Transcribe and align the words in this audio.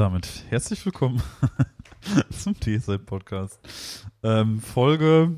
Damit 0.00 0.44
herzlich 0.48 0.86
willkommen 0.86 1.20
zum 2.30 2.58
TSI-Podcast. 2.58 3.60
Ähm, 4.22 4.62
Folge 4.62 5.36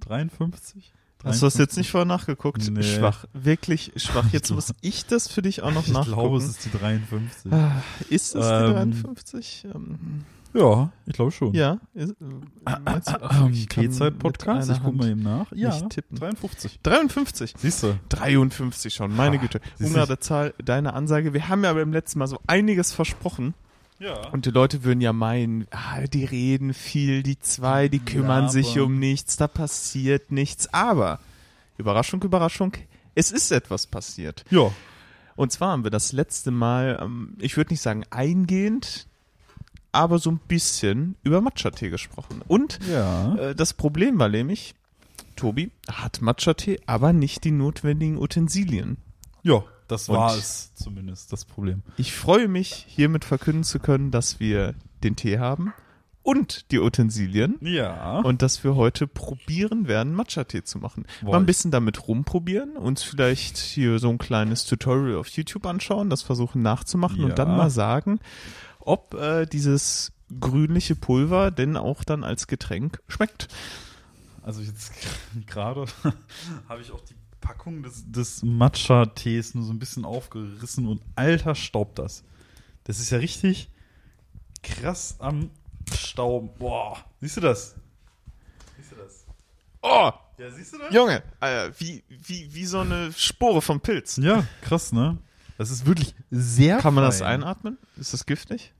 53? 0.00 0.94
Hast 1.22 1.42
du 1.42 1.46
das 1.46 1.58
jetzt 1.58 1.76
nicht 1.76 1.90
vorher 1.90 2.06
nachgeguckt? 2.06 2.66
Nee. 2.70 2.82
Schwach. 2.82 3.26
Wirklich 3.34 3.92
schwach. 3.96 4.24
Jetzt 4.32 4.50
muss 4.52 4.72
ich 4.80 5.04
das 5.04 5.28
für 5.28 5.42
dich 5.42 5.60
auch 5.62 5.70
noch 5.70 5.86
Ich 5.86 5.92
nachgucken. 5.92 6.14
glaube, 6.18 6.38
es 6.38 6.44
ist 6.48 6.64
die 6.64 6.70
53. 6.70 7.52
Ah, 7.52 7.82
ist 8.08 8.34
es 8.34 8.46
die 8.46 8.52
Ähm, 8.54 8.72
53? 8.72 9.66
Ähm, 9.74 10.24
Ja, 10.54 10.90
ich 11.04 11.12
glaube 11.12 11.30
schon. 11.32 11.52
ja. 11.52 11.76
Ist, 11.92 12.12
äh, 12.12 12.14
du- 12.20 12.40
Ach, 12.64 12.78
Ähm, 12.78 13.52
ich 13.52 13.68
kann 13.68 13.84
mit 13.84 13.92
T-Zeit-Podcast, 13.92 14.70
einer 14.70 14.78
ich 14.78 14.82
guck 14.82 14.96
mal 14.96 15.10
eben 15.10 15.22
nach. 15.22 15.52
Ja, 15.52 15.74
nicht 15.74 15.90
tippen. 15.90 16.16
53. 16.16 16.80
53. 16.82 17.52
Siehst 17.58 17.82
du? 17.82 17.98
53 18.08 18.94
schon, 18.94 19.14
meine 19.14 19.36
Ah, 19.36 19.40
Güte. 19.42 19.60
der 19.78 20.20
Zahl, 20.20 20.54
deine 20.64 20.94
Ansage. 20.94 21.34
Wir 21.34 21.50
haben 21.50 21.64
ja 21.64 21.74
beim 21.74 21.92
letzten 21.92 22.18
Mal 22.18 22.28
so 22.28 22.40
einiges 22.46 22.94
versprochen. 22.94 23.52
Ja. 24.00 24.28
Und 24.30 24.46
die 24.46 24.50
Leute 24.50 24.82
würden 24.82 25.00
ja 25.02 25.12
meinen, 25.12 25.66
ah, 25.70 26.00
die 26.06 26.24
reden 26.24 26.72
viel, 26.74 27.22
die 27.22 27.38
zwei, 27.38 27.88
die 27.88 27.98
kümmern 27.98 28.44
Ja, 28.44 28.48
sich 28.48 28.78
um 28.80 28.98
nichts, 28.98 29.36
da 29.36 29.46
passiert 29.46 30.32
nichts. 30.32 30.72
Aber, 30.72 31.20
Überraschung, 31.76 32.22
Überraschung, 32.22 32.72
es 33.14 33.30
ist 33.30 33.50
etwas 33.52 33.86
passiert. 33.86 34.44
Ja. 34.50 34.72
Und 35.36 35.52
zwar 35.52 35.72
haben 35.72 35.84
wir 35.84 35.90
das 35.90 36.12
letzte 36.12 36.50
Mal, 36.50 36.98
ähm, 37.02 37.36
ich 37.40 37.56
würde 37.58 37.74
nicht 37.74 37.82
sagen 37.82 38.04
eingehend, 38.10 39.06
aber 39.92 40.18
so 40.18 40.30
ein 40.30 40.40
bisschen 40.48 41.16
über 41.22 41.40
Matcha-Tee 41.42 41.90
gesprochen. 41.90 42.42
Und 42.48 42.78
Ja. 42.90 43.34
äh, 43.36 43.54
das 43.54 43.74
Problem 43.74 44.18
war 44.18 44.28
nämlich, 44.30 44.74
Tobi 45.36 45.70
hat 45.90 46.22
Matcha-Tee, 46.22 46.80
aber 46.86 47.12
nicht 47.12 47.44
die 47.44 47.50
notwendigen 47.50 48.16
Utensilien. 48.16 48.96
Ja, 49.42 49.62
das 49.90 50.08
Und- 50.08 50.16
war 50.16 50.36
es 50.36 50.74
zumindest, 50.74 51.32
das 51.32 51.44
Problem. 51.44 51.82
Ich 51.96 52.12
freue 52.12 52.48
mich, 52.48 52.84
hiermit 52.88 53.24
verkünden 53.24 53.64
zu 53.64 53.78
können, 53.78 54.10
dass 54.10 54.40
wir 54.40 54.74
den 55.02 55.16
Tee 55.16 55.38
haben 55.38 55.72
und 56.22 56.70
die 56.70 56.78
Utensilien. 56.78 57.56
Ja. 57.60 58.20
Und 58.20 58.42
dass 58.42 58.62
wir 58.62 58.74
heute 58.76 59.06
probieren 59.06 59.88
werden, 59.88 60.14
Matcha-Tee 60.14 60.62
zu 60.64 60.78
machen. 60.78 61.06
Boah, 61.22 61.32
Mal 61.32 61.38
ein 61.38 61.46
bisschen 61.46 61.70
damit 61.70 62.06
rumprobieren, 62.08 62.76
uns 62.76 63.02
vielleicht 63.02 63.56
hier 63.56 63.98
so 63.98 64.10
ein 64.10 64.18
kleines 64.18 64.64
Tutorial 64.66 65.16
auf 65.18 65.28
YouTube 65.28 65.66
anschauen, 65.66 66.10
das 66.10 66.22
versuchen 66.22 66.62
nachzumachen 66.62 67.20
Ja. 67.20 67.24
und 67.26 67.38
dann 67.38 67.56
mal 67.56 67.70
sagen, 67.70 68.20
ob 68.80 69.14
äh, 69.14 69.46
dieses 69.46 70.12
grünliche 70.38 70.94
Pulver 70.94 71.50
denn 71.50 71.76
auch 71.76 72.04
dann 72.04 72.22
als 72.22 72.46
Getränk 72.46 73.00
schmeckt. 73.08 73.48
Also 74.42 74.60
jetzt 74.62 74.92
gerade 75.46 75.86
habe 76.68 76.80
ich 76.82 76.90
auch 76.92 77.00
die 77.00 77.14
Packung 77.40 77.82
des, 77.82 78.04
des 78.10 78.42
Matcha-Tees 78.42 79.54
nur 79.54 79.64
so 79.64 79.72
ein 79.72 79.78
bisschen 79.78 80.04
aufgerissen 80.04 80.86
und 80.86 81.02
alter 81.16 81.54
staubt 81.54 81.98
das. 81.98 82.24
Das 82.84 82.98
ist 83.00 83.10
ja 83.10 83.18
richtig 83.18 83.70
krass 84.62 85.16
am 85.18 85.50
Stauben. 85.96 86.50
Boah, 86.58 87.04
siehst 87.20 87.36
du 87.36 87.40
das? 87.40 87.74
Siehst 88.76 88.92
du 88.92 88.96
das? 88.96 89.24
Oh, 89.82 90.10
Ja, 90.38 90.50
siehst 90.50 90.74
du 90.74 90.78
das? 90.78 90.92
Junge, 90.92 91.22
äh, 91.40 91.70
wie, 91.78 92.04
wie, 92.08 92.52
wie 92.54 92.64
so 92.66 92.80
eine 92.80 93.12
Spore 93.12 93.62
vom 93.62 93.80
Pilz. 93.80 94.16
Ja, 94.18 94.44
krass, 94.62 94.92
ne? 94.92 95.18
Das 95.58 95.70
ist 95.70 95.84
wirklich 95.86 96.14
sehr 96.30 96.78
Kann 96.78 96.94
man 96.94 97.04
das 97.04 97.20
einatmen? 97.20 97.76
Ist 97.96 98.14
das 98.14 98.24
giftig? 98.24 98.72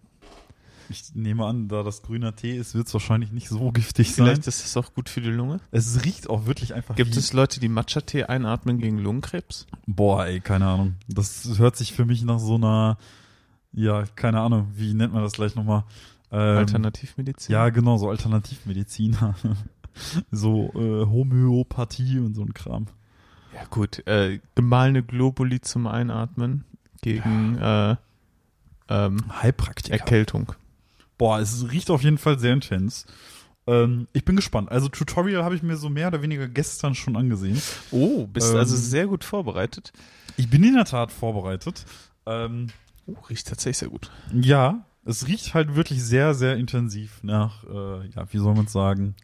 Ich 0.90 1.14
nehme 1.14 1.46
an, 1.46 1.68
da 1.68 1.84
das 1.84 2.02
grüner 2.02 2.34
Tee 2.34 2.56
ist, 2.56 2.74
wird 2.74 2.88
es 2.88 2.92
wahrscheinlich 2.92 3.30
nicht 3.30 3.48
so 3.48 3.70
giftig 3.70 4.12
sein. 4.14 4.26
Vielleicht 4.26 4.46
ist 4.48 4.64
es 4.64 4.76
auch 4.76 4.92
gut 4.92 5.08
für 5.08 5.20
die 5.20 5.30
Lunge. 5.30 5.60
Es 5.70 6.04
riecht 6.04 6.28
auch 6.28 6.46
wirklich 6.46 6.74
einfach 6.74 6.96
Gibt 6.96 7.16
es 7.16 7.32
Leute, 7.32 7.60
die 7.60 7.68
Matcha-Tee 7.68 8.24
einatmen 8.24 8.78
gegen 8.78 8.98
Lungenkrebs? 8.98 9.68
Boah, 9.86 10.26
ey, 10.26 10.40
keine 10.40 10.66
Ahnung. 10.66 10.94
Das 11.06 11.58
hört 11.58 11.76
sich 11.76 11.92
für 11.92 12.04
mich 12.04 12.24
nach 12.24 12.40
so 12.40 12.56
einer, 12.56 12.98
ja, 13.72 14.04
keine 14.16 14.40
Ahnung, 14.40 14.68
wie 14.74 14.92
nennt 14.94 15.12
man 15.12 15.22
das 15.22 15.32
gleich 15.34 15.54
nochmal? 15.54 15.84
Ähm, 16.32 16.58
Alternativmedizin? 16.58 17.52
Ja, 17.52 17.68
genau, 17.68 17.96
so 17.96 18.10
Alternativmedizin. 18.10 19.16
so 20.32 20.72
äh, 20.74 21.06
Homöopathie 21.06 22.18
und 22.18 22.34
so 22.34 22.42
ein 22.42 22.52
Kram. 22.52 22.86
Ja 23.54 23.64
gut, 23.70 24.06
äh, 24.08 24.40
gemahlene 24.56 25.02
Globuli 25.04 25.60
zum 25.60 25.86
Einatmen 25.86 26.64
gegen 27.00 27.58
äh, 27.58 27.96
ähm, 28.88 29.42
Heilpraktiker. 29.42 29.96
Erkältung. 29.96 30.52
Boah, 31.20 31.38
es 31.38 31.70
riecht 31.70 31.90
auf 31.90 32.02
jeden 32.02 32.16
Fall 32.16 32.38
sehr 32.38 32.54
intens. 32.54 33.04
Ähm, 33.66 34.08
ich 34.14 34.24
bin 34.24 34.36
gespannt. 34.36 34.70
Also 34.72 34.88
Tutorial 34.88 35.44
habe 35.44 35.54
ich 35.54 35.62
mir 35.62 35.76
so 35.76 35.90
mehr 35.90 36.08
oder 36.08 36.22
weniger 36.22 36.48
gestern 36.48 36.94
schon 36.94 37.14
angesehen. 37.14 37.60
Oh, 37.90 38.26
bist 38.26 38.50
Ähm, 38.52 38.56
also 38.56 38.74
sehr 38.74 39.06
gut 39.06 39.22
vorbereitet. 39.22 39.92
Ich 40.38 40.48
bin 40.48 40.64
in 40.64 40.74
der 40.76 40.86
Tat 40.86 41.12
vorbereitet. 41.12 41.84
Ähm, 42.24 42.68
Oh, 43.06 43.16
riecht 43.28 43.48
tatsächlich 43.48 43.76
sehr 43.78 43.88
gut. 43.90 44.10
ja, 44.32 44.86
es 45.04 45.26
riecht 45.26 45.52
halt 45.52 45.74
wirklich 45.76 46.02
sehr, 46.02 46.32
sehr 46.34 46.56
intensiv 46.56 47.20
nach, 47.22 47.64
äh, 47.64 48.06
ja, 48.08 48.32
wie 48.32 48.38
soll 48.38 48.54
man 48.54 48.64
es 48.66 48.72
sagen, 48.72 49.14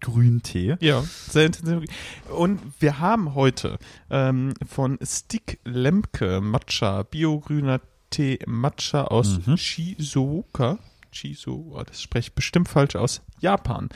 Grüntee. 0.00 0.76
Ja, 0.80 1.02
sehr 1.30 1.46
intensiv. 1.46 1.88
Und 2.36 2.60
wir 2.80 2.98
haben 2.98 3.34
heute 3.34 3.78
ähm, 4.10 4.52
von 4.68 4.98
Stick 5.02 5.60
Lemke 5.64 6.40
Matcha, 6.42 7.04
biogrüner 7.04 7.80
Tee 8.10 8.38
Matcha 8.46 9.04
aus 9.04 9.40
Mhm. 9.46 9.56
Shizuoka. 9.56 10.78
Shizu, 11.14 11.72
oh, 11.74 11.82
das 11.82 12.02
spreche 12.02 12.28
ich 12.28 12.34
bestimmt 12.34 12.68
falsch 12.68 12.96
aus, 12.96 13.22
Japan. 13.40 13.88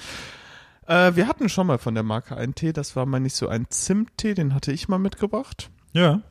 Äh, 0.86 1.14
wir 1.16 1.28
hatten 1.28 1.48
schon 1.48 1.66
mal 1.66 1.78
von 1.78 1.94
der 1.94 2.02
Marke 2.02 2.36
einen 2.36 2.54
Tee, 2.54 2.72
das 2.72 2.96
war 2.96 3.06
mal 3.06 3.20
nicht 3.20 3.36
so 3.36 3.48
ein 3.48 3.66
Zimttee, 3.68 4.34
den 4.34 4.54
hatte 4.54 4.72
ich 4.72 4.88
mal 4.88 4.98
mitgebracht. 4.98 5.70
Ja. 5.92 6.22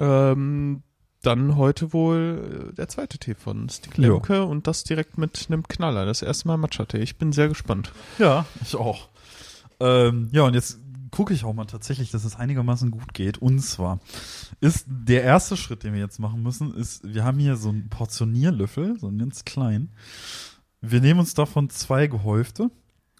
Ähm, 0.00 0.82
dann 1.22 1.56
heute 1.56 1.92
wohl 1.92 2.70
äh, 2.70 2.74
der 2.74 2.88
zweite 2.88 3.18
Tee 3.18 3.34
von 3.34 3.68
Stick. 3.68 3.96
Lemke 3.96 4.44
und 4.44 4.66
das 4.66 4.82
direkt 4.82 5.18
mit 5.18 5.46
einem 5.48 5.66
Knaller. 5.68 6.04
Das 6.04 6.22
erste 6.22 6.48
Mal 6.48 6.56
Matcha-Tee. 6.56 6.98
Ich 6.98 7.16
bin 7.16 7.32
sehr 7.32 7.48
gespannt. 7.48 7.92
Ja, 8.18 8.44
ich 8.60 8.74
auch. 8.74 9.08
Ähm, 9.78 10.28
ja, 10.32 10.42
und 10.42 10.54
jetzt 10.54 10.80
gucke 11.12 11.32
ich 11.32 11.44
auch 11.44 11.52
mal 11.52 11.66
tatsächlich, 11.66 12.10
dass 12.10 12.24
es 12.24 12.34
einigermaßen 12.34 12.90
gut 12.90 13.14
geht. 13.14 13.38
Und 13.38 13.60
zwar 13.60 14.00
ist 14.60 14.86
der 14.88 15.22
erste 15.22 15.56
Schritt, 15.56 15.84
den 15.84 15.92
wir 15.92 16.00
jetzt 16.00 16.18
machen 16.18 16.42
müssen, 16.42 16.74
ist, 16.74 17.04
wir 17.04 17.22
haben 17.22 17.38
hier 17.38 17.54
so 17.56 17.68
einen 17.68 17.88
Portionierlöffel, 17.88 18.98
so 18.98 19.06
einen 19.06 19.18
ganz 19.18 19.44
kleinen. 19.44 19.92
Wir 20.80 21.00
nehmen 21.00 21.20
uns 21.20 21.34
davon 21.34 21.70
zwei 21.70 22.08
gehäufte 22.08 22.70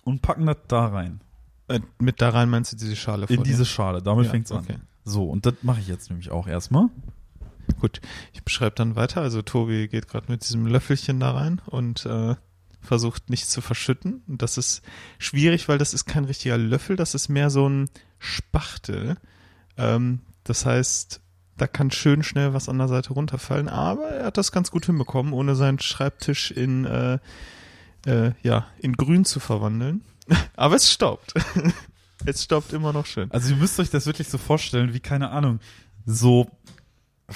und 0.02 0.22
packen 0.22 0.46
das 0.46 0.56
da 0.66 0.86
rein. 0.86 1.20
Äh, 1.68 1.80
mit 2.00 2.20
da 2.20 2.30
rein 2.30 2.50
meinst 2.50 2.72
du 2.72 2.76
diese 2.76 2.96
Schale 2.96 3.26
In 3.28 3.36
voll, 3.36 3.44
diese? 3.44 3.64
Schale. 3.64 4.02
Damit 4.02 4.24
Ja, 4.24 4.30
fängt's 4.32 4.50
an. 4.50 4.58
okay. 4.58 4.78
So, 5.04 5.28
und 5.28 5.46
das 5.46 5.54
mache 5.62 5.80
ich 5.80 5.86
jetzt 5.86 6.10
nämlich 6.10 6.30
auch 6.30 6.46
erstmal. 6.48 6.88
Gut, 7.80 8.00
ich 8.32 8.42
beschreibe 8.42 8.74
dann 8.74 8.96
weiter. 8.96 9.20
Also 9.20 9.42
Tobi 9.42 9.86
geht 9.88 10.08
gerade 10.08 10.30
mit 10.30 10.42
diesem 10.42 10.66
Löffelchen 10.66 11.20
da 11.20 11.32
rein 11.32 11.60
und 11.66 12.04
äh, 12.06 12.34
versucht 12.82 13.30
nicht 13.30 13.48
zu 13.48 13.60
verschütten. 13.60 14.22
Und 14.26 14.42
das 14.42 14.58
ist 14.58 14.82
schwierig, 15.18 15.68
weil 15.68 15.78
das 15.78 15.94
ist 15.94 16.04
kein 16.04 16.24
richtiger 16.24 16.58
Löffel, 16.58 16.96
das 16.96 17.14
ist 17.14 17.28
mehr 17.28 17.50
so 17.50 17.68
ein 17.68 17.88
Spachtel. 18.18 19.16
Ähm, 19.76 20.20
das 20.44 20.66
heißt, 20.66 21.20
da 21.56 21.66
kann 21.66 21.90
schön 21.90 22.22
schnell 22.22 22.54
was 22.54 22.68
an 22.68 22.78
der 22.78 22.88
Seite 22.88 23.12
runterfallen, 23.12 23.68
aber 23.68 24.08
er 24.08 24.26
hat 24.26 24.36
das 24.36 24.52
ganz 24.52 24.70
gut 24.70 24.86
hinbekommen, 24.86 25.32
ohne 25.32 25.54
seinen 25.54 25.78
Schreibtisch 25.78 26.50
in 26.50 26.84
äh, 26.84 27.18
äh, 28.06 28.32
ja 28.42 28.66
in 28.78 28.94
Grün 28.94 29.24
zu 29.24 29.40
verwandeln. 29.40 30.02
aber 30.56 30.76
es 30.76 30.90
staubt. 30.90 31.34
es 32.24 32.44
staubt 32.44 32.72
immer 32.72 32.92
noch 32.92 33.06
schön. 33.06 33.30
Also 33.30 33.50
ihr 33.50 33.56
müsst 33.56 33.78
euch 33.80 33.90
das 33.90 34.06
wirklich 34.06 34.28
so 34.28 34.38
vorstellen, 34.38 34.94
wie, 34.94 35.00
keine 35.00 35.30
Ahnung, 35.30 35.60
so, 36.06 36.50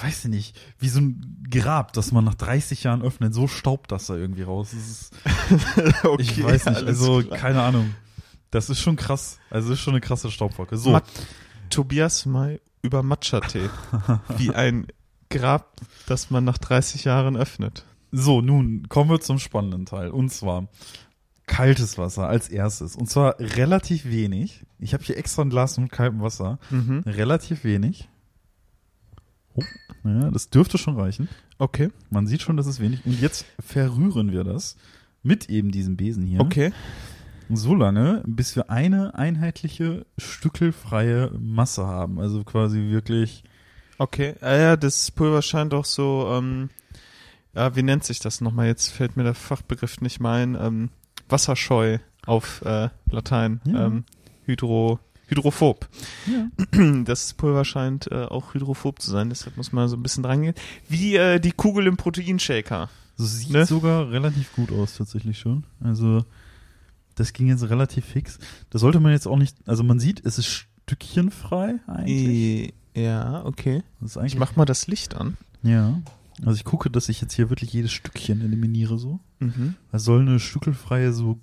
weiß 0.01 0.25
ich 0.25 0.31
nicht, 0.31 0.59
wie 0.79 0.89
so 0.89 0.99
ein 0.99 1.45
Grab, 1.49 1.93
das 1.93 2.11
man 2.11 2.23
nach 2.25 2.35
30 2.35 2.83
Jahren 2.83 3.01
öffnet, 3.01 3.33
so 3.33 3.47
staubt 3.47 3.91
das 3.91 4.07
da 4.07 4.15
irgendwie 4.15 4.43
raus. 4.43 4.73
Ist, 4.73 5.13
okay, 6.03 6.21
ich 6.21 6.43
weiß 6.43 6.65
nicht, 6.65 6.83
also 6.83 7.21
klar. 7.23 7.37
keine 7.39 7.61
Ahnung. 7.63 7.93
Das 8.51 8.69
ist 8.69 8.79
schon 8.79 8.95
krass. 8.95 9.39
Also 9.49 9.69
das 9.69 9.79
ist 9.79 9.83
schon 9.83 9.93
eine 9.93 10.01
krasse 10.01 10.31
Staubwolke. 10.31 10.77
So, 10.77 10.91
Mat- 10.91 11.03
Tobias 11.69 12.25
mal 12.25 12.59
über 12.81 13.03
Matcha-Tee. 13.03 13.69
Wie 14.37 14.51
ein 14.51 14.87
Grab, 15.29 15.81
das 16.05 16.29
man 16.29 16.45
nach 16.45 16.57
30 16.57 17.03
Jahren 17.03 17.35
öffnet. 17.35 17.83
so, 18.13 18.39
nun 18.41 18.87
kommen 18.87 19.09
wir 19.09 19.19
zum 19.19 19.39
spannenden 19.39 19.85
Teil. 19.85 20.09
Und 20.11 20.29
zwar 20.31 20.67
kaltes 21.45 21.97
Wasser 21.97 22.27
als 22.27 22.47
erstes. 22.49 22.95
Und 22.95 23.09
zwar 23.09 23.37
relativ 23.39 24.05
wenig. 24.05 24.65
Ich 24.79 24.93
habe 24.93 25.03
hier 25.03 25.17
extra 25.17 25.41
ein 25.43 25.49
Glas 25.49 25.77
mit 25.77 25.91
kaltem 25.91 26.21
Wasser. 26.21 26.59
Mhm. 26.69 27.03
Relativ 27.05 27.63
wenig. 27.65 28.07
Oh, 29.55 29.63
ja, 30.03 30.31
das 30.31 30.49
dürfte 30.49 30.77
schon 30.77 30.95
reichen. 30.95 31.27
Okay, 31.57 31.89
Man 32.09 32.27
sieht 32.27 32.41
schon, 32.41 32.57
das 32.57 32.67
ist 32.67 32.79
wenig. 32.79 33.05
Und 33.05 33.19
jetzt 33.21 33.45
verrühren 33.59 34.31
wir 34.31 34.43
das 34.43 34.77
mit 35.23 35.49
eben 35.49 35.71
diesem 35.71 35.97
Besen 35.97 36.23
hier. 36.23 36.39
okay. 36.39 36.71
So 37.49 37.73
lange, 37.73 38.23
bis 38.27 38.57
wir 38.57 38.69
eine 38.69 39.15
einheitliche, 39.15 40.05
stückelfreie 40.17 41.31
Masse 41.39 41.87
haben. 41.87 42.19
Also 42.19 42.43
quasi 42.43 42.89
wirklich, 42.89 43.43
Okay, 43.97 44.35
ah 44.41 44.55
ja, 44.55 44.77
das 44.77 45.09
Pulver 45.11 45.41
scheint 45.41 45.73
auch 45.73 45.85
so, 45.85 46.29
ähm, 46.31 46.69
ja, 47.55 47.75
wie 47.75 47.83
nennt 47.83 48.03
sich 48.03 48.19
das 48.19 48.41
nochmal? 48.41 48.67
Jetzt 48.67 48.89
fällt 48.89 49.17
mir 49.17 49.23
der 49.23 49.33
Fachbegriff 49.33 50.01
nicht 50.01 50.19
mehr 50.19 50.31
ein. 50.31 50.55
Ähm, 50.59 50.89
wasserscheu 51.29 51.97
auf 52.25 52.61
äh, 52.63 52.89
Latein. 53.09 53.61
Ja. 53.65 53.87
Ähm, 53.87 54.03
Hydro, 54.45 54.99
hydrophob. 55.27 55.87
ja. 56.27 56.49
Das 57.05 57.33
Pulver 57.33 57.63
scheint 57.65 58.11
äh, 58.11 58.25
auch 58.25 58.53
hydrophob 58.53 59.01
zu 59.01 59.11
sein, 59.11 59.29
deshalb 59.29 59.57
muss 59.57 59.71
man 59.71 59.87
so 59.87 59.95
ein 59.95 60.03
bisschen 60.03 60.23
dran 60.23 60.41
gehen. 60.41 60.53
Wie 60.89 61.15
äh, 61.15 61.39
die 61.39 61.51
Kugel 61.51 61.87
im 61.87 61.97
Proteinshaker. 61.97 62.89
Das 63.17 63.37
sieht 63.39 63.49
Ne? 63.51 63.65
sogar 63.65 64.09
relativ 64.11 64.53
gut 64.53 64.71
aus, 64.71 64.95
tatsächlich 64.97 65.39
schon. 65.39 65.63
Also, 65.83 66.23
das 67.15 67.33
ging 67.33 67.47
jetzt 67.47 67.67
relativ 67.69 68.05
fix. 68.05 68.37
Das 68.69 68.81
sollte 68.81 68.99
man 68.99 69.11
jetzt 69.11 69.27
auch 69.27 69.37
nicht, 69.37 69.55
also 69.65 69.83
man 69.83 69.99
sieht, 69.99 70.23
es 70.25 70.37
ist 70.37 70.47
stückchenfrei 70.47 71.75
eigentlich. 71.87 72.73
Ja, 72.95 73.43
okay. 73.45 73.83
Das 74.01 74.15
ist 74.15 74.23
Ich 74.25 74.37
mach 74.37 74.55
mal 74.55 74.65
das 74.65 74.87
Licht 74.87 75.15
an. 75.15 75.37
ja. 75.63 76.01
Also 76.45 76.57
ich 76.57 76.65
gucke, 76.65 76.91
dass 76.91 77.09
ich 77.09 77.19
jetzt 77.19 77.33
hier 77.33 77.49
wirklich 77.49 77.73
jedes 77.73 77.91
Stückchen 77.91 78.41
eliminiere 78.41 78.99
so. 78.99 79.19
Mhm. 79.39 79.73
Es 79.91 80.03
soll 80.03 80.21
eine 80.21 80.39
stückelfreie 80.39 81.11
so, 81.11 81.39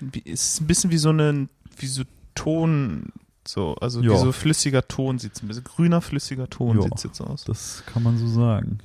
Wie, 0.00 0.20
ist 0.20 0.62
ein 0.62 0.66
bisschen 0.66 0.90
wie 0.90 0.96
so 0.96 1.10
eine, 1.10 1.50
wie 1.76 1.86
so 1.86 2.02
Ton, 2.34 3.12
so, 3.46 3.74
also 3.76 4.00
Ja. 4.02 4.12
wie 4.12 4.16
so 4.18 4.32
flüssiger 4.32 4.86
Ton 4.88 5.18
sieht's 5.18 5.42
ein 5.42 5.48
bisschen, 5.48 5.64
grüner 5.64 6.00
flüssiger 6.00 6.48
Ton 6.48 6.76
Ja. 6.76 6.82
sieht's 6.82 7.02
jetzt 7.04 7.20
aus. 7.20 7.44
das 7.44 7.82
kann 7.86 8.02
man 8.02 8.16
so 8.18 8.26
sagen. 8.28 8.78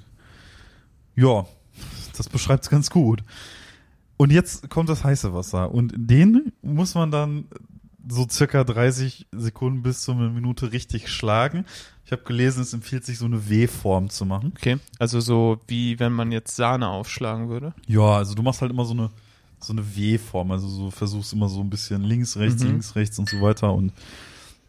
Ja, 1.15 1.45
das 2.17 2.29
beschreibt 2.29 2.63
es 2.63 2.69
ganz 2.69 2.89
gut. 2.89 3.23
Und 4.17 4.31
jetzt 4.31 4.69
kommt 4.69 4.89
das 4.89 5.03
heiße 5.03 5.33
Wasser 5.33 5.71
und 5.71 5.93
den 5.95 6.51
muss 6.61 6.93
man 6.95 7.09
dann 7.11 7.45
so 8.07 8.27
circa 8.29 8.63
30 8.63 9.27
Sekunden 9.31 9.81
bis 9.83 10.01
zu 10.01 10.11
einer 10.13 10.29
Minute 10.29 10.71
richtig 10.71 11.09
schlagen. 11.09 11.65
Ich 12.05 12.11
habe 12.11 12.23
gelesen, 12.23 12.61
es 12.63 12.73
empfiehlt 12.73 13.05
sich 13.05 13.17
so 13.19 13.25
eine 13.25 13.49
W-Form 13.49 14.09
zu 14.09 14.25
machen. 14.25 14.51
Okay, 14.57 14.77
also 14.97 15.19
so 15.19 15.59
wie 15.67 15.99
wenn 15.99 16.11
man 16.11 16.31
jetzt 16.31 16.55
Sahne 16.55 16.87
aufschlagen 16.87 17.49
würde. 17.49 17.73
Ja, 17.87 18.15
also 18.17 18.33
du 18.33 18.41
machst 18.41 18.61
halt 18.61 18.71
immer 18.71 18.85
so 18.85 18.93
eine 18.93 19.09
so 19.61 19.73
eine 19.73 19.95
W-Form, 19.95 20.51
also 20.51 20.67
so 20.67 20.91
versuchst 20.91 21.33
immer 21.33 21.49
so 21.49 21.61
ein 21.61 21.69
bisschen 21.69 22.03
links, 22.03 22.37
rechts, 22.37 22.63
Mhm. 22.63 22.69
links, 22.71 22.95
rechts 22.95 23.19
und 23.19 23.29
so 23.29 23.41
weiter 23.41 23.73
und 23.73 23.93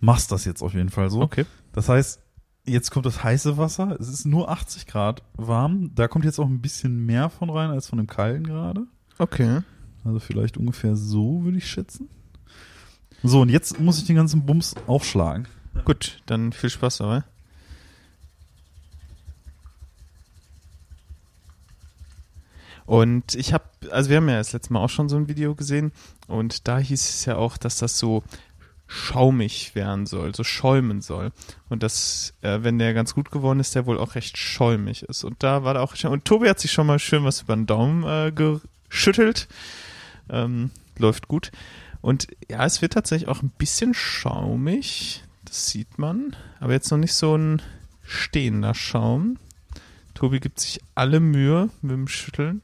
machst 0.00 0.32
das 0.32 0.44
jetzt 0.44 0.62
auf 0.62 0.74
jeden 0.74 0.88
Fall 0.90 1.10
so. 1.10 1.20
Okay. 1.20 1.46
Das 1.72 1.88
heißt, 1.88 2.20
jetzt 2.66 2.90
kommt 2.90 3.06
das 3.06 3.22
heiße 3.22 3.56
Wasser. 3.56 3.96
Es 4.00 4.08
ist 4.08 4.24
nur 4.26 4.48
80 4.50 4.86
Grad 4.86 5.22
warm. 5.34 5.94
Da 5.94 6.08
kommt 6.08 6.24
jetzt 6.24 6.38
auch 6.38 6.46
ein 6.48 6.60
bisschen 6.60 7.06
mehr 7.06 7.30
von 7.30 7.50
rein 7.50 7.70
als 7.70 7.88
von 7.88 7.98
dem 7.98 8.06
kalten 8.06 8.44
gerade. 8.44 8.86
Okay. 9.18 9.60
Also 10.04 10.18
vielleicht 10.18 10.56
ungefähr 10.56 10.96
so, 10.96 11.44
würde 11.44 11.58
ich 11.58 11.66
schätzen. 11.68 12.08
So, 13.22 13.42
und 13.42 13.50
jetzt 13.50 13.78
muss 13.78 13.98
ich 13.98 14.04
den 14.06 14.16
ganzen 14.16 14.46
Bums 14.46 14.74
aufschlagen. 14.86 15.46
Gut, 15.84 16.22
dann 16.26 16.52
viel 16.52 16.70
Spaß 16.70 16.98
dabei. 16.98 17.22
Und 22.90 23.36
ich 23.36 23.52
habe, 23.52 23.62
also 23.92 24.10
wir 24.10 24.16
haben 24.16 24.28
ja 24.28 24.38
das 24.38 24.52
letzte 24.52 24.72
Mal 24.72 24.80
auch 24.80 24.90
schon 24.90 25.08
so 25.08 25.16
ein 25.16 25.28
Video 25.28 25.54
gesehen 25.54 25.92
und 26.26 26.66
da 26.66 26.78
hieß 26.78 27.00
es 27.08 27.24
ja 27.24 27.36
auch, 27.36 27.56
dass 27.56 27.76
das 27.76 27.96
so 27.96 28.24
schaumig 28.88 29.76
werden 29.76 30.06
soll, 30.06 30.34
so 30.34 30.42
schäumen 30.42 31.00
soll. 31.00 31.30
Und 31.68 31.84
das, 31.84 32.34
äh, 32.40 32.58
wenn 32.62 32.80
der 32.80 32.92
ganz 32.92 33.14
gut 33.14 33.30
geworden 33.30 33.60
ist, 33.60 33.76
der 33.76 33.86
wohl 33.86 33.96
auch 33.96 34.16
recht 34.16 34.36
schäumig 34.36 35.04
ist. 35.04 35.22
Und 35.22 35.44
da 35.44 35.62
war 35.62 35.74
da 35.74 35.82
auch 35.82 35.94
schon, 35.94 36.10
und 36.10 36.24
Tobi 36.24 36.48
hat 36.48 36.58
sich 36.58 36.72
schon 36.72 36.88
mal 36.88 36.98
schön 36.98 37.22
was 37.22 37.42
über 37.42 37.54
den 37.54 37.66
Daumen 37.66 38.02
äh, 38.02 38.32
geschüttelt. 38.32 39.46
Ähm, 40.28 40.72
läuft 40.98 41.28
gut. 41.28 41.52
Und 42.00 42.26
ja, 42.50 42.64
es 42.64 42.82
wird 42.82 42.94
tatsächlich 42.94 43.28
auch 43.28 43.42
ein 43.42 43.52
bisschen 43.56 43.94
schaumig. 43.94 45.22
Das 45.44 45.68
sieht 45.68 46.00
man. 46.00 46.34
Aber 46.58 46.72
jetzt 46.72 46.90
noch 46.90 46.98
nicht 46.98 47.14
so 47.14 47.36
ein 47.36 47.62
stehender 48.02 48.74
Schaum. 48.74 49.38
Tobi 50.14 50.40
gibt 50.40 50.58
sich 50.58 50.80
alle 50.96 51.20
Mühe 51.20 51.70
mit 51.82 51.92
dem 51.92 52.08
Schütteln. 52.08 52.62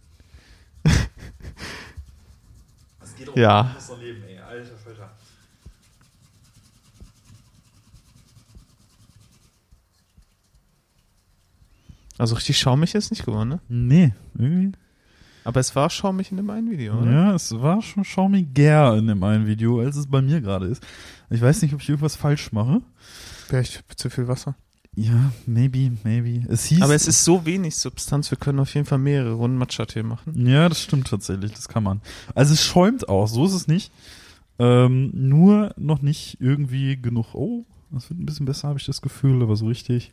Ja. 3.34 3.76
Also 12.18 12.34
richtig 12.34 12.58
schaumig 12.58 12.94
ist 12.94 13.10
nicht 13.10 13.26
geworden, 13.26 13.48
ne? 13.50 13.60
Nee, 13.68 14.14
irgendwie. 14.38 14.72
Aber 15.44 15.60
es 15.60 15.76
war 15.76 15.90
schaumig 15.90 16.30
in 16.30 16.38
dem 16.38 16.50
einen 16.50 16.70
Video, 16.70 16.98
oder? 16.98 17.10
Ja, 17.10 17.34
es 17.34 17.52
war 17.60 17.82
schon 17.82 18.04
schaumiger 18.04 18.96
in 18.96 19.06
dem 19.06 19.22
einen 19.22 19.46
Video, 19.46 19.80
als 19.80 19.96
es 19.96 20.06
bei 20.06 20.22
mir 20.22 20.40
gerade 20.40 20.66
ist. 20.66 20.84
Ich 21.30 21.40
weiß 21.40 21.62
nicht, 21.62 21.74
ob 21.74 21.80
ich 21.82 21.88
irgendwas 21.88 22.16
falsch 22.16 22.52
mache. 22.52 22.80
Vielleicht 23.46 23.84
zu 23.96 24.10
viel 24.10 24.26
Wasser. 24.26 24.56
Ja, 24.98 25.30
maybe, 25.44 25.92
maybe. 26.04 26.46
Es 26.48 26.64
hieß. 26.64 26.80
Aber 26.80 26.94
es 26.94 27.06
ist 27.06 27.22
so 27.22 27.44
wenig 27.44 27.76
Substanz, 27.76 28.30
wir 28.30 28.38
können 28.38 28.58
auf 28.58 28.72
jeden 28.74 28.86
Fall 28.86 28.98
mehrere 28.98 29.34
Runden 29.34 29.58
Matcha-Tee 29.58 30.02
machen. 30.02 30.46
Ja, 30.46 30.70
das 30.70 30.80
stimmt 30.80 31.08
tatsächlich, 31.08 31.52
das 31.52 31.68
kann 31.68 31.82
man. 31.82 32.00
Also 32.34 32.54
es 32.54 32.64
schäumt 32.64 33.06
auch, 33.08 33.26
so 33.26 33.44
ist 33.44 33.52
es 33.52 33.68
nicht. 33.68 33.92
Ähm, 34.58 35.10
nur 35.12 35.74
noch 35.76 36.00
nicht 36.00 36.38
irgendwie 36.40 36.96
genug. 36.96 37.34
Oh, 37.34 37.66
das 37.90 38.08
wird 38.08 38.20
ein 38.20 38.24
bisschen 38.24 38.46
besser, 38.46 38.68
habe 38.68 38.78
ich 38.78 38.86
das 38.86 39.02
Gefühl, 39.02 39.42
aber 39.42 39.54
so 39.54 39.66
richtig. 39.66 40.12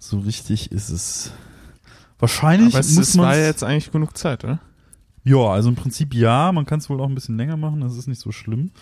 So 0.00 0.18
richtig 0.18 0.72
ist 0.72 0.88
es. 0.88 1.30
Wahrscheinlich 2.18 2.74
Aber 2.74 2.80
es, 2.80 2.94
muss 2.96 3.16
war 3.18 3.36
jetzt 3.36 3.62
eigentlich 3.62 3.92
genug 3.92 4.16
Zeit, 4.16 4.42
oder? 4.42 4.58
Ja, 5.22 5.46
also 5.52 5.68
im 5.68 5.76
Prinzip 5.76 6.12
ja, 6.12 6.50
man 6.50 6.66
kann 6.66 6.80
es 6.80 6.90
wohl 6.90 7.00
auch 7.00 7.08
ein 7.08 7.14
bisschen 7.14 7.36
länger 7.36 7.56
machen, 7.56 7.82
das 7.82 7.96
ist 7.96 8.08
nicht 8.08 8.20
so 8.20 8.32
schlimm. 8.32 8.72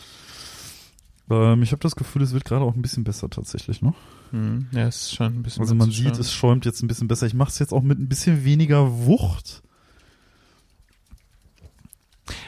Ähm, 1.31 1.63
ich 1.63 1.73
habe 1.73 1.81
das 1.81 1.97
Gefühl, 1.97 2.23
es 2.23 2.33
wird 2.33 2.45
gerade 2.45 2.65
auch 2.65 2.75
ein 2.75 2.83
bisschen 2.83 3.05
besser 3.05 3.31
tatsächlich 3.31 3.83
noch. 3.83 3.95
Hm, 4.33 4.67
ja, 4.73 4.87
es 4.89 5.03
ist 5.03 5.15
schon 5.15 5.27
ein 5.27 5.43
bisschen. 5.43 5.63
Also 5.63 5.75
man 5.75 5.91
sieht, 5.91 6.19
es 6.19 6.33
schäumt 6.33 6.65
jetzt 6.65 6.83
ein 6.83 6.89
bisschen 6.89 7.09
besser. 7.09 7.27
Ich 7.27 7.35
mache 7.35 7.51
es 7.51 7.59
jetzt 7.59 7.73
auch 7.73 7.83
mit 7.83 7.99
ein 7.99 8.09
bisschen 8.09 8.45
weniger 8.45 9.07
Wucht. 9.07 9.63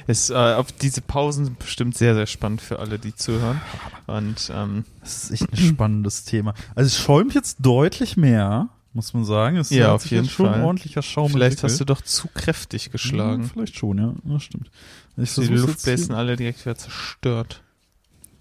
Es, 0.06 0.30
äh, 0.30 0.34
auf 0.34 0.70
diese 0.72 1.00
Pausen 1.00 1.44
sind 1.44 1.58
bestimmt 1.58 1.96
sehr, 1.96 2.14
sehr 2.14 2.26
spannend 2.26 2.60
für 2.60 2.78
alle, 2.78 2.98
die 2.98 3.14
zuhören. 3.14 3.60
Und 4.06 4.50
ähm, 4.54 4.84
Das 5.00 5.24
ist 5.24 5.30
echt 5.42 5.52
ein 5.52 5.56
spannendes 5.56 6.24
Thema. 6.24 6.54
Also 6.74 6.86
es 6.88 6.98
schäumt 6.98 7.34
jetzt 7.34 7.58
deutlich 7.60 8.16
mehr, 8.16 8.68
muss 8.92 9.12
man 9.14 9.24
sagen. 9.24 9.56
Es 9.56 9.70
Ja, 9.70 9.92
auf 9.94 10.06
jeden 10.06 10.28
schon 10.28 10.46
Fall. 10.46 10.56
ein 10.56 10.64
ordentlicher 10.64 11.02
Schaum 11.02 11.30
vielleicht 11.30 11.62
hast 11.62 11.80
du 11.80 11.84
doch 11.84 12.00
zu 12.00 12.28
kräftig 12.32 12.86
Ja, 12.86 12.92
geschlagen. 12.92 13.44
vielleicht 13.44 13.76
schon, 13.76 13.98
ja. 13.98 14.14
Das 14.24 14.42
stimmt. 14.44 14.70
Die 15.16 15.46
Luftbläsen 15.46 16.14
alle 16.14 16.36
direkt 16.36 16.64
wieder 16.64 16.76
zerstört. 16.76 17.62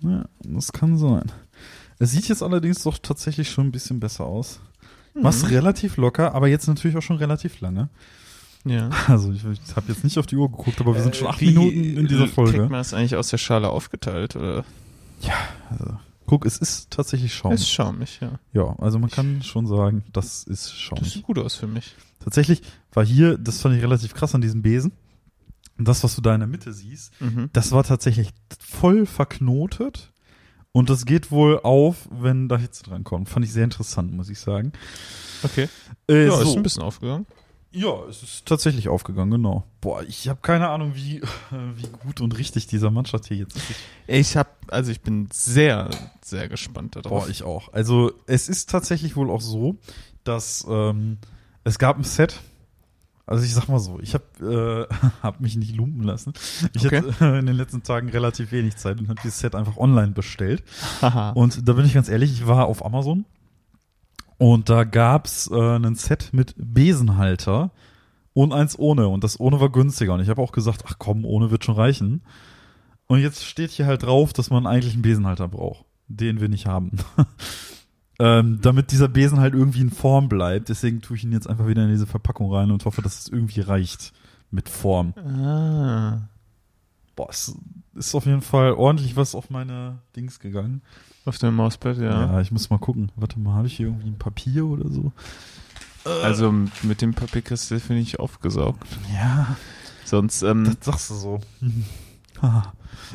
Ja, 0.01 0.25
das 0.43 0.71
kann 0.73 0.97
sein. 0.97 1.31
Es 1.99 2.11
sieht 2.11 2.27
jetzt 2.27 2.41
allerdings 2.43 2.81
doch 2.83 2.97
tatsächlich 2.97 3.49
schon 3.51 3.67
ein 3.67 3.71
bisschen 3.71 3.99
besser 3.99 4.25
aus. 4.25 4.59
Mhm. 5.13 5.21
Mach's 5.23 5.49
relativ 5.49 5.97
locker, 5.97 6.33
aber 6.33 6.47
jetzt 6.47 6.67
natürlich 6.67 6.97
auch 6.97 7.01
schon 7.03 7.17
relativ 7.17 7.59
lange. 7.61 7.89
Ja. 8.65 8.89
Also 9.07 9.31
ich, 9.31 9.43
ich 9.45 9.75
habe 9.75 9.87
jetzt 9.91 10.03
nicht 10.03 10.17
auf 10.17 10.25
die 10.27 10.35
Uhr 10.35 10.49
geguckt, 10.49 10.79
aber 10.81 10.95
wir 10.95 11.01
sind 11.03 11.15
schon 11.15 11.27
Äh, 11.27 11.31
acht 11.31 11.41
Minuten 11.41 11.97
in 11.97 12.07
dieser 12.07 12.27
Folge. 12.27 12.51
Kriegt 12.59 12.69
man 12.71 12.79
das 12.79 12.93
eigentlich 12.93 13.15
aus 13.15 13.29
der 13.29 13.37
Schale 13.37 13.69
aufgeteilt? 13.69 14.35
Oder? 14.35 14.63
Also, 15.69 15.97
guck, 16.25 16.45
es 16.45 16.57
ist 16.57 16.89
tatsächlich 16.89 17.33
Schaum. 17.33 17.51
Es 17.53 17.61
ist 17.61 17.69
schaumig, 17.71 18.19
ja. 18.21 18.39
ja, 18.53 18.75
also 18.79 18.97
man 18.97 19.09
kann 19.11 19.43
schon 19.43 19.67
sagen, 19.67 20.03
das 20.13 20.43
ist 20.43 20.65
Das 20.67 20.73
schaumig. 20.73 21.13
sieht 21.13 21.23
gut 21.23 21.37
aus 21.37 21.55
für 21.55 21.67
mich. 21.67 21.95
Tatsächlich 22.23 22.61
war 22.93 23.05
hier, 23.05 23.37
das 23.37 23.61
fand 23.61 23.75
ich 23.75 23.83
relativ 23.83 24.13
krass 24.13 24.33
an 24.33 24.41
diesem 24.41 24.61
Besen. 24.63 24.91
Und 25.81 25.87
das, 25.87 26.03
was 26.03 26.15
du 26.15 26.21
da 26.21 26.31
in 26.35 26.41
der 26.41 26.47
Mitte 26.47 26.73
siehst, 26.73 27.11
Mhm. 27.19 27.49
das 27.53 27.71
war 27.71 27.83
tatsächlich 27.83 28.29
voll 28.59 29.07
verknotet. 29.07 30.11
Und 30.73 30.91
das 30.91 31.05
geht 31.05 31.31
wohl 31.31 31.59
auf, 31.63 32.07
wenn 32.11 32.47
da 32.47 32.57
Hitze 32.59 32.83
dran 32.83 33.03
kommt. 33.03 33.29
Fand 33.29 33.43
ich 33.45 33.51
sehr 33.51 33.63
interessant, 33.63 34.13
muss 34.13 34.29
ich 34.29 34.37
sagen. 34.39 34.73
Okay. 35.41 35.67
Äh, 36.07 36.27
Ja, 36.27 36.35
so. 36.35 36.43
ist 36.51 36.55
ein 36.55 36.61
bisschen 36.61 36.83
aufgegangen. 36.83 37.25
ja, 37.71 38.03
es 38.07 38.21
ist 38.21 38.45
tatsächlich 38.45 38.89
aufgegangen, 38.89 39.31
genau. 39.31 39.65
Boah, 39.81 40.03
ich 40.03 40.27
habe 40.29 40.39
keine 40.43 40.69
Ahnung, 40.69 40.91
wie, 40.93 41.19
wie 41.75 41.87
gut 42.03 42.21
und 42.21 42.37
richtig 42.37 42.67
dieser 42.67 42.91
Mannschaft 42.91 43.25
hier 43.25 43.37
jetzt 43.37 43.55
ist. 43.55 43.63
Ich 44.05 44.37
hab, 44.37 44.71
also 44.71 44.91
ich 44.91 45.01
bin 45.01 45.29
sehr, 45.33 45.89
sehr 46.23 46.47
gespannt 46.47 46.95
darauf. 46.95 47.23
Boah, 47.23 47.27
ich 47.29 47.41
auch. 47.41 47.73
Also 47.73 48.11
es 48.27 48.49
ist 48.49 48.69
tatsächlich 48.69 49.15
wohl 49.15 49.31
auch 49.31 49.41
so, 49.41 49.77
dass 50.23 50.63
ähm, 50.69 51.17
es 51.63 51.79
gab 51.79 51.97
ein 51.97 52.03
Set. 52.03 52.39
Also 53.31 53.43
ich 53.45 53.53
sag 53.53 53.67
mal 53.67 53.79
so, 53.79 53.99
ich 53.99 54.13
habe 54.13 54.87
äh, 54.91 54.93
hab 55.23 55.39
mich 55.41 55.55
nicht 55.55 55.75
lumpen 55.75 56.03
lassen. 56.03 56.33
Ich 56.73 56.85
Okay. 56.85 56.97
hatte 56.97 57.15
äh, 57.25 57.39
in 57.39 57.45
den 57.47 57.55
letzten 57.55 57.83
Tagen 57.83 58.09
relativ 58.09 58.51
wenig 58.51 58.75
Zeit 58.77 58.99
und 58.99 59.09
habe 59.09 59.19
dieses 59.23 59.39
Set 59.39 59.55
einfach 59.55 59.77
online 59.77 60.11
bestellt. 60.11 60.63
Haha. 61.01 61.31
Und 61.31 61.67
da 61.67 61.73
bin 61.73 61.85
ich 61.85 61.93
ganz 61.93 62.09
ehrlich, 62.09 62.31
ich 62.31 62.47
war 62.47 62.65
auf 62.65 62.85
Amazon 62.85 63.25
und 64.37 64.69
da 64.69 64.83
gab's 64.83 65.49
äh, 65.51 65.75
ein 65.75 65.95
Set 65.95 66.29
mit 66.33 66.53
Besenhalter 66.57 67.71
und 68.33 68.53
eins 68.53 68.77
ohne. 68.79 69.07
Und 69.07 69.23
das 69.23 69.39
ohne 69.39 69.59
war 69.59 69.69
günstiger. 69.69 70.13
Und 70.13 70.21
ich 70.21 70.29
habe 70.29 70.41
auch 70.41 70.51
gesagt, 70.51 70.83
ach 70.87 70.95
komm, 70.97 71.25
ohne 71.25 71.51
wird 71.51 71.65
schon 71.65 71.75
reichen. 71.75 72.21
Und 73.07 73.19
jetzt 73.19 73.43
steht 73.45 73.71
hier 73.71 73.85
halt 73.87 74.03
drauf, 74.03 74.31
dass 74.33 74.49
man 74.49 74.65
eigentlich 74.65 74.93
einen 74.93 75.01
Besenhalter 75.01 75.47
braucht, 75.47 75.85
den 76.07 76.39
wir 76.39 76.47
nicht 76.49 76.65
haben. 76.65 76.91
ähm, 78.21 78.59
damit 78.61 78.91
dieser 78.91 79.07
Besen 79.07 79.39
halt 79.39 79.53
irgendwie 79.53 79.81
in 79.81 79.89
Form 79.89 80.29
bleibt. 80.29 80.69
Deswegen 80.69 81.01
tue 81.01 81.17
ich 81.17 81.23
ihn 81.23 81.31
jetzt 81.31 81.49
einfach 81.49 81.67
wieder 81.67 81.83
in 81.83 81.89
diese 81.89 82.05
Verpackung 82.05 82.53
rein 82.53 82.69
und 82.69 82.85
hoffe, 82.85 83.01
dass 83.01 83.19
es 83.19 83.27
irgendwie 83.27 83.61
reicht 83.61 84.13
mit 84.51 84.69
Form. 84.69 85.13
ah. 85.17 86.21
Boah, 87.15 87.29
es 87.29 87.53
ist 87.95 88.15
auf 88.15 88.25
jeden 88.25 88.41
Fall 88.41 88.73
ordentlich 88.73 89.17
was 89.17 89.35
auf 89.35 89.49
meine 89.49 89.99
Dings 90.15 90.39
gegangen. 90.39 90.81
Auf 91.25 91.37
dem 91.39 91.55
Mauspad, 91.55 91.97
ja. 91.97 92.33
Ja, 92.33 92.41
ich 92.41 92.51
muss 92.51 92.69
mal 92.69 92.79
gucken. 92.79 93.11
Warte 93.15 93.39
mal, 93.39 93.55
habe 93.55 93.67
ich 93.67 93.75
hier 93.77 93.87
irgendwie 93.87 94.07
ein 94.09 94.17
Papier 94.17 94.65
oder 94.65 94.89
so? 94.89 95.11
Also 96.23 96.51
mit 96.83 97.01
dem 97.01 97.13
Papierkristall 97.13 97.79
finde 97.79 98.01
ich 98.01 98.19
aufgesaugt. 98.19 98.87
Ja, 99.13 99.55
Sonst, 100.05 100.41
ähm, 100.43 100.65
das 100.65 100.75
sagst 100.81 101.09
du 101.09 101.13
so. 101.15 101.39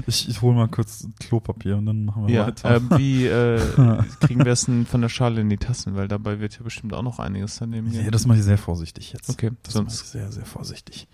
Ich, 0.07 0.29
ich 0.29 0.43
hole 0.43 0.55
mal 0.55 0.69
kurz 0.69 1.09
Klopapier 1.21 1.77
und 1.79 1.87
dann 1.87 2.05
machen 2.05 2.27
wir 2.27 2.35
Ja, 2.35 2.47
weiter. 2.49 2.77
ähm, 2.77 2.91
wie 2.97 3.27
äh, 3.27 3.59
kriegen 4.21 4.45
wir 4.45 4.53
es 4.53 4.67
denn 4.67 4.85
von 4.87 5.01
der 5.01 5.09
Schale 5.09 5.41
in 5.41 5.49
die 5.49 5.57
Tassen? 5.57 5.97
Weil 5.97 6.07
dabei 6.09 6.39
wird 6.41 6.55
ja 6.57 6.63
bestimmt 6.63 6.93
auch 6.93 7.03
noch 7.03 7.19
einiges 7.19 7.57
daneben 7.59 7.89
Nee, 7.89 8.03
gehen. 8.03 8.11
das 8.11 8.27
mache 8.27 8.39
ich 8.39 8.45
sehr 8.45 8.59
vorsichtig 8.59 9.13
jetzt. 9.13 9.31
Okay, 9.31 9.53
das 9.63 9.75
mache 9.75 9.87
ich 9.89 9.95
sonst 9.95 10.13
sehr, 10.13 10.31
sehr 10.33 10.45
vorsichtig. 10.45 11.09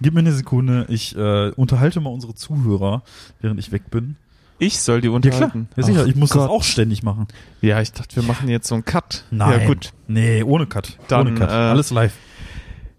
Gib 0.00 0.14
mir 0.14 0.20
eine 0.20 0.32
Sekunde, 0.32 0.86
ich 0.88 1.14
äh, 1.16 1.50
unterhalte 1.50 2.00
mal 2.00 2.10
unsere 2.10 2.34
Zuhörer, 2.34 3.02
während 3.40 3.60
ich 3.60 3.70
weg 3.70 3.90
bin. 3.90 4.16
ich 4.58 4.80
soll 4.80 5.00
die 5.00 5.08
Ja 5.08 5.12
unterhalten. 5.14 5.68
klar, 5.72 5.76
ja, 5.76 5.82
sicher, 5.94 6.06
ich 6.06 6.16
muss 6.16 6.30
Gott. 6.30 6.42
das 6.42 6.48
auch 6.50 6.64
ständig 6.64 7.02
machen. 7.02 7.28
Ja, 7.60 7.80
ich 7.80 7.92
dachte, 7.92 8.16
wir 8.16 8.22
machen 8.24 8.48
jetzt 8.48 8.66
so 8.66 8.74
einen 8.74 8.84
Cut. 8.84 9.24
Nein. 9.30 9.60
Ja, 9.60 9.66
gut. 9.66 9.92
Nee, 10.08 10.42
ohne 10.42 10.66
Cut. 10.66 10.98
Dann, 11.08 11.28
ohne 11.28 11.38
Cut. 11.38 11.48
äh, 11.50 11.52
Alles 11.52 11.90
live. 11.90 12.14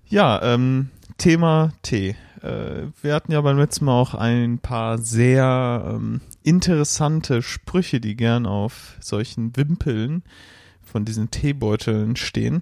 Ja, 0.08 0.42
ähm, 0.44 0.90
Thema 1.18 1.74
Tee. 1.82 2.16
Äh, 2.44 2.88
wir 3.02 3.16
hatten 3.16 3.32
ja 3.32 3.42
beim 3.42 3.58
letzten 3.58 3.86
Mal 3.86 4.00
auch 4.00 4.14
ein 4.14 4.60
paar 4.60 4.98
sehr 4.98 5.96
ähm, 5.96 6.22
interessante 6.44 7.42
Sprüche, 7.42 8.02
die 8.02 8.16
gern 8.16 8.46
auf 8.46 8.98
solchen 9.00 9.56
Wimpeln 9.56 10.24
von 10.82 11.06
diesen 11.06 11.32
Teebeuteln 11.32 12.16
stehen. 12.16 12.62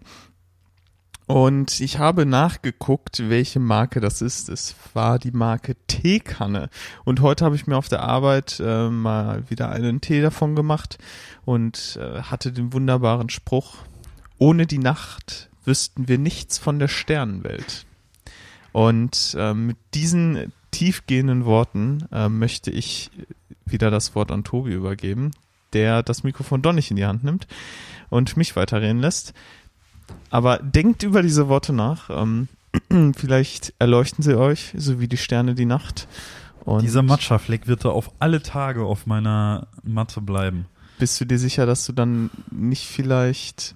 Und 1.25 1.79
ich 1.79 1.97
habe 1.97 2.25
nachgeguckt, 2.25 3.29
welche 3.29 3.59
Marke 3.59 4.01
das 4.01 4.21
ist. 4.21 4.49
Es 4.49 4.75
war 4.93 5.17
die 5.17 5.31
Marke 5.31 5.75
Teekanne. 5.87 6.69
Und 7.05 7.21
heute 7.21 7.45
habe 7.45 7.55
ich 7.55 7.67
mir 7.67 7.77
auf 7.77 7.87
der 7.87 8.01
Arbeit 8.01 8.61
äh, 8.63 8.89
mal 8.89 9.49
wieder 9.49 9.69
einen 9.69 10.01
Tee 10.01 10.21
davon 10.21 10.55
gemacht 10.55 10.97
und 11.45 11.97
äh, 12.01 12.23
hatte 12.23 12.51
den 12.51 12.73
wunderbaren 12.73 13.29
Spruch, 13.29 13.77
ohne 14.37 14.67
die 14.67 14.79
Nacht 14.79 15.49
wüssten 15.63 16.07
wir 16.07 16.17
nichts 16.17 16.57
von 16.57 16.79
der 16.79 16.87
Sternenwelt. 16.89 17.85
Und 18.71 19.35
äh, 19.37 19.53
mit 19.53 19.77
diesen 19.93 20.51
tiefgehenden 20.71 21.45
Worten 21.45 22.07
äh, 22.11 22.29
möchte 22.29 22.71
ich 22.71 23.11
wieder 23.65 23.91
das 23.91 24.15
Wort 24.15 24.31
an 24.31 24.43
Tobi 24.43 24.73
übergeben, 24.73 25.31
der 25.73 26.03
das 26.03 26.23
Mikrofon 26.23 26.61
doch 26.61 26.73
nicht 26.73 26.91
in 26.91 26.97
die 26.97 27.05
Hand 27.05 27.23
nimmt 27.23 27.47
und 28.09 28.37
mich 28.37 28.55
weiterreden 28.55 28.99
lässt. 28.99 29.33
Aber 30.29 30.57
denkt 30.59 31.03
über 31.03 31.21
diese 31.21 31.47
Worte 31.47 31.73
nach. 31.73 32.09
Ähm, 32.09 32.47
vielleicht 33.15 33.73
erleuchten 33.79 34.23
sie 34.23 34.37
euch, 34.37 34.73
so 34.77 34.99
wie 34.99 35.07
die 35.07 35.17
Sterne 35.17 35.55
die 35.55 35.65
Nacht. 35.65 36.07
Und 36.63 36.83
Dieser 36.83 37.01
Matcha-Fleck 37.01 37.67
wird 37.67 37.85
da 37.85 37.89
auf 37.89 38.11
alle 38.19 38.41
Tage 38.41 38.83
auf 38.83 39.05
meiner 39.05 39.67
Matte 39.83 40.21
bleiben. 40.21 40.67
bist 40.99 41.19
du 41.19 41.25
dir 41.25 41.39
sicher, 41.39 41.65
dass 41.65 41.85
du 41.85 41.91
dann 41.91 42.29
nicht 42.51 42.85
vielleicht 42.85 43.75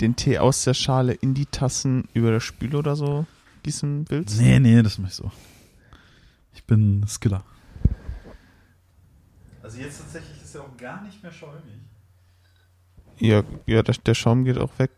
den 0.00 0.16
Tee 0.16 0.38
aus 0.38 0.64
der 0.64 0.74
Schale 0.74 1.12
in 1.12 1.32
die 1.32 1.46
Tassen 1.46 2.08
über 2.12 2.30
der 2.30 2.40
Spüle 2.40 2.78
oder 2.78 2.96
so 2.96 3.26
gießen 3.68 4.08
willst? 4.08 4.40
Nee, 4.40 4.58
nee, 4.60 4.82
das 4.82 4.96
mach 4.96 5.08
ich 5.08 5.14
so. 5.14 5.30
Ich 6.54 6.64
bin 6.64 7.04
Skiller. 7.06 7.44
Also 9.62 9.78
jetzt 9.78 9.98
tatsächlich 9.98 10.42
ist 10.42 10.54
er 10.54 10.62
auch 10.62 10.76
gar 10.78 11.02
nicht 11.02 11.22
mehr 11.22 11.32
schäumig. 11.32 11.82
Ja, 13.18 13.42
ja 13.66 13.82
der, 13.82 13.94
der 13.94 14.14
Schaum 14.14 14.44
geht 14.44 14.56
auch 14.56 14.78
weg. 14.78 14.90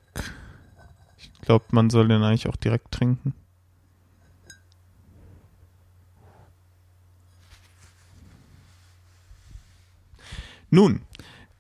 Ich 1.19 1.33
glaube, 1.41 1.65
man 1.73 1.91
soll 1.91 2.07
den 2.07 2.23
eigentlich 2.23 2.47
auch 2.47 2.55
direkt 2.55 2.93
trinken. 2.93 3.35
Nun, 10.71 11.01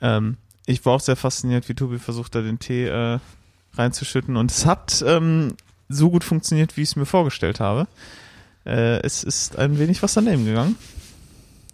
ähm, 0.00 0.36
ich 0.66 0.86
war 0.86 0.92
auch 0.92 1.00
sehr 1.00 1.16
fasziniert, 1.16 1.68
wie 1.68 1.74
Tobi 1.74 1.98
versucht 1.98 2.36
hat, 2.36 2.44
den 2.44 2.60
Tee 2.60 2.86
äh, 2.86 3.18
reinzuschütten. 3.74 4.36
Und 4.36 4.52
es 4.52 4.64
hat 4.64 5.02
ähm, 5.04 5.56
so 5.90 6.10
gut 6.10 6.24
funktioniert, 6.24 6.76
wie 6.76 6.82
ich 6.82 6.90
es 6.90 6.96
mir 6.96 7.06
vorgestellt 7.06 7.60
habe. 7.60 7.86
Äh, 8.64 9.00
es 9.02 9.24
ist 9.24 9.58
ein 9.58 9.78
wenig 9.78 10.02
was 10.02 10.14
daneben 10.14 10.44
gegangen. 10.46 10.76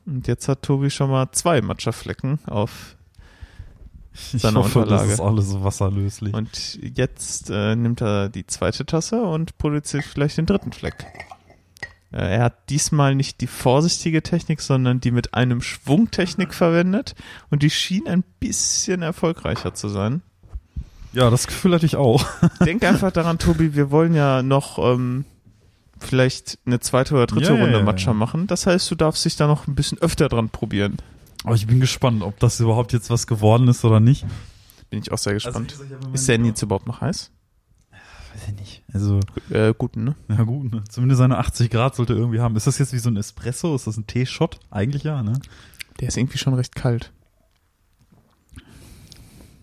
Und 0.07 0.27
jetzt 0.27 0.49
hat 0.49 0.63
Tobi 0.63 0.91
schon 0.91 1.11
mal 1.11 1.31
zwei 1.33 1.61
Matcha-Flecken 1.61 2.39
auf 2.47 2.97
Ich 4.35 4.41
Seine 4.41 4.59
hoffe, 4.59 4.81
Unterlage. 4.81 5.09
das 5.09 5.15
ist 5.15 5.21
alles 5.21 5.63
wasserlöslich. 5.63 6.33
Und 6.33 6.79
jetzt 6.97 7.51
äh, 7.51 7.77
nimmt 7.77 8.01
er 8.01 8.29
die 8.29 8.47
zweite 8.47 8.87
Tasse 8.87 9.23
und 9.23 9.59
produziert 9.59 10.05
vielleicht 10.05 10.39
den 10.39 10.47
dritten 10.47 10.73
Fleck. 10.73 11.07
Äh, 12.13 12.37
er 12.37 12.45
hat 12.45 12.71
diesmal 12.71 13.15
nicht 13.15 13.41
die 13.41 13.47
vorsichtige 13.47 14.23
Technik, 14.23 14.61
sondern 14.61 15.01
die 15.01 15.11
mit 15.11 15.35
einem 15.35 15.61
Schwung 15.61 16.11
Technik 16.11 16.55
verwendet 16.55 17.15
und 17.51 17.63
die 17.63 17.71
schien 17.71 18.07
ein 18.07 18.25
bisschen 18.41 19.03
erfolgreicher 19.03 19.75
zu 19.75 19.89
sein. 19.89 20.23
Ja, 21.17 21.31
das 21.31 21.47
Gefühl 21.47 21.75
hatte 21.75 21.87
ich 21.87 21.97
auch. 21.97 22.25
Denk 22.65 22.85
einfach 22.85 23.11
daran, 23.11 23.39
Tobi, 23.39 23.75
wir 23.75 23.91
wollen 23.91 24.15
ja 24.15 24.43
noch 24.43 24.79
ähm, 24.79 25.25
vielleicht 25.99 26.59
eine 26.67 26.79
zweite 26.79 27.15
oder 27.15 27.27
dritte 27.27 27.55
ja, 27.55 27.61
Runde 27.61 27.83
Matcha 27.83 28.13
machen. 28.13 28.47
Das 28.47 28.67
heißt, 28.67 28.91
du 28.91 28.95
darfst 28.95 29.25
dich 29.25 29.37
da 29.37 29.47
noch 29.47 29.67
ein 29.67 29.75
bisschen 29.75 29.99
öfter 29.99 30.29
dran 30.29 30.51
probieren. 30.51 30.99
Aber 31.45 31.55
ich 31.55 31.67
bin 31.67 31.81
gespannt, 31.81 32.23
ob 32.23 32.39
das 32.39 32.61
überhaupt 32.61 32.93
jetzt 32.93 33.09
was 33.09 33.27
geworden 33.27 33.67
ist 33.69 33.85
oder 33.85 33.99
nicht. 33.99 34.27
Bin 34.91 35.01
ich 35.01 35.11
auch 35.11 35.19
sehr 35.19 35.33
gespannt. 35.33 35.73
Also, 35.73 35.85
gesagt, 35.85 36.03
ich 36.03 36.07
hab 36.07 36.15
ist 36.15 36.29
der 36.29 36.39
jetzt 36.39 36.63
überhaupt 36.63 36.87
noch 36.87 37.01
heiß? 37.01 37.31
Weiß 37.91 38.49
ich 38.49 38.61
nicht. 38.61 38.83
Also, 38.93 39.21
Äh, 39.49 39.73
gut, 39.73 39.97
ne? 39.97 40.17
ja 40.29 40.43
gut, 40.43 40.71
ne? 40.71 40.85
zumindest 40.91 41.19
seine 41.19 41.39
80 41.39 41.71
Grad 41.71 41.97
sollte 41.97 42.13
er 42.13 42.19
irgendwie 42.19 42.41
haben. 42.41 42.57
Ist 42.57 42.67
das 42.67 42.79
jetzt 42.79 42.93
wie 42.93 42.99
so 42.99 43.09
ein 43.09 43.17
Espresso? 43.17 43.75
Ist 43.75 43.87
das 43.87 43.97
ein 43.97 44.07
Teeshot? 44.07 44.61
Eigentlich 44.71 45.05
ja, 45.05 45.23
ne? 45.23 45.41
Der 46.01 46.09
ist 46.09 46.19
irgendwie 46.19 46.37
schon 46.37 46.53
recht 46.53 46.75
kalt. 46.77 47.11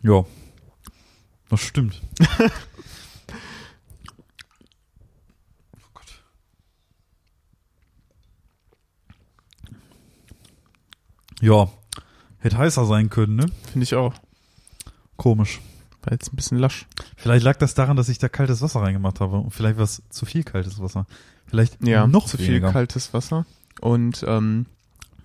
Ja. 0.02 0.26
Das 1.50 1.62
stimmt. 1.62 2.02
oh 2.22 2.46
Gott. 5.94 6.24
Ja, 11.42 11.70
hätte 12.40 12.58
heißer 12.58 12.86
sein 12.86 13.10
können, 13.10 13.36
ne? 13.36 13.46
Finde 13.72 13.84
ich 13.84 13.96
auch. 13.96 14.14
Komisch. 15.18 15.62
War 16.02 16.12
jetzt 16.14 16.34
ein 16.34 16.36
bisschen 16.36 16.58
lasch. 16.58 16.86
Vielleicht 17.16 17.44
lag 17.46 17.58
das 17.58 17.76
daran, 17.76 17.96
dass 17.96 18.10
ich 18.10 18.18
da 18.20 18.28
kaltes 18.28 18.62
Wasser 18.62 18.82
reingemacht 18.82 19.20
habe. 19.22 19.38
Und 19.38 19.52
vielleicht 19.52 19.78
war 19.78 19.86
es 19.86 20.02
zu 20.10 20.26
viel 20.26 20.44
kaltes 20.44 20.80
Wasser. 20.82 21.06
Vielleicht 21.46 21.82
Ja, 21.86 22.08
noch 22.08 22.26
zu 22.26 22.38
weniger. 22.40 22.68
viel 22.68 22.74
kaltes 22.74 23.14
Wasser. 23.14 23.46
Und 23.80 24.24
ähm, 24.28 24.66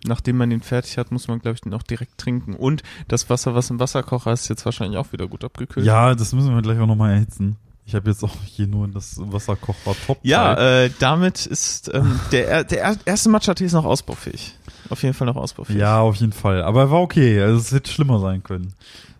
nachdem 0.06 0.36
man 0.36 0.50
den 0.50 0.60
fertig 0.60 0.98
hat, 0.98 1.10
muss 1.12 1.28
man, 1.28 1.38
glaube 1.40 1.54
ich, 1.56 1.60
den 1.60 1.74
auch 1.74 1.82
direkt 1.82 2.18
trinken. 2.18 2.54
Und 2.54 2.82
das 3.08 3.28
Wasser, 3.30 3.54
was 3.54 3.70
im 3.70 3.80
Wasserkocher 3.80 4.32
ist, 4.32 4.42
ist 4.42 4.48
jetzt 4.48 4.64
wahrscheinlich 4.64 4.98
auch 4.98 5.12
wieder 5.12 5.26
gut 5.26 5.44
abgekühlt. 5.44 5.86
Ja, 5.86 6.14
das 6.14 6.32
müssen 6.32 6.54
wir 6.54 6.62
gleich 6.62 6.78
auch 6.78 6.86
nochmal 6.86 7.12
erhitzen. 7.14 7.56
Ich 7.86 7.94
habe 7.94 8.10
jetzt 8.10 8.22
auch 8.22 8.34
hier 8.44 8.66
nur 8.66 8.86
das 8.88 9.16
Wasserkocher 9.18 9.94
top. 10.06 10.18
Ja, 10.22 10.54
äh, 10.84 10.90
damit 10.98 11.46
ist 11.46 11.90
ähm, 11.94 12.20
der, 12.32 12.64
der 12.64 12.82
er- 12.82 12.96
erste 13.06 13.28
Matcha-Tee 13.30 13.64
ist 13.64 13.72
noch 13.72 13.84
ausbaufähig. 13.86 14.54
Auf 14.90 15.02
jeden 15.02 15.14
Fall 15.14 15.26
noch 15.26 15.36
ausbaufähig. 15.36 15.78
ja, 15.78 16.00
auf 16.00 16.16
jeden 16.16 16.32
Fall. 16.32 16.62
Aber 16.62 16.80
er 16.82 16.90
war 16.90 17.00
okay. 17.00 17.40
Also 17.42 17.58
es 17.58 17.72
hätte 17.72 17.90
schlimmer 17.90 18.20
sein 18.20 18.42
können. 18.42 18.72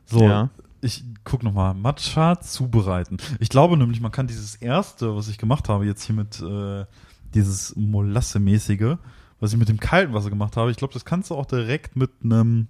So, 0.07 0.23
Ja. 0.23 0.49
ich 0.81 1.05
guck 1.25 1.43
noch 1.43 1.53
mal. 1.53 1.75
Matcha 1.75 2.41
zubereiten. 2.41 3.19
Ich 3.41 3.49
glaube 3.51 3.77
nämlich, 3.77 4.01
man 4.01 4.13
kann 4.13 4.27
dieses 4.29 4.55
erste, 4.55 5.15
was 5.17 5.29
ich 5.29 5.37
gemacht 5.39 5.69
habe, 5.69 5.85
jetzt 5.85 6.05
hier 6.05 6.15
mit 6.15 6.41
äh, 6.41 6.87
dieses 7.35 7.75
Molasse-mäßige, 7.77 8.97
was 9.41 9.53
ich 9.53 9.59
mit 9.59 9.69
dem 9.69 9.81
kalten 9.81 10.15
Wasser 10.15 10.31
gemacht 10.31 10.57
habe, 10.57 10.71
ich 10.71 10.77
glaube, 10.77 10.95
das 10.95 11.05
kannst 11.05 11.31
du 11.31 11.35
auch 11.35 11.47
direkt 11.47 11.97
mit 11.97 12.11
einem 12.23 12.69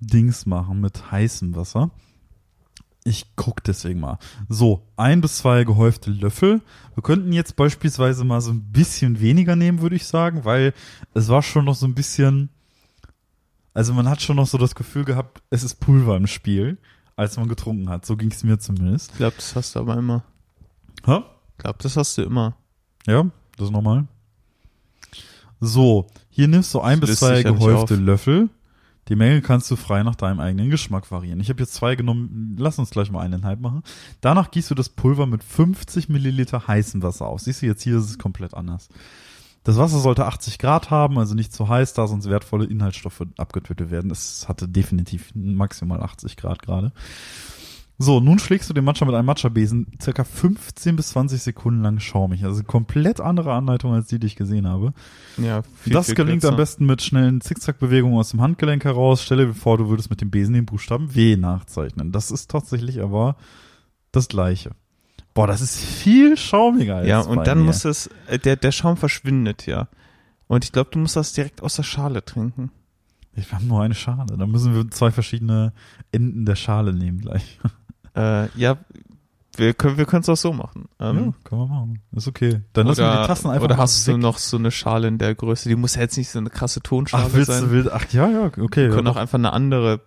Dings 0.00 0.46
machen, 0.46 0.80
mit 0.80 1.10
heißem 1.10 1.54
Wasser. 1.56 1.90
Ich 3.04 3.36
guck 3.36 3.62
deswegen 3.62 4.00
mal. 4.00 4.18
So, 4.48 4.82
ein 4.96 5.20
bis 5.20 5.38
zwei 5.38 5.62
gehäufte 5.62 6.10
Löffel. 6.10 6.60
Wir 6.94 7.02
könnten 7.04 7.32
jetzt 7.32 7.54
beispielsweise 7.54 8.24
mal 8.24 8.40
so 8.40 8.50
ein 8.50 8.72
bisschen 8.72 9.20
weniger 9.20 9.54
nehmen, 9.54 9.80
würde 9.80 9.94
ich 9.94 10.06
sagen, 10.06 10.44
weil 10.44 10.74
es 11.14 11.28
war 11.28 11.42
schon 11.42 11.66
noch 11.66 11.76
so 11.76 11.86
ein 11.86 11.94
bisschen, 11.94 12.50
also 13.74 13.94
man 13.94 14.08
hat 14.08 14.22
schon 14.22 14.36
noch 14.36 14.48
so 14.48 14.58
das 14.58 14.74
Gefühl 14.74 15.04
gehabt, 15.04 15.40
es 15.50 15.62
ist 15.62 15.76
Pulver 15.76 16.16
im 16.16 16.26
Spiel, 16.26 16.78
als 17.14 17.36
man 17.36 17.48
getrunken 17.48 17.88
hat. 17.88 18.04
So 18.04 18.16
ging 18.16 18.32
es 18.32 18.42
mir 18.42 18.58
zumindest. 18.58 19.12
Ich 19.12 19.18
glaube, 19.18 19.36
das 19.36 19.54
hast 19.54 19.76
du 19.76 19.80
aber 19.80 19.96
immer. 19.96 20.24
Hä? 21.04 21.22
Ich 21.52 21.58
glaube, 21.58 21.78
das 21.80 21.96
hast 21.96 22.18
du 22.18 22.22
immer. 22.22 22.56
Ja, 23.06 23.22
das 23.56 23.66
ist 23.66 23.72
normal. 23.72 24.08
So, 25.60 26.06
hier 26.28 26.48
nimmst 26.48 26.72
du 26.74 26.80
ein 26.80 27.00
Das 27.00 27.10
bis 27.10 27.20
zwei 27.20 27.42
gehäufte. 27.42 27.96
Löffel. 27.96 28.50
Die 29.08 29.16
Menge 29.16 29.40
kannst 29.40 29.70
du 29.70 29.76
frei 29.76 30.02
nach 30.02 30.16
deinem 30.16 30.40
eigenen 30.40 30.68
Geschmack 30.68 31.10
variieren. 31.12 31.40
Ich 31.40 31.48
habe 31.48 31.60
jetzt 31.60 31.74
zwei 31.74 31.94
genommen. 31.94 32.56
Lass 32.58 32.78
uns 32.78 32.90
gleich 32.90 33.10
mal 33.10 33.20
eineinhalb 33.20 33.60
machen. 33.60 33.82
Danach 34.20 34.50
gießt 34.50 34.70
du 34.70 34.74
das 34.74 34.88
Pulver 34.88 35.26
mit 35.26 35.44
50 35.44 36.08
Milliliter 36.08 36.66
heißem 36.66 37.02
Wasser 37.02 37.26
aus. 37.26 37.44
Siehst 37.44 37.62
du, 37.62 37.66
jetzt 37.66 37.82
hier 37.82 37.98
ist 37.98 38.10
es 38.10 38.18
komplett 38.18 38.54
anders. 38.54 38.88
Das 39.62 39.78
Wasser 39.78 39.98
sollte 39.98 40.26
80 40.26 40.58
Grad 40.58 40.90
haben, 40.90 41.18
also 41.18 41.34
nicht 41.34 41.52
zu 41.52 41.68
heiß, 41.68 41.92
da 41.94 42.06
sonst 42.06 42.30
wertvolle 42.30 42.66
Inhaltsstoffe 42.66 43.22
abgetötet 43.36 43.90
werden. 43.90 44.12
Es 44.12 44.48
hatte 44.48 44.68
definitiv 44.68 45.32
maximal 45.34 46.02
80 46.02 46.36
Grad 46.36 46.62
gerade. 46.62 46.92
So, 47.98 48.20
nun 48.20 48.38
schlägst 48.38 48.68
du 48.68 48.74
den 48.74 48.84
Matcha 48.84 49.06
mit 49.06 49.14
einem 49.14 49.24
Matcha-Besen 49.26 49.86
circa 50.02 50.24
15 50.24 50.96
bis 50.96 51.08
20 51.10 51.40
Sekunden 51.40 51.82
lang 51.82 51.98
schaumig. 51.98 52.44
Also 52.44 52.62
komplett 52.62 53.20
andere 53.20 53.54
Anleitung 53.54 53.94
als 53.94 54.08
die, 54.08 54.18
die 54.18 54.26
ich 54.26 54.36
gesehen 54.36 54.68
habe. 54.68 54.92
Ja, 55.38 55.62
viel, 55.62 55.94
das 55.94 56.06
viel 56.06 56.14
gelingt 56.14 56.42
kürzer. 56.42 56.52
am 56.52 56.56
besten 56.56 56.84
mit 56.84 57.00
schnellen 57.00 57.40
Zickzackbewegungen 57.40 58.18
aus 58.18 58.30
dem 58.30 58.42
Handgelenk 58.42 58.84
heraus. 58.84 59.22
Stelle 59.22 59.46
dir 59.46 59.54
vor, 59.54 59.78
du 59.78 59.88
würdest 59.88 60.10
mit 60.10 60.20
dem 60.20 60.30
Besen 60.30 60.52
den 60.52 60.66
Buchstaben 60.66 61.14
W 61.14 61.36
nachzeichnen. 61.36 62.12
Das 62.12 62.30
ist 62.30 62.50
tatsächlich 62.50 63.00
aber 63.00 63.36
das 64.12 64.28
Gleiche. 64.28 64.72
Boah, 65.32 65.46
das 65.46 65.62
ist 65.62 65.78
viel 65.78 66.36
schaumiger 66.36 66.96
als 66.96 67.08
Ja, 67.08 67.20
und 67.20 67.46
dann 67.46 67.60
mir. 67.60 67.64
muss 67.64 67.86
es, 67.86 68.10
äh, 68.26 68.38
der, 68.38 68.56
der 68.56 68.72
Schaum 68.72 68.98
verschwindet 68.98 69.66
ja. 69.66 69.88
Und 70.48 70.64
ich 70.64 70.72
glaube, 70.72 70.90
du 70.92 70.98
musst 70.98 71.16
das 71.16 71.32
direkt 71.32 71.62
aus 71.62 71.76
der 71.76 71.82
Schale 71.82 72.24
trinken. 72.24 72.70
Wir 73.34 73.44
haben 73.52 73.66
nur 73.66 73.82
eine 73.82 73.94
Schale. 73.94 74.36
Dann 74.36 74.50
müssen 74.50 74.74
wir 74.74 74.90
zwei 74.90 75.10
verschiedene 75.10 75.72
Enden 76.12 76.46
der 76.46 76.56
Schale 76.56 76.92
nehmen 76.92 77.20
gleich. 77.20 77.58
Äh, 78.16 78.48
ja, 78.58 78.76
wir 79.56 79.72
können 79.74 79.96
wir 79.96 80.12
es 80.12 80.28
auch 80.28 80.36
so 80.36 80.52
machen. 80.52 80.86
Ähm, 81.00 81.16
ja, 81.16 81.32
können 81.44 81.60
wir 81.62 81.66
machen. 81.66 82.02
Ist 82.14 82.28
okay. 82.28 82.60
Dann 82.74 82.86
lassen 82.86 83.00
wir 83.00 83.20
die 83.22 83.26
Tassen 83.26 83.48
einfach 83.50 83.64
oder 83.64 83.76
mal 83.76 83.82
hast 83.82 84.06
weg. 84.06 84.14
du 84.14 84.20
noch 84.20 84.38
so 84.38 84.56
eine 84.58 84.70
Schale 84.70 85.08
in 85.08 85.18
der 85.18 85.34
Größe? 85.34 85.68
Die 85.68 85.76
muss 85.76 85.94
ja 85.94 86.02
jetzt 86.02 86.16
nicht 86.18 86.28
so 86.28 86.38
eine 86.38 86.50
krasse 86.50 86.80
Tonschale 86.82 87.24
Ach, 87.26 87.32
willst 87.32 87.50
sein. 87.50 87.62
du, 87.64 87.70
willst, 87.70 87.90
ach 87.90 88.04
ja, 88.12 88.28
ja, 88.28 88.44
okay. 88.46 88.82
Wir 88.82 88.88
ja, 88.88 88.94
können 88.94 89.08
auch 89.08 89.16
einfach 89.16 89.38
eine 89.38 89.52
andere. 89.52 90.00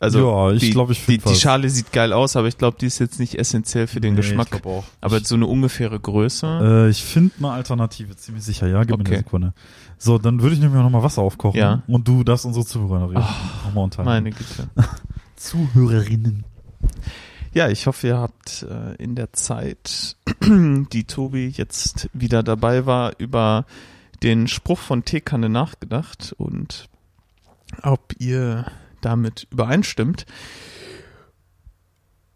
Also 0.00 0.18
Ja, 0.48 0.52
ich 0.52 0.60
die, 0.60 0.70
glaub, 0.70 0.90
ich 0.90 1.04
die, 1.04 1.18
die. 1.18 1.34
Schale 1.34 1.68
sieht 1.68 1.92
geil 1.92 2.12
aus, 2.12 2.36
aber 2.36 2.48
ich 2.48 2.56
glaube, 2.56 2.76
die 2.80 2.86
ist 2.86 2.98
jetzt 3.00 3.18
nicht 3.20 3.38
essentiell 3.38 3.86
für 3.86 4.00
den 4.00 4.14
Nee, 4.14 4.20
Geschmack. 4.20 4.48
Ich 4.54 4.64
auch. 4.64 4.84
aber 5.00 5.20
so 5.20 5.34
eine 5.34 5.46
ungefähre 5.46 5.98
Größe. 6.00 6.46
Äh, 6.86 6.90
ich 6.90 7.02
finde 7.04 7.34
eine 7.38 7.50
Alternative, 7.50 8.16
ziemlich 8.16 8.44
sicher. 8.44 8.66
Ja, 8.66 8.82
gib 8.84 8.96
mir 8.96 9.02
Okay. 9.02 9.14
eine 9.14 9.18
Sekunde. 9.24 9.54
So, 9.98 10.16
dann 10.18 10.40
würde 10.42 10.54
ich 10.54 10.60
nämlich 10.60 10.78
auch 10.78 10.84
noch 10.84 10.90
mal 10.90 11.02
Wasser 11.02 11.20
aufkochen. 11.22 11.58
Ja. 11.58 11.82
Und 11.86 12.06
du 12.08 12.22
darfst 12.24 12.46
unsere 12.46 12.64
Zuhörer 12.64 13.10
reden. 13.10 13.24
Nochmal 13.66 13.84
unterhalten. 13.84 14.08
meine 14.10 14.30
Güte. 14.30 14.68
Zuhörerinnen. 15.36 16.44
Ja, 17.52 17.68
ich 17.68 17.88
hoffe, 17.88 18.06
ihr 18.06 18.18
habt 18.18 18.62
äh, 18.62 18.94
in 18.94 19.16
der 19.16 19.32
Zeit, 19.32 20.16
die 20.40 21.04
Tobi 21.04 21.48
jetzt 21.48 22.08
wieder 22.12 22.44
dabei 22.44 22.86
war, 22.86 23.18
über 23.18 23.66
den 24.22 24.46
Spruch 24.46 24.78
von 24.78 25.04
Teekanne 25.04 25.48
nachgedacht 25.48 26.32
und 26.38 26.88
ob 27.82 28.14
ihr 28.18 28.70
damit 29.00 29.48
übereinstimmt. 29.50 30.26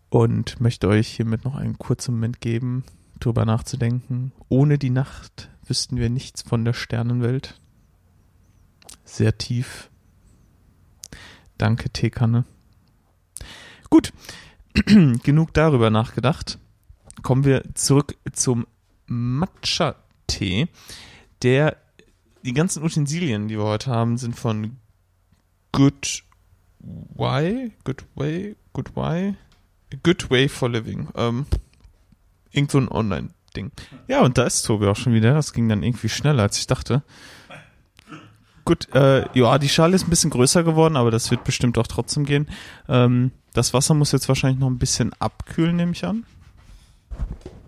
Und 0.08 0.60
möchte 0.60 0.88
euch 0.88 1.08
hiermit 1.08 1.44
noch 1.44 1.54
einen 1.54 1.78
kurzen 1.78 2.14
Moment 2.14 2.40
geben, 2.40 2.84
drüber 3.20 3.44
nachzudenken. 3.44 4.32
Ohne 4.48 4.78
die 4.78 4.90
Nacht 4.90 5.48
wüssten 5.64 5.96
wir 5.96 6.10
nichts 6.10 6.42
von 6.42 6.64
der 6.64 6.72
Sternenwelt. 6.72 7.60
Sehr 9.04 9.38
tief. 9.38 9.90
Danke, 11.56 11.90
Teekanne. 11.90 12.44
Gut, 13.90 14.12
genug 15.22 15.54
darüber 15.54 15.90
nachgedacht. 15.90 16.58
Kommen 17.22 17.44
wir 17.44 17.62
zurück 17.74 18.16
zum 18.32 18.66
Matcha-Tee. 19.06 20.68
Der, 21.42 21.76
die 22.44 22.54
ganzen 22.54 22.82
Utensilien, 22.82 23.48
die 23.48 23.56
wir 23.56 23.64
heute 23.64 23.90
haben, 23.90 24.18
sind 24.18 24.34
von 24.34 24.76
Good 25.72 26.24
Way, 26.80 27.72
Good 27.84 28.04
Way, 28.14 28.56
Good 28.72 28.96
Way, 28.96 29.36
Good 30.02 30.30
Way 30.30 30.48
for 30.48 30.68
Living. 30.68 31.08
Ähm, 31.14 31.46
irgend 32.50 32.70
so 32.70 32.78
ein 32.78 32.88
Online-Ding. 32.88 33.70
Ja, 34.08 34.22
und 34.22 34.38
da 34.38 34.44
ist 34.44 34.62
Tobi 34.62 34.86
auch 34.86 34.96
schon 34.96 35.14
wieder. 35.14 35.34
Das 35.34 35.52
ging 35.52 35.68
dann 35.68 35.82
irgendwie 35.82 36.08
schneller, 36.08 36.42
als 36.42 36.58
ich 36.58 36.66
dachte. 36.66 37.02
Gut, 38.64 38.88
äh, 38.94 39.26
ja, 39.38 39.58
die 39.58 39.68
Schale 39.68 39.94
ist 39.94 40.06
ein 40.06 40.10
bisschen 40.10 40.30
größer 40.30 40.64
geworden, 40.64 40.96
aber 40.96 41.10
das 41.10 41.30
wird 41.30 41.44
bestimmt 41.44 41.76
auch 41.76 41.86
trotzdem 41.86 42.24
gehen. 42.24 42.48
Ähm, 42.88 43.30
das 43.54 43.72
Wasser 43.72 43.94
muss 43.94 44.12
jetzt 44.12 44.28
wahrscheinlich 44.28 44.60
noch 44.60 44.68
ein 44.68 44.78
bisschen 44.78 45.12
abkühlen, 45.18 45.76
nehme 45.76 45.92
ich 45.92 46.04
an. 46.04 46.24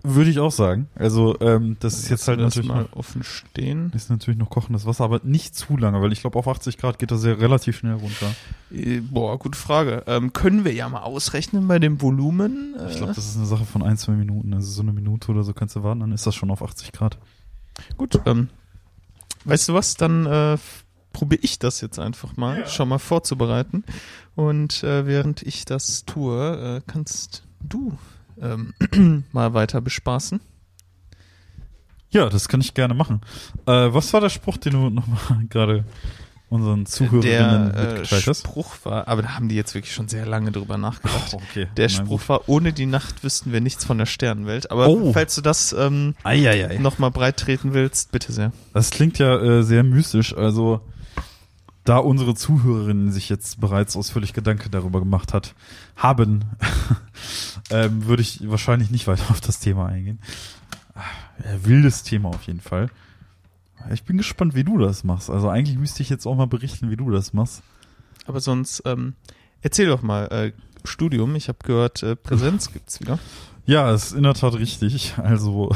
Würde 0.03 0.29
ich 0.29 0.39
auch 0.39 0.51
sagen. 0.51 0.87
Also, 0.95 1.37
ähm, 1.41 1.75
das 1.81 1.97
ist 1.99 2.09
jetzt 2.09 2.27
halt 2.29 2.39
natürlich 2.39 2.69
mal 2.69 2.87
offen 2.91 3.23
stehen. 3.23 3.91
ist 3.93 4.09
natürlich 4.09 4.39
noch 4.39 4.49
kochendes 4.49 4.85
Wasser, 4.85 5.03
aber 5.03 5.19
nicht 5.23 5.53
zu 5.55 5.75
lange, 5.75 6.01
weil 6.01 6.13
ich 6.13 6.21
glaube, 6.21 6.39
auf 6.39 6.47
80 6.47 6.77
Grad 6.77 6.97
geht 6.97 7.11
das 7.11 7.19
sehr 7.21 7.41
relativ 7.41 7.77
schnell 7.77 7.95
runter. 7.95 8.33
Äh, 8.71 9.01
Boah, 9.01 9.37
gute 9.37 9.57
Frage. 9.57 10.03
Ähm, 10.07 10.31
können 10.31 10.63
wir 10.63 10.73
ja 10.73 10.87
mal 10.87 11.01
ausrechnen 11.01 11.67
bei 11.67 11.79
dem 11.79 12.01
Volumen. 12.01 12.75
Äh, 12.79 12.89
Ich 12.91 12.97
glaube, 12.97 13.13
das 13.15 13.25
ist 13.27 13.35
eine 13.35 13.47
Sache 13.47 13.65
von 13.65 13.83
ein, 13.83 13.97
zwei 13.97 14.13
Minuten. 14.13 14.53
Also 14.53 14.71
so 14.71 14.81
eine 14.81 14.93
Minute 14.93 15.29
oder 15.31 15.43
so 15.43 15.53
kannst 15.53 15.75
du 15.75 15.83
warten, 15.83 15.99
dann 15.99 16.11
ist 16.13 16.25
das 16.25 16.35
schon 16.35 16.51
auf 16.51 16.61
80 16.61 16.93
Grad. 16.93 17.17
Gut, 17.97 18.21
ähm, 18.25 18.47
weißt 19.43 19.67
du 19.69 19.73
was, 19.73 19.95
dann 19.95 20.25
äh, 20.25 20.57
probiere 21.17 21.41
ich 21.41 21.57
das 21.57 21.81
jetzt 21.81 21.97
einfach 21.97 22.37
mal, 22.37 22.67
schon 22.67 22.89
mal 22.89 22.99
vorzubereiten. 22.99 23.83
Und 24.35 24.83
äh, 24.83 25.07
während 25.07 25.41
ich 25.41 25.65
das 25.65 26.05
tue, 26.05 26.77
äh, 26.77 26.81
kannst 26.85 27.41
du 27.59 27.97
ähm, 28.39 28.75
mal 29.31 29.55
weiter 29.55 29.81
bespaßen. 29.81 30.39
Ja, 32.11 32.29
das 32.29 32.47
kann 32.47 32.61
ich 32.61 32.75
gerne 32.75 32.93
machen. 32.93 33.21
Äh, 33.65 33.71
was 33.93 34.13
war 34.13 34.21
der 34.21 34.29
Spruch, 34.29 34.57
den 34.57 34.73
du 34.73 34.89
nochmal 34.91 35.45
gerade 35.49 35.85
unseren 36.49 36.85
Zuhörerinnen 36.85 37.23
Der 37.73 37.75
äh, 37.75 37.93
mitgeteilt 37.95 38.27
hast? 38.27 38.39
Spruch 38.41 38.75
war, 38.83 39.07
aber 39.07 39.23
da 39.23 39.29
haben 39.35 39.49
die 39.49 39.55
jetzt 39.55 39.73
wirklich 39.73 39.93
schon 39.93 40.07
sehr 40.07 40.27
lange 40.27 40.51
drüber 40.51 40.77
nachgedacht. 40.77 41.33
Oh, 41.33 41.41
okay. 41.49 41.67
Der 41.77 41.87
Na 41.89 41.95
Spruch 41.95 42.19
gut. 42.19 42.29
war, 42.29 42.47
ohne 42.47 42.73
die 42.73 42.85
Nacht 42.85 43.23
wüssten 43.23 43.51
wir 43.51 43.59
nichts 43.59 43.83
von 43.85 43.97
der 43.97 44.05
Sternenwelt. 44.05 44.69
Aber 44.69 44.87
Oh. 44.87 45.11
falls 45.13 45.33
du 45.33 45.41
das 45.41 45.73
ähm, 45.73 46.13
nochmal 46.79 47.09
breit 47.09 47.37
treten 47.37 47.73
willst, 47.73 48.11
bitte 48.11 48.31
sehr. 48.31 48.51
Das 48.73 48.91
klingt 48.91 49.17
ja 49.17 49.35
äh, 49.41 49.63
sehr 49.63 49.81
mystisch. 49.83 50.37
Also, 50.37 50.79
da 51.87 51.99
unsere 51.99 52.35
Zuhörerinnen 52.35 53.11
sich 53.11 53.29
jetzt 53.29 53.61
bereits 53.61 53.95
ausführlich 53.95 54.33
Gedanken 54.33 54.71
darüber 54.71 54.99
gemacht 54.99 55.33
hat, 55.33 55.55
haben, 55.95 56.43
ähm, 57.69 58.05
würde 58.05 58.21
ich 58.21 58.49
wahrscheinlich 58.49 58.91
nicht 58.91 59.07
weiter 59.07 59.29
auf 59.29 59.39
das 59.39 59.59
Thema 59.59 59.85
eingehen. 59.87 60.19
Äh, 61.39 61.65
wildes 61.65 62.03
Thema 62.03 62.29
auf 62.29 62.43
jeden 62.43 62.59
Fall. 62.59 62.89
Ich 63.91 64.03
bin 64.03 64.17
gespannt, 64.17 64.53
wie 64.53 64.65
du 64.65 64.77
das 64.77 65.05
machst. 65.05 65.29
Also 65.29 65.47
eigentlich 65.47 65.77
müsste 65.77 66.03
ich 66.03 66.09
jetzt 66.09 66.25
auch 66.25 66.35
mal 66.35 66.47
berichten, 66.47 66.89
wie 66.89 66.97
du 66.97 67.09
das 67.09 67.31
machst. 67.33 67.63
Aber 68.25 68.41
sonst, 68.41 68.83
ähm, 68.85 69.13
erzähl 69.61 69.87
doch 69.87 70.01
mal, 70.01 70.25
äh, 70.25 70.51
Studium, 70.83 71.35
ich 71.35 71.47
habe 71.47 71.59
gehört, 71.63 72.03
äh, 72.03 72.17
Präsenz 72.17 72.71
gibt's 72.73 72.99
wieder. 72.99 73.17
Ja, 73.65 73.93
ist 73.93 74.11
in 74.11 74.23
der 74.23 74.33
Tat 74.33 74.55
richtig. 74.55 75.15
Also, 75.17 75.73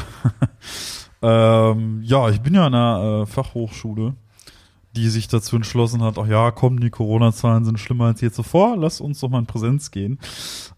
ähm, 1.21 2.01
ja, 2.03 2.29
ich 2.29 2.41
bin 2.41 2.53
ja 2.53 2.65
an 2.65 2.75
einer 2.75 3.21
äh, 3.21 3.25
Fachhochschule, 3.25 4.15
die 4.95 5.09
sich 5.09 5.27
dazu 5.27 5.55
entschlossen 5.55 6.01
hat, 6.01 6.17
ach 6.17 6.27
ja, 6.27 6.51
komm, 6.51 6.79
die 6.79 6.89
Corona-Zahlen 6.89 7.65
sind 7.65 7.79
schlimmer 7.79 8.05
als 8.05 8.21
je 8.21 8.31
zuvor, 8.31 8.77
lass 8.77 9.01
uns 9.01 9.19
doch 9.19 9.29
mal 9.29 9.39
in 9.39 9.45
Präsenz 9.45 9.91
gehen. 9.91 10.19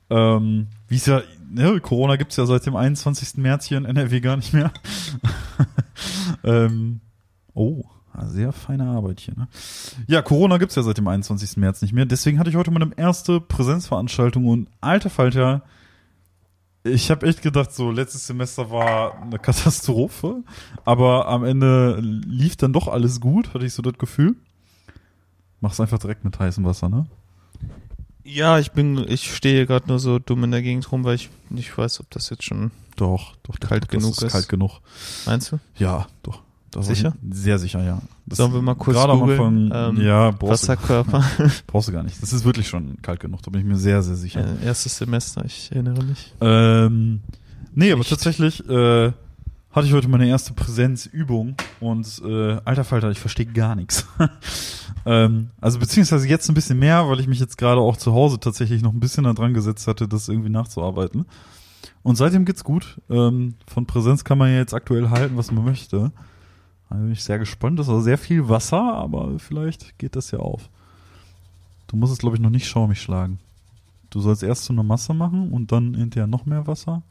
Ähm, 0.09 0.67
wie 0.87 0.95
es 0.95 1.05
ja, 1.05 1.21
ne, 1.49 1.79
Corona 1.79 2.15
gibt's 2.15 2.35
ja 2.35 2.45
seit 2.45 2.65
dem 2.65 2.75
21. 2.75 3.37
März 3.37 3.65
hier 3.65 3.77
in 3.77 3.85
NRW 3.85 4.19
gar 4.19 4.35
nicht 4.35 4.53
mehr. 4.53 4.71
ähm, 6.43 7.01
oh, 7.53 7.83
sehr 8.27 8.51
feine 8.51 8.85
Arbeit 8.85 9.19
hier, 9.19 9.33
ne? 9.35 9.47
Ja, 10.07 10.21
Corona 10.21 10.57
gibt's 10.57 10.75
ja 10.75 10.83
seit 10.83 10.97
dem 10.97 11.07
21. 11.07 11.57
März 11.57 11.81
nicht 11.81 11.93
mehr. 11.93 12.05
Deswegen 12.05 12.37
hatte 12.37 12.49
ich 12.49 12.55
heute 12.55 12.71
meine 12.71 12.91
erste 12.95 13.41
Präsenzveranstaltung 13.41 14.45
und 14.45 14.69
alter 14.81 15.09
Falter, 15.09 15.63
ich 16.83 17.09
habe 17.11 17.25
echt 17.27 17.41
gedacht, 17.41 17.71
so 17.73 17.91
letztes 17.91 18.27
Semester 18.27 18.69
war 18.69 19.21
eine 19.21 19.39
Katastrophe, 19.39 20.43
aber 20.85 21.27
am 21.27 21.43
Ende 21.43 21.99
lief 22.01 22.55
dann 22.55 22.73
doch 22.73 22.87
alles 22.87 23.19
gut, 23.19 23.53
hatte 23.53 23.65
ich 23.65 23.73
so 23.73 23.81
das 23.81 23.97
Gefühl. 23.97 24.35
Mach's 25.61 25.79
einfach 25.79 25.99
direkt 25.99 26.25
mit 26.25 26.37
heißem 26.39 26.63
Wasser, 26.65 26.89
ne? 26.89 27.05
Ja, 28.25 28.57
ich 28.59 28.71
bin, 28.71 28.97
ich 29.07 29.33
stehe 29.35 29.65
gerade 29.65 29.87
nur 29.87 29.99
so 29.99 30.17
dumm 30.19 30.43
in 30.45 30.51
der 30.51 30.61
Gegend 30.61 30.89
rum, 30.91 31.03
weil 31.03 31.15
ich 31.15 31.29
nicht 31.49 31.77
weiß, 31.77 31.99
ob 31.99 32.09
das 32.09 32.29
jetzt 32.29 32.43
schon, 32.43 32.71
Doch, 32.95 33.35
doch, 33.43 33.59
Kalt 33.59 33.89
genug 33.89 34.11
ist 34.11 34.21
ist. 34.23 34.31
kalt 34.31 34.47
genug. 34.49 34.79
meinst 35.25 35.51
du? 35.51 35.59
Ja, 35.75 36.07
doch. 36.23 36.41
Das 36.79 36.87
Sicher? 36.87 37.13
Sehr 37.29 37.59
sicher, 37.59 37.83
ja. 37.83 38.01
Das 38.25 38.37
Sollen 38.37 38.53
wir 38.53 38.61
mal 38.61 38.75
kurz 38.75 38.97
gerade 38.97 39.17
googeln, 39.17 39.71
ähm, 39.73 40.01
ja, 40.01 40.31
brauchst 40.31 40.41
du, 40.41 40.47
Wasserkörper, 40.69 41.23
brauchst 41.67 41.87
du 41.87 41.91
gar 41.91 42.03
nicht. 42.03 42.21
Das 42.21 42.33
ist 42.33 42.45
wirklich 42.45 42.67
schon 42.67 43.01
kalt 43.01 43.19
genug, 43.19 43.41
da 43.43 43.51
bin 43.51 43.61
ich 43.61 43.67
mir 43.67 43.77
sehr, 43.77 44.01
sehr 44.01 44.15
sicher. 44.15 44.45
äh, 44.61 44.65
erstes 44.65 44.97
Semester, 44.97 45.43
ich 45.45 45.71
erinnere 45.71 46.03
mich. 46.03 46.33
Ähm, 46.41 47.21
nee, 47.73 47.91
aber 47.91 47.99
Nicht. 47.99 48.09
tatsächlich 48.09 48.67
äh, 48.67 49.11
hatte 49.71 49.87
ich 49.87 49.93
heute 49.93 50.07
meine 50.07 50.27
erste 50.27 50.53
Präsenzübung 50.53 51.55
und 51.79 52.21
äh, 52.25 52.57
alter 52.63 52.83
Falter, 52.83 53.09
ich 53.09 53.19
verstehe 53.19 53.47
gar 53.47 53.75
nichts. 53.75 54.07
ähm, 55.05 55.49
also 55.59 55.79
beziehungsweise 55.79 56.27
jetzt 56.27 56.47
ein 56.47 56.53
bisschen 56.53 56.79
mehr, 56.79 57.09
weil 57.09 57.19
ich 57.19 57.27
mich 57.27 57.39
jetzt 57.39 57.57
gerade 57.57 57.81
auch 57.81 57.97
zu 57.97 58.13
Hause 58.13 58.39
tatsächlich 58.39 58.81
noch 58.81 58.93
ein 58.93 58.99
bisschen 58.99 59.23
daran 59.23 59.53
gesetzt 59.53 59.87
hatte, 59.87 60.07
das 60.07 60.29
irgendwie 60.29 60.49
nachzuarbeiten. 60.51 61.25
Und 62.03 62.17
seitdem 62.17 62.45
geht's 62.45 62.63
gut. 62.63 63.01
Ähm, 63.09 63.55
von 63.65 63.85
Präsenz 63.85 64.23
kann 64.23 64.37
man 64.37 64.51
ja 64.51 64.57
jetzt 64.57 64.73
aktuell 64.73 65.09
halten, 65.09 65.37
was 65.37 65.51
man 65.51 65.65
möchte. 65.65 66.11
Da 66.93 66.99
bin 66.99 67.11
ich 67.11 67.23
sehr 67.23 67.39
gespannt. 67.39 67.79
Das 67.79 67.87
war 67.87 68.01
sehr 68.03 68.19
viel 68.19 68.47
Wasser, 68.49 68.79
aber 68.93 69.39
vielleicht 69.39 69.97
geht 69.97 70.15
das 70.15 70.29
ja 70.29 70.37
auf. 70.37 70.69
Du 71.87 71.95
musst 71.95 72.13
es, 72.13 72.19
glaube 72.19 72.35
ich, 72.35 72.41
noch 72.41 72.51
nicht 72.51 72.67
schaumig 72.67 73.01
schlagen. 73.01 73.39
Du 74.11 74.19
sollst 74.19 74.43
erst 74.43 74.65
so 74.65 74.73
eine 74.73 74.83
Masse 74.83 75.15
machen 75.15 75.51
und 75.51 75.71
dann 75.71 75.95
hinterher 75.95 76.27
noch 76.27 76.45
mehr 76.45 76.67
Wasser. 76.67 77.01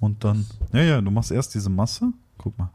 Und 0.00 0.24
dann, 0.24 0.44
ja, 0.72 0.82
ja, 0.82 1.00
du 1.00 1.12
machst 1.12 1.30
erst 1.30 1.54
diese 1.54 1.70
Masse. 1.70 2.12
Guck 2.36 2.58
mal. 2.58 2.70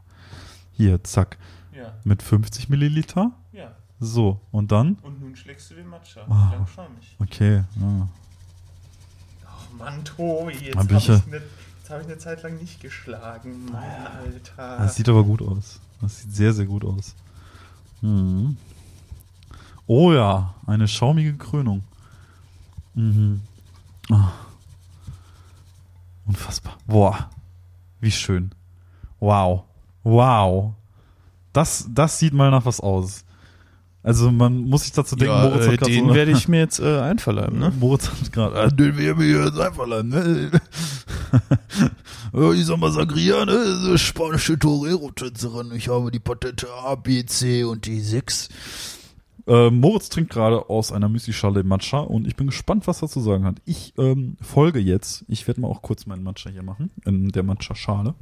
Hier, 0.72 1.04
zack. 1.04 1.36
Ja, 1.76 1.92
Mit 2.04 2.22
50 2.22 2.70
Milliliter. 2.70 3.32
ja. 3.52 3.72
So, 4.00 4.40
und 4.50 4.72
dann, 4.72 4.96
Und 5.02 5.20
nun 5.20 5.36
schlägst 5.36 5.70
du 5.70 5.74
den 5.74 5.86
Matcha. 5.88 6.22
Ah. 6.28 6.50
Lang 6.52 6.66
schamig. 6.66 7.16
okay. 7.20 7.62
Ja. 7.78 8.08
Ach 9.46 9.78
Mann, 9.78 10.02
Tobi, 10.04 10.54
jetzt 10.54 10.76
Hab 10.76 10.84
habe 10.90 10.94
ich 10.96 11.08
ne, 11.08 11.42
hab 11.88 12.00
ich 12.00 12.06
eine 12.06 12.18
Zeit 12.18 12.42
lang 12.42 12.56
nicht 12.56 12.80
geschlagen. 12.80 13.66
Mein 13.70 14.06
Alter. 14.06 14.78
Das 14.78 14.96
sieht 14.96 15.08
aber 15.10 15.22
gut 15.22 15.40
aus. 15.42 15.78
Das 16.02 16.20
sieht 16.20 16.34
sehr, 16.34 16.52
sehr 16.52 16.66
gut 16.66 16.84
aus. 16.84 17.14
Mhm. 18.02 18.56
Oh 19.86 20.12
ja, 20.12 20.54
eine 20.66 20.88
schaumige 20.88 21.34
Krönung. 21.34 21.82
Mhm. 22.94 23.40
Ah. 24.10 24.32
Unfassbar. 26.26 26.76
Boah, 26.86 27.30
wie 28.00 28.10
schön. 28.10 28.50
Wow. 29.20 29.64
Wow. 30.02 30.74
Das, 31.52 31.86
das 31.88 32.18
sieht 32.18 32.32
mal 32.32 32.50
nach 32.50 32.64
was 32.64 32.80
aus. 32.80 33.24
Also 34.02 34.32
man 34.32 34.62
muss 34.64 34.82
sich 34.82 34.92
dazu 34.92 35.14
denken, 35.14 35.32
ja, 35.34 35.48
Moritz 35.48 35.66
äh, 35.66 35.70
hat 35.70 35.78
gerade 35.78 35.92
den 35.92 36.08
so 36.08 36.14
werde 36.14 36.32
ich 36.32 36.48
mir 36.48 36.58
jetzt 36.58 36.80
äh, 36.80 37.00
einverleiben, 37.00 37.58
ne? 37.58 37.72
Moritz 37.80 38.10
hat 38.10 38.32
gerade, 38.32 38.60
äh, 38.60 38.68
den 38.68 38.96
werden 38.96 39.20
wir 39.20 39.44
jetzt 39.44 39.60
einverleiben, 39.60 40.08
ne? 40.08 40.50
Ja, 42.34 42.50
ich 42.52 42.64
sag 42.64 42.78
mal 42.78 42.90
Sangria, 42.90 43.44
ne? 43.44 43.76
So 43.76 43.98
Spanische 43.98 44.58
Torero-Tänzerin. 44.58 45.70
Ich 45.72 45.88
habe 45.88 46.10
die 46.10 46.18
Patente 46.18 46.66
A, 46.72 46.94
B, 46.94 47.26
C 47.26 47.62
und 47.64 47.84
die 47.84 48.00
6. 48.00 48.48
Äh, 49.46 49.68
Moritz 49.68 50.08
trinkt 50.08 50.32
gerade 50.32 50.70
aus 50.70 50.92
einer 50.92 51.10
Müsli-Schale 51.10 51.62
Matcha 51.62 51.98
und 51.98 52.26
ich 52.26 52.34
bin 52.34 52.46
gespannt, 52.46 52.86
was 52.86 53.02
er 53.02 53.08
zu 53.08 53.20
sagen 53.20 53.44
hat. 53.44 53.56
Ich 53.66 53.92
ähm, 53.98 54.38
folge 54.40 54.78
jetzt. 54.78 55.26
Ich 55.28 55.46
werde 55.46 55.60
mal 55.60 55.68
auch 55.68 55.82
kurz 55.82 56.06
meinen 56.06 56.22
Matcha 56.22 56.48
hier 56.48 56.62
machen, 56.62 56.90
in 57.04 57.28
der 57.28 57.42
Matcha-Schale. 57.42 58.14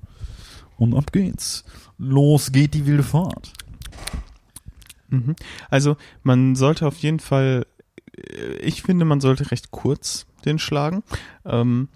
Und 0.76 0.96
ab 0.96 1.12
geht's. 1.12 1.64
Los 1.96 2.50
geht 2.50 2.74
die 2.74 2.86
wilde 2.86 3.04
Fahrt. 3.04 3.52
Mhm. 5.08 5.36
Also 5.68 5.96
man 6.24 6.56
sollte 6.56 6.84
auf 6.84 6.98
jeden 6.98 7.20
Fall, 7.20 7.64
äh, 8.16 8.56
ich 8.56 8.82
finde, 8.82 9.04
man 9.04 9.20
sollte 9.20 9.52
recht 9.52 9.70
kurz 9.70 10.26
den 10.44 10.58
schlagen. 10.58 11.04
Ähm, 11.44 11.88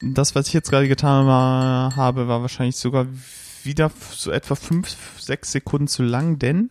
das, 0.00 0.34
was 0.34 0.48
ich 0.48 0.52
jetzt 0.52 0.70
gerade 0.70 0.88
getan 0.88 1.26
habe, 1.26 2.28
war 2.28 2.40
wahrscheinlich 2.40 2.76
sogar 2.76 3.06
wieder 3.64 3.90
so 4.12 4.30
etwa 4.30 4.54
fünf, 4.54 4.96
sechs 5.18 5.52
Sekunden 5.52 5.88
zu 5.88 6.02
lang, 6.02 6.38
denn 6.38 6.70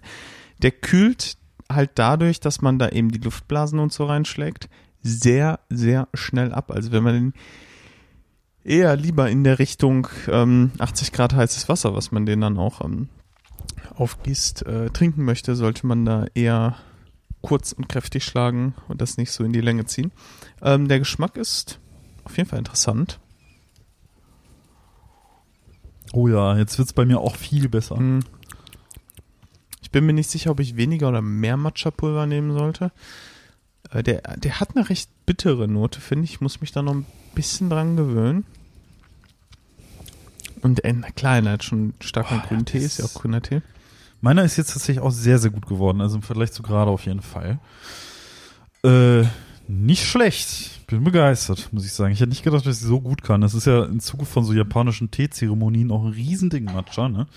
der 0.62 0.72
kühlt 0.72 1.38
halt 1.72 1.92
dadurch, 1.96 2.40
dass 2.40 2.62
man 2.62 2.80
da 2.80 2.90
eben 2.90 3.12
die 3.12 3.20
Luftblasen 3.20 3.80
und 3.80 3.92
so 3.92 4.06
reinschlägt, 4.06 4.70
sehr, 5.04 5.60
sehr 5.70 6.08
schnell 6.14 6.54
ab. 6.54 6.72
Also 6.72 6.92
wenn 6.92 7.04
man 7.04 7.14
den 7.14 7.34
eher 8.64 8.96
lieber 8.96 9.30
in 9.30 9.44
der 9.44 9.60
Richtung 9.60 10.08
ähm, 10.28 10.72
80 10.80 11.12
Grad 11.12 11.34
heißes 11.34 11.70
Wasser, 11.70 11.96
was 11.96 12.12
man 12.12 12.26
den 12.26 12.42
dann 12.42 12.58
auch 12.58 12.84
ähm, 12.84 13.10
aufgießt, 13.96 14.66
äh, 14.66 14.90
trinken 14.90 15.24
möchte, 15.24 15.56
sollte 15.56 15.88
man 15.88 16.06
da 16.06 16.26
eher 16.34 16.76
kurz 17.42 17.72
und 17.72 17.88
kräftig 17.88 18.26
schlagen 18.26 18.76
und 18.88 19.02
das 19.02 19.18
nicht 19.18 19.32
so 19.32 19.44
in 19.44 19.54
die 19.54 19.62
Länge 19.62 19.86
ziehen. 19.86 20.12
Ähm, 20.62 20.88
der 20.88 21.00
Geschmack 21.00 21.38
ist 21.38 21.80
auf 22.28 22.38
jeden 22.38 22.50
Fall 22.50 22.60
interessant. 22.60 23.20
Oh 26.14 26.28
ja, 26.28 26.58
jetzt 26.58 26.78
wird's 26.78 26.94
bei 26.94 27.06
mir 27.06 27.20
auch 27.20 27.36
viel 27.36 27.70
besser. 27.70 27.98
Hm. 27.98 28.22
Ich 29.82 29.92
bin 29.92 30.06
mir 30.06 30.14
nicht 30.14 30.30
sicher, 30.30 30.52
ob 30.52 30.60
ich 30.60 30.76
weniger 30.76 31.10
oder 31.10 31.22
mehr 31.22 31.58
Matcha-Pulver 31.58 32.26
nehmen 32.26 32.54
sollte. 32.54 32.92
Äh, 33.92 34.04
der, 34.04 34.22
der 34.38 34.60
hat 34.60 34.76
eine 34.76 34.90
recht 34.90 35.10
bittere 35.26 35.68
Note, 35.68 36.02
finde 36.02 36.26
ich. 36.26 36.34
Ich 36.34 36.42
muss 36.42 36.62
mich 36.62 36.72
da 36.72 36.82
noch 36.82 36.94
ein 36.94 37.06
bisschen 37.36 37.70
dran 37.70 37.96
gewöhnen. 37.96 38.46
Und 40.62 40.84
äh, 40.84 40.94
klar, 41.16 41.38
er 41.38 41.52
hat 41.52 41.64
schon 41.64 41.94
starken 42.02 42.40
Boah, 42.40 42.48
grünen 42.48 42.66
Tee, 42.66 42.80
ist 42.80 43.00
ja 43.00 43.06
auch 43.06 43.14
grüner 43.14 43.42
Tee. 43.42 43.62
Meiner 44.22 44.44
ist 44.44 44.58
jetzt 44.58 44.74
tatsächlich 44.74 45.04
auch 45.04 45.12
sehr, 45.12 45.38
sehr 45.38 45.52
gut 45.52 45.68
geworden. 45.68 46.02
Also 46.02 46.18
im 46.18 46.24
Vergleich 46.24 46.52
zu 46.52 46.64
gerade 46.64 46.90
auf 46.90 47.06
jeden 47.06 47.22
Fall. 47.22 47.60
Äh, 48.84 49.24
nicht 49.68 50.06
schlecht. 50.06 50.77
Bin 50.88 51.04
begeistert, 51.04 51.72
muss 51.74 51.86
ich 51.86 51.92
sagen. 51.92 52.14
Ich 52.14 52.22
hätte 52.22 52.30
nicht 52.30 52.44
gedacht, 52.44 52.66
dass 52.66 52.82
ich 52.82 52.88
so 52.88 53.02
gut 53.02 53.22
kann. 53.22 53.42
Das 53.42 53.54
ist 53.54 53.68
ja 53.68 53.84
im 53.84 54.00
Zuge 54.00 54.26
von 54.26 54.46
so 54.46 54.54
japanischen 54.54 55.12
Teezeremonien 55.12 55.92
auch 55.92 56.06
ein 56.06 56.14
Riesending, 56.14 56.64
Matcha, 56.64 57.10
ne? 57.10 57.28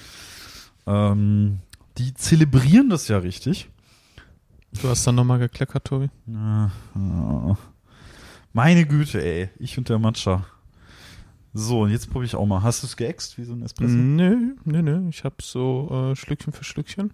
Ähm, 0.86 1.58
die 1.98 2.14
zelebrieren 2.14 2.88
das 2.90 3.08
ja 3.08 3.18
richtig. 3.18 3.68
Du 4.80 4.88
hast 4.88 5.04
dann 5.04 5.16
nochmal 5.16 5.40
gekleckert, 5.40 5.84
Tobi. 5.84 6.10
Ja, 6.26 6.70
ja. 6.94 7.58
Meine 8.52 8.86
Güte, 8.86 9.20
ey. 9.20 9.50
Ich 9.58 9.76
und 9.76 9.88
der 9.88 9.98
Matcha. 9.98 10.46
So, 11.52 11.80
und 11.80 11.90
jetzt 11.90 12.06
probiere 12.06 12.26
ich 12.26 12.36
auch 12.36 12.46
mal. 12.46 12.62
Hast 12.62 12.84
du 12.84 12.86
es 12.86 12.96
geäxt 12.96 13.36
wie 13.36 13.44
so 13.44 13.54
ein 13.54 13.62
Espresso? 13.62 13.92
Nö, 13.92 14.54
nö, 14.64 14.82
nö. 14.82 15.08
Ich 15.08 15.24
habe 15.24 15.36
so 15.42 16.12
äh, 16.12 16.16
Schlückchen 16.16 16.52
für 16.52 16.62
Schlückchen. 16.62 17.10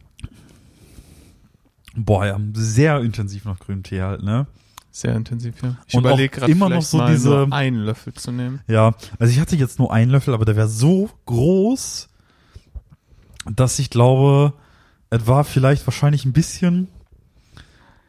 Boah, 1.95 2.27
ja, 2.27 2.39
sehr 2.53 3.01
intensiv 3.01 3.47
nach 3.47 3.59
grünem 3.59 3.83
Tee 3.83 4.03
halt, 4.03 4.23
ne? 4.23 4.47
Sehr 4.97 5.15
intensiv, 5.15 5.63
ja. 5.63 5.77
Ich 5.87 5.93
überlege 5.95 6.31
gerade 6.31 6.51
immer 6.51 6.71
noch 6.71 6.81
so 6.81 7.07
diese- 7.07 7.49
einen 7.51 7.85
Löffel 7.85 8.15
zu 8.15 8.33
nehmen. 8.33 8.61
Ja, 8.67 8.95
also 9.19 9.31
ich 9.31 9.39
hatte 9.39 9.55
jetzt 9.55 9.79
nur 9.79 9.93
einen 9.93 10.11
Löffel, 10.11 10.33
aber 10.33 10.47
der 10.47 10.57
wäre 10.57 10.69
so 10.69 11.11
groß, 11.27 12.09
dass 13.45 13.79
ich 13.79 13.91
glaube, 13.91 14.55
es 15.11 15.27
war 15.27 15.45
vielleicht 15.45 15.87
wahrscheinlich 15.87 16.25
ein 16.25 16.33
bisschen. 16.33 16.89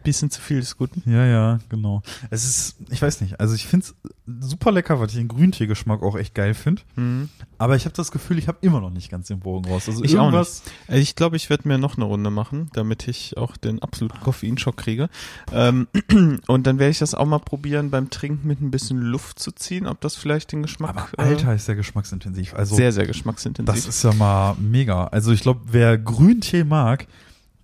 Bisschen 0.08 0.32
zu 0.32 0.40
viel 0.40 0.62
des 0.62 0.78
Guten. 0.78 1.04
Ja, 1.06 1.26
ja, 1.26 1.60
genau. 1.68 2.02
Es 2.30 2.46
ist, 2.46 2.78
ich 2.90 3.02
weiß 3.02 3.20
nicht, 3.20 3.42
also 3.42 3.54
ich 3.56 3.68
find's 3.68 3.94
super 4.40 4.72
lecker, 4.72 5.02
weil 5.02 5.08
ich 5.08 5.16
den 5.16 5.28
Grünteegeschmack 5.28 6.02
auch 6.02 6.16
echt 6.16 6.34
geil 6.34 6.54
finde. 6.54 6.82
Mhm. 6.96 7.28
Aber 7.58 7.76
ich 7.76 7.84
habe 7.84 7.94
das 7.94 8.10
Gefühl, 8.12 8.38
ich 8.38 8.48
habe 8.48 8.58
immer 8.62 8.80
noch 8.80 8.90
nicht 8.90 9.12
ganz 9.12 9.28
den 9.28 9.42
Bogen 9.42 9.70
raus. 9.70 9.84
Also 9.90 10.06
Ich 10.06 10.18
auch 10.18 10.28
irgendwas. 10.28 10.64
Also 10.88 11.02
ich 11.02 11.16
glaube, 11.16 11.36
ich 11.36 11.50
werde 11.50 11.68
mir 11.68 11.78
noch 11.78 11.98
eine 11.98 12.06
Runde 12.06 12.30
machen, 12.30 12.70
damit 12.72 13.10
ich 13.10 13.36
auch 13.36 13.58
den 13.58 13.82
absoluten 13.82 14.18
Koffeinschock 14.22 14.78
kriege. 14.78 15.10
Ähm, 15.52 15.90
und 16.48 16.68
dann 16.68 16.80
werde 16.80 16.92
ich 16.92 17.00
das 17.00 17.14
auch 17.14 17.26
mal 17.26 17.40
probieren, 17.40 17.90
beim 17.90 18.10
Trinken 18.10 18.48
mit 18.48 18.62
ein 18.62 18.72
bisschen 18.72 19.02
Luft 19.02 19.40
zu 19.40 19.52
ziehen, 19.52 19.88
ob 19.88 20.00
das 20.00 20.16
vielleicht 20.16 20.54
den 20.54 20.62
Geschmack 20.62 20.92
Aber 20.92 21.10
äh, 21.18 21.34
Alter, 21.34 21.54
ist 21.54 21.68
der 21.68 21.76
geschmacksintensiv. 21.76 22.54
Also 22.54 22.78
sehr, 22.78 22.94
sehr 22.94 23.08
geschmacksintensiv. 23.08 23.76
das 23.76 23.88
ist 23.88 24.04
ja 24.04 24.14
mal 24.14 24.56
mega. 24.58 25.08
Also 25.08 25.34
ich 25.34 25.42
glaube, 25.42 25.60
wer 25.66 25.98
Grüntee 25.98 26.64
mag, 26.64 27.08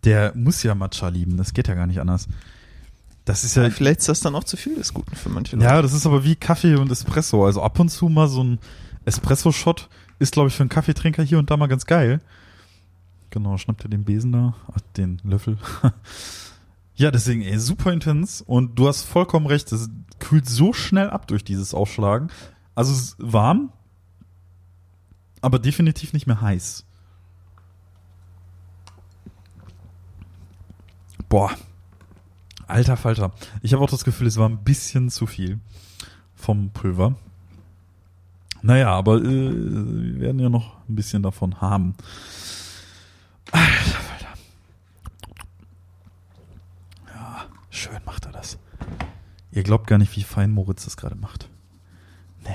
der 0.03 0.33
muss 0.35 0.63
ja 0.63 0.75
Matcha 0.75 1.07
lieben. 1.07 1.37
Das 1.37 1.53
geht 1.53 1.67
ja 1.67 1.75
gar 1.75 1.87
nicht 1.87 1.99
anders. 1.99 2.27
Das 3.25 3.43
ist 3.43 3.55
ja, 3.55 3.63
ja, 3.63 3.69
vielleicht 3.69 4.01
ist 4.01 4.09
das 4.09 4.19
dann 4.19 4.35
auch 4.35 4.43
zu 4.43 4.57
viel 4.57 4.75
des 4.75 4.93
Guten 4.93 5.15
für 5.15 5.29
manche 5.29 5.55
Leute. 5.55 5.67
Ja, 5.67 5.81
das 5.81 5.93
ist 5.93 6.05
aber 6.05 6.25
wie 6.25 6.35
Kaffee 6.35 6.75
und 6.75 6.91
Espresso. 6.91 7.45
Also 7.45 7.61
ab 7.61 7.79
und 7.79 7.89
zu 7.89 8.09
mal 8.09 8.27
so 8.27 8.43
ein 8.43 8.59
Espresso-Shot 9.05 9.89
ist, 10.19 10.33
glaube 10.33 10.49
ich, 10.49 10.55
für 10.55 10.63
einen 10.63 10.69
Kaffeetrinker 10.69 11.23
hier 11.23 11.39
und 11.39 11.49
da 11.49 11.55
mal 11.55 11.67
ganz 11.67 11.85
geil. 11.85 12.19
Genau, 13.29 13.57
schnappt 13.57 13.85
ihr 13.85 13.89
den 13.89 14.03
Besen 14.03 14.31
da, 14.31 14.55
Ach, 14.73 14.81
den 14.97 15.21
Löffel. 15.23 15.57
ja, 16.95 17.11
deswegen, 17.11 17.41
ey, 17.41 17.57
super 17.59 17.93
intens. 17.93 18.41
Und 18.41 18.77
du 18.77 18.87
hast 18.87 19.03
vollkommen 19.03 19.47
recht, 19.47 19.71
es 19.71 19.89
kühlt 20.19 20.47
so 20.47 20.73
schnell 20.73 21.09
ab 21.09 21.27
durch 21.27 21.43
dieses 21.43 21.73
Aufschlagen. 21.73 22.29
Also 22.75 22.91
es 22.91 22.99
ist 22.99 23.15
warm, 23.19 23.71
aber 25.41 25.59
definitiv 25.59 26.13
nicht 26.13 26.27
mehr 26.27 26.41
heiß. 26.41 26.85
Boah, 31.33 31.49
Alter 32.67 32.95
Falter. 32.95 33.31
Ich 33.63 33.73
habe 33.73 33.83
auch 33.83 33.89
das 33.89 34.03
Gefühl, 34.03 34.27
es 34.27 34.37
war 34.37 34.47
ein 34.47 34.63
bisschen 34.63 35.09
zu 35.09 35.25
viel 35.25 35.59
vom 36.35 36.69
Pulver. 36.69 37.15
Naja, 38.61 38.91
aber 38.91 39.15
äh, 39.15 39.23
wir 39.23 40.19
werden 40.19 40.37
ja 40.37 40.49
noch 40.49 40.77
ein 40.87 40.93
bisschen 40.93 41.23
davon 41.23 41.59
haben. 41.59 41.95
Alter 43.49 43.99
Falter. 43.99 44.27
Ja, 47.07 47.45
schön 47.71 47.99
macht 48.05 48.27
er 48.27 48.33
das. 48.33 48.59
Ihr 49.51 49.63
glaubt 49.63 49.87
gar 49.87 49.97
nicht, 49.97 50.15
wie 50.15 50.21
fein 50.21 50.51
Moritz 50.51 50.83
das 50.83 50.97
gerade 50.97 51.15
macht. 51.15 51.49
Nee. 52.43 52.51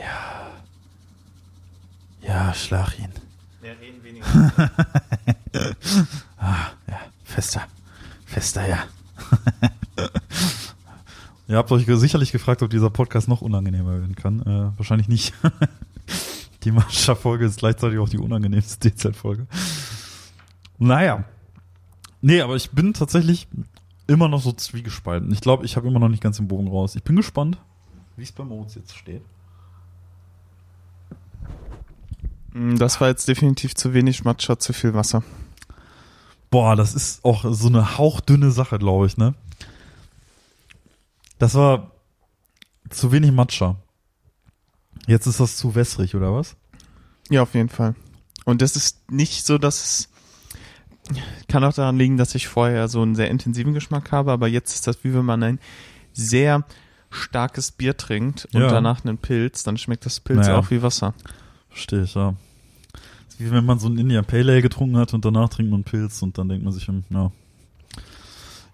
Ja. 0.00 0.50
Ja, 2.22 2.54
schlag 2.54 2.98
ihn. 2.98 3.12
Ah, 6.38 6.68
ja, 6.68 6.75
fester. 7.36 7.62
Fester, 8.24 8.66
ja. 8.66 8.78
Ihr 11.48 11.58
habt 11.58 11.70
euch 11.70 11.84
sicherlich 11.86 12.32
gefragt, 12.32 12.62
ob 12.62 12.70
dieser 12.70 12.88
Podcast 12.88 13.28
noch 13.28 13.42
unangenehmer 13.42 13.92
werden 14.00 14.16
kann. 14.16 14.40
Äh, 14.40 14.70
wahrscheinlich 14.78 15.08
nicht. 15.08 15.34
die 16.64 16.72
Mascha-Folge 16.72 17.44
ist 17.44 17.58
gleichzeitig 17.58 17.98
auch 17.98 18.08
die 18.08 18.16
unangenehmste 18.18 18.90
DZ-Folge. 18.90 19.46
Naja. 20.78 21.24
Nee, 22.22 22.40
aber 22.40 22.56
ich 22.56 22.70
bin 22.70 22.94
tatsächlich 22.94 23.48
immer 24.06 24.28
noch 24.28 24.40
so 24.40 24.52
zwiegespalten. 24.52 25.30
Ich 25.32 25.42
glaube, 25.42 25.66
ich 25.66 25.76
habe 25.76 25.86
immer 25.86 25.98
noch 25.98 26.08
nicht 26.08 26.22
ganz 26.22 26.38
den 26.38 26.48
Bogen 26.48 26.68
raus. 26.68 26.96
Ich 26.96 27.02
bin 27.02 27.16
gespannt, 27.16 27.58
wie 28.16 28.22
es 28.22 28.32
bei 28.32 28.44
Moritz 28.44 28.76
jetzt 28.76 28.96
steht. 28.96 29.22
Mm, 32.54 32.76
Das 32.76 32.98
war 33.00 33.08
jetzt 33.08 33.28
definitiv 33.28 33.74
zu 33.74 33.92
wenig 33.92 34.24
Matcha, 34.24 34.58
zu 34.58 34.72
viel 34.72 34.94
Wasser. 34.94 35.22
Boah, 36.50 36.76
das 36.76 36.94
ist 36.94 37.24
auch 37.24 37.44
so 37.52 37.68
eine 37.68 37.98
hauchdünne 37.98 38.50
Sache, 38.50 38.78
glaube 38.78 39.06
ich, 39.06 39.16
ne? 39.16 39.34
Das 41.38 41.54
war 41.54 41.90
zu 42.90 43.12
wenig 43.12 43.32
Matcha. 43.32 43.76
Jetzt 45.06 45.26
ist 45.26 45.40
das 45.40 45.56
zu 45.56 45.74
wässrig, 45.74 46.14
oder 46.14 46.32
was? 46.34 46.56
Ja, 47.30 47.42
auf 47.42 47.54
jeden 47.54 47.68
Fall. 47.68 47.94
Und 48.44 48.62
das 48.62 48.76
ist 48.76 49.10
nicht 49.10 49.44
so, 49.44 49.58
dass 49.58 49.82
es 49.84 50.08
kann 51.48 51.62
auch 51.62 51.72
daran 51.72 51.98
liegen, 51.98 52.16
dass 52.16 52.34
ich 52.34 52.48
vorher 52.48 52.88
so 52.88 53.02
einen 53.02 53.14
sehr 53.14 53.30
intensiven 53.30 53.74
Geschmack 53.74 54.10
habe, 54.12 54.32
aber 54.32 54.48
jetzt 54.48 54.74
ist 54.74 54.86
das 54.88 55.04
wie 55.04 55.14
wenn 55.14 55.24
man 55.24 55.42
ein 55.42 55.60
sehr 56.12 56.64
starkes 57.10 57.70
Bier 57.70 57.96
trinkt 57.96 58.46
und 58.52 58.60
Ja. 58.62 58.68
danach 58.68 59.04
einen 59.04 59.18
Pilz, 59.18 59.62
dann 59.62 59.78
schmeckt 59.78 60.04
das 60.06 60.18
Pilz 60.18 60.46
Naja. 60.46 60.58
auch 60.58 60.70
wie 60.70 60.82
Wasser. 60.82 61.14
Verstehe 61.68 62.02
ich, 62.02 62.14
ja. 62.14 62.34
Wie 63.38 63.50
wenn 63.50 63.64
man 63.64 63.78
so 63.78 63.88
ein 63.88 63.98
Indian 63.98 64.24
Pale 64.24 64.52
Ale 64.52 64.62
getrunken 64.62 64.96
hat 64.96 65.14
und 65.14 65.24
danach 65.24 65.48
trinkt 65.48 65.70
man 65.70 65.78
einen 65.78 65.84
Pilz 65.84 66.22
und 66.22 66.38
dann 66.38 66.48
denkt 66.48 66.64
man 66.64 66.72
sich, 66.72 66.88
ja. 67.10 67.32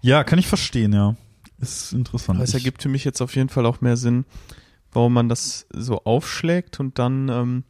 Ja, 0.01 0.25
kann 0.25 0.39
ich 0.39 0.47
verstehen, 0.47 0.93
ja. 0.93 1.17
Ist 1.61 1.93
interessant. 1.93 2.39
Aber 2.39 2.45
es 2.45 2.55
ergibt 2.55 2.83
für 2.83 2.89
mich 2.89 3.05
jetzt 3.05 3.21
auf 3.21 3.37
jeden 3.37 3.49
Fall 3.49 3.67
auch 3.67 3.81
mehr 3.81 3.97
Sinn, 3.97 4.25
warum 4.93 5.13
man 5.13 5.29
das 5.29 5.67
so 5.73 6.03
aufschlägt 6.05 6.81
und 6.81 6.99
dann 6.99 7.29
ähm, 7.29 7.65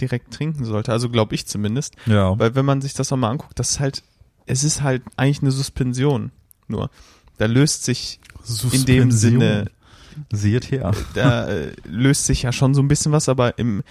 direkt 0.00 0.32
trinken 0.32 0.64
sollte. 0.64 0.92
Also 0.92 1.10
glaube 1.10 1.34
ich 1.34 1.46
zumindest. 1.46 1.96
Ja. 2.06 2.38
Weil 2.38 2.54
wenn 2.54 2.64
man 2.64 2.80
sich 2.80 2.94
das 2.94 3.10
nochmal 3.10 3.32
anguckt, 3.32 3.58
das 3.58 3.72
ist 3.72 3.80
halt, 3.80 4.02
es 4.46 4.62
ist 4.62 4.82
halt 4.82 5.02
eigentlich 5.16 5.42
eine 5.42 5.50
Suspension. 5.50 6.30
Nur. 6.68 6.90
Da 7.38 7.46
löst 7.46 7.84
sich 7.84 8.20
in 8.72 8.84
dem 8.84 9.10
Sinne, 9.10 9.70
Seht 10.32 10.70
her. 10.70 10.92
da 11.14 11.48
äh, 11.48 11.72
löst 11.84 12.26
sich 12.26 12.42
ja 12.42 12.52
schon 12.52 12.74
so 12.74 12.80
ein 12.80 12.88
bisschen 12.88 13.12
was, 13.12 13.28
aber 13.28 13.58
im 13.58 13.82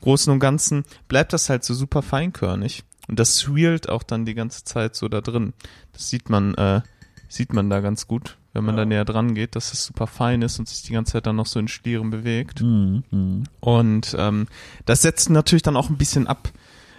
Großen 0.00 0.32
und 0.32 0.38
Ganzen 0.40 0.84
bleibt 1.08 1.32
das 1.32 1.48
halt 1.50 1.64
so 1.64 1.74
super 1.74 2.02
feinkörnig. 2.02 2.84
Und 3.08 3.18
das 3.18 3.36
swirlt 3.36 3.88
auch 3.88 4.02
dann 4.02 4.24
die 4.24 4.34
ganze 4.34 4.64
Zeit 4.64 4.94
so 4.94 5.08
da 5.08 5.20
drin. 5.20 5.52
Das 5.92 6.08
sieht 6.08 6.30
man, 6.30 6.54
äh, 6.54 6.80
sieht 7.28 7.52
man 7.52 7.68
da 7.70 7.80
ganz 7.80 8.06
gut, 8.06 8.36
wenn 8.52 8.64
man 8.64 8.76
Ja. 8.76 8.82
da 8.82 8.84
näher 8.86 9.04
dran 9.04 9.34
geht, 9.34 9.56
dass 9.56 9.72
es 9.72 9.84
super 9.84 10.06
fein 10.06 10.42
ist 10.42 10.58
und 10.58 10.68
sich 10.68 10.82
die 10.82 10.92
ganze 10.92 11.12
Zeit 11.12 11.26
dann 11.26 11.36
noch 11.36 11.46
so 11.46 11.58
in 11.58 11.68
Schlieren 11.68 12.10
bewegt. 12.10 12.60
Mhm. 12.62 13.02
mhm. 13.10 13.44
Und 13.60 14.14
ähm, 14.18 14.46
das 14.86 15.02
setzt 15.02 15.28
natürlich 15.30 15.62
dann 15.62 15.76
auch 15.76 15.90
ein 15.90 15.96
bisschen 15.98 16.26
ab, 16.28 16.50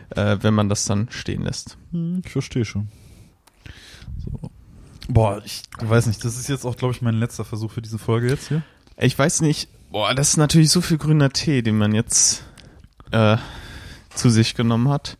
äh, 0.09 0.37
wenn 0.41 0.53
man 0.53 0.67
das 0.69 0.85
dann 0.85 1.07
stehen 1.11 1.43
lässt. 1.43 1.77
Hm, 1.91 2.21
Ich 2.25 2.31
verstehe 2.31 2.65
schon. 2.65 2.89
So. 4.23 4.51
Boah, 5.07 5.41
ich 5.45 5.63
weiß 5.81 6.05
nicht, 6.07 6.23
das 6.23 6.37
ist 6.37 6.47
jetzt 6.49 6.65
auch, 6.65 6.75
glaube 6.77 6.93
ich, 6.93 7.01
mein 7.01 7.15
letzter 7.15 7.43
Versuch 7.45 7.71
für 7.71 7.81
diese 7.81 7.97
Folge 7.99 8.27
jetzt 8.29 8.47
hier. 8.49 8.61
Ich 8.97 9.17
weiß 9.17 9.41
nicht, 9.41 9.69
boah, 9.91 10.13
das 10.13 10.29
ist 10.29 10.37
natürlich 10.37 10.69
so 10.69 10.79
viel 10.81 10.97
grüner 10.97 11.29
Tee, 11.31 11.61
den 11.61 11.77
man 11.77 11.93
jetzt 11.95 12.43
äh, 13.11 13.37
zu 14.15 14.29
sich 14.29 14.55
genommen 14.55 14.89
hat. 14.89 15.17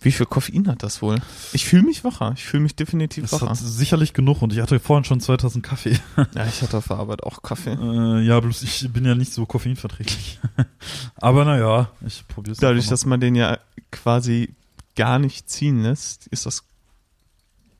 Wie 0.00 0.12
viel 0.12 0.26
Koffein 0.26 0.68
hat 0.68 0.82
das 0.82 1.02
wohl? 1.02 1.16
Ich 1.52 1.64
fühle 1.64 1.82
mich 1.82 2.04
wacher. 2.04 2.32
Ich 2.36 2.44
fühle 2.44 2.62
mich 2.62 2.76
definitiv 2.76 3.24
Das 3.24 3.32
wacher. 3.32 3.50
hat 3.50 3.56
sicherlich 3.56 4.12
genug 4.12 4.40
und 4.42 4.52
ich 4.52 4.60
hatte 4.60 4.78
vorhin 4.78 5.04
schon 5.04 5.20
2000 5.20 5.64
Kaffee. 5.64 5.98
Ja, 6.34 6.46
ich 6.46 6.62
hatte 6.62 6.76
auf 6.76 6.86
der 6.86 6.98
Arbeit 6.98 7.24
auch 7.24 7.42
Kaffee. 7.42 7.72
Äh, 7.72 8.20
ja, 8.22 8.38
bloß 8.38 8.62
ich 8.62 8.92
bin 8.92 9.04
ja 9.04 9.14
nicht 9.14 9.32
so 9.32 9.46
koffeinverträglich. 9.46 10.38
Aber 11.16 11.44
naja, 11.44 11.90
ich 12.06 12.24
probiere 12.28 12.52
es 12.52 12.58
Dadurch, 12.58 12.86
dass 12.86 13.04
man 13.06 13.20
den 13.20 13.34
ja 13.34 13.58
quasi 13.90 14.54
gar 14.94 15.18
nicht 15.18 15.50
ziehen 15.50 15.82
lässt, 15.82 16.26
ist 16.28 16.46
das. 16.46 16.62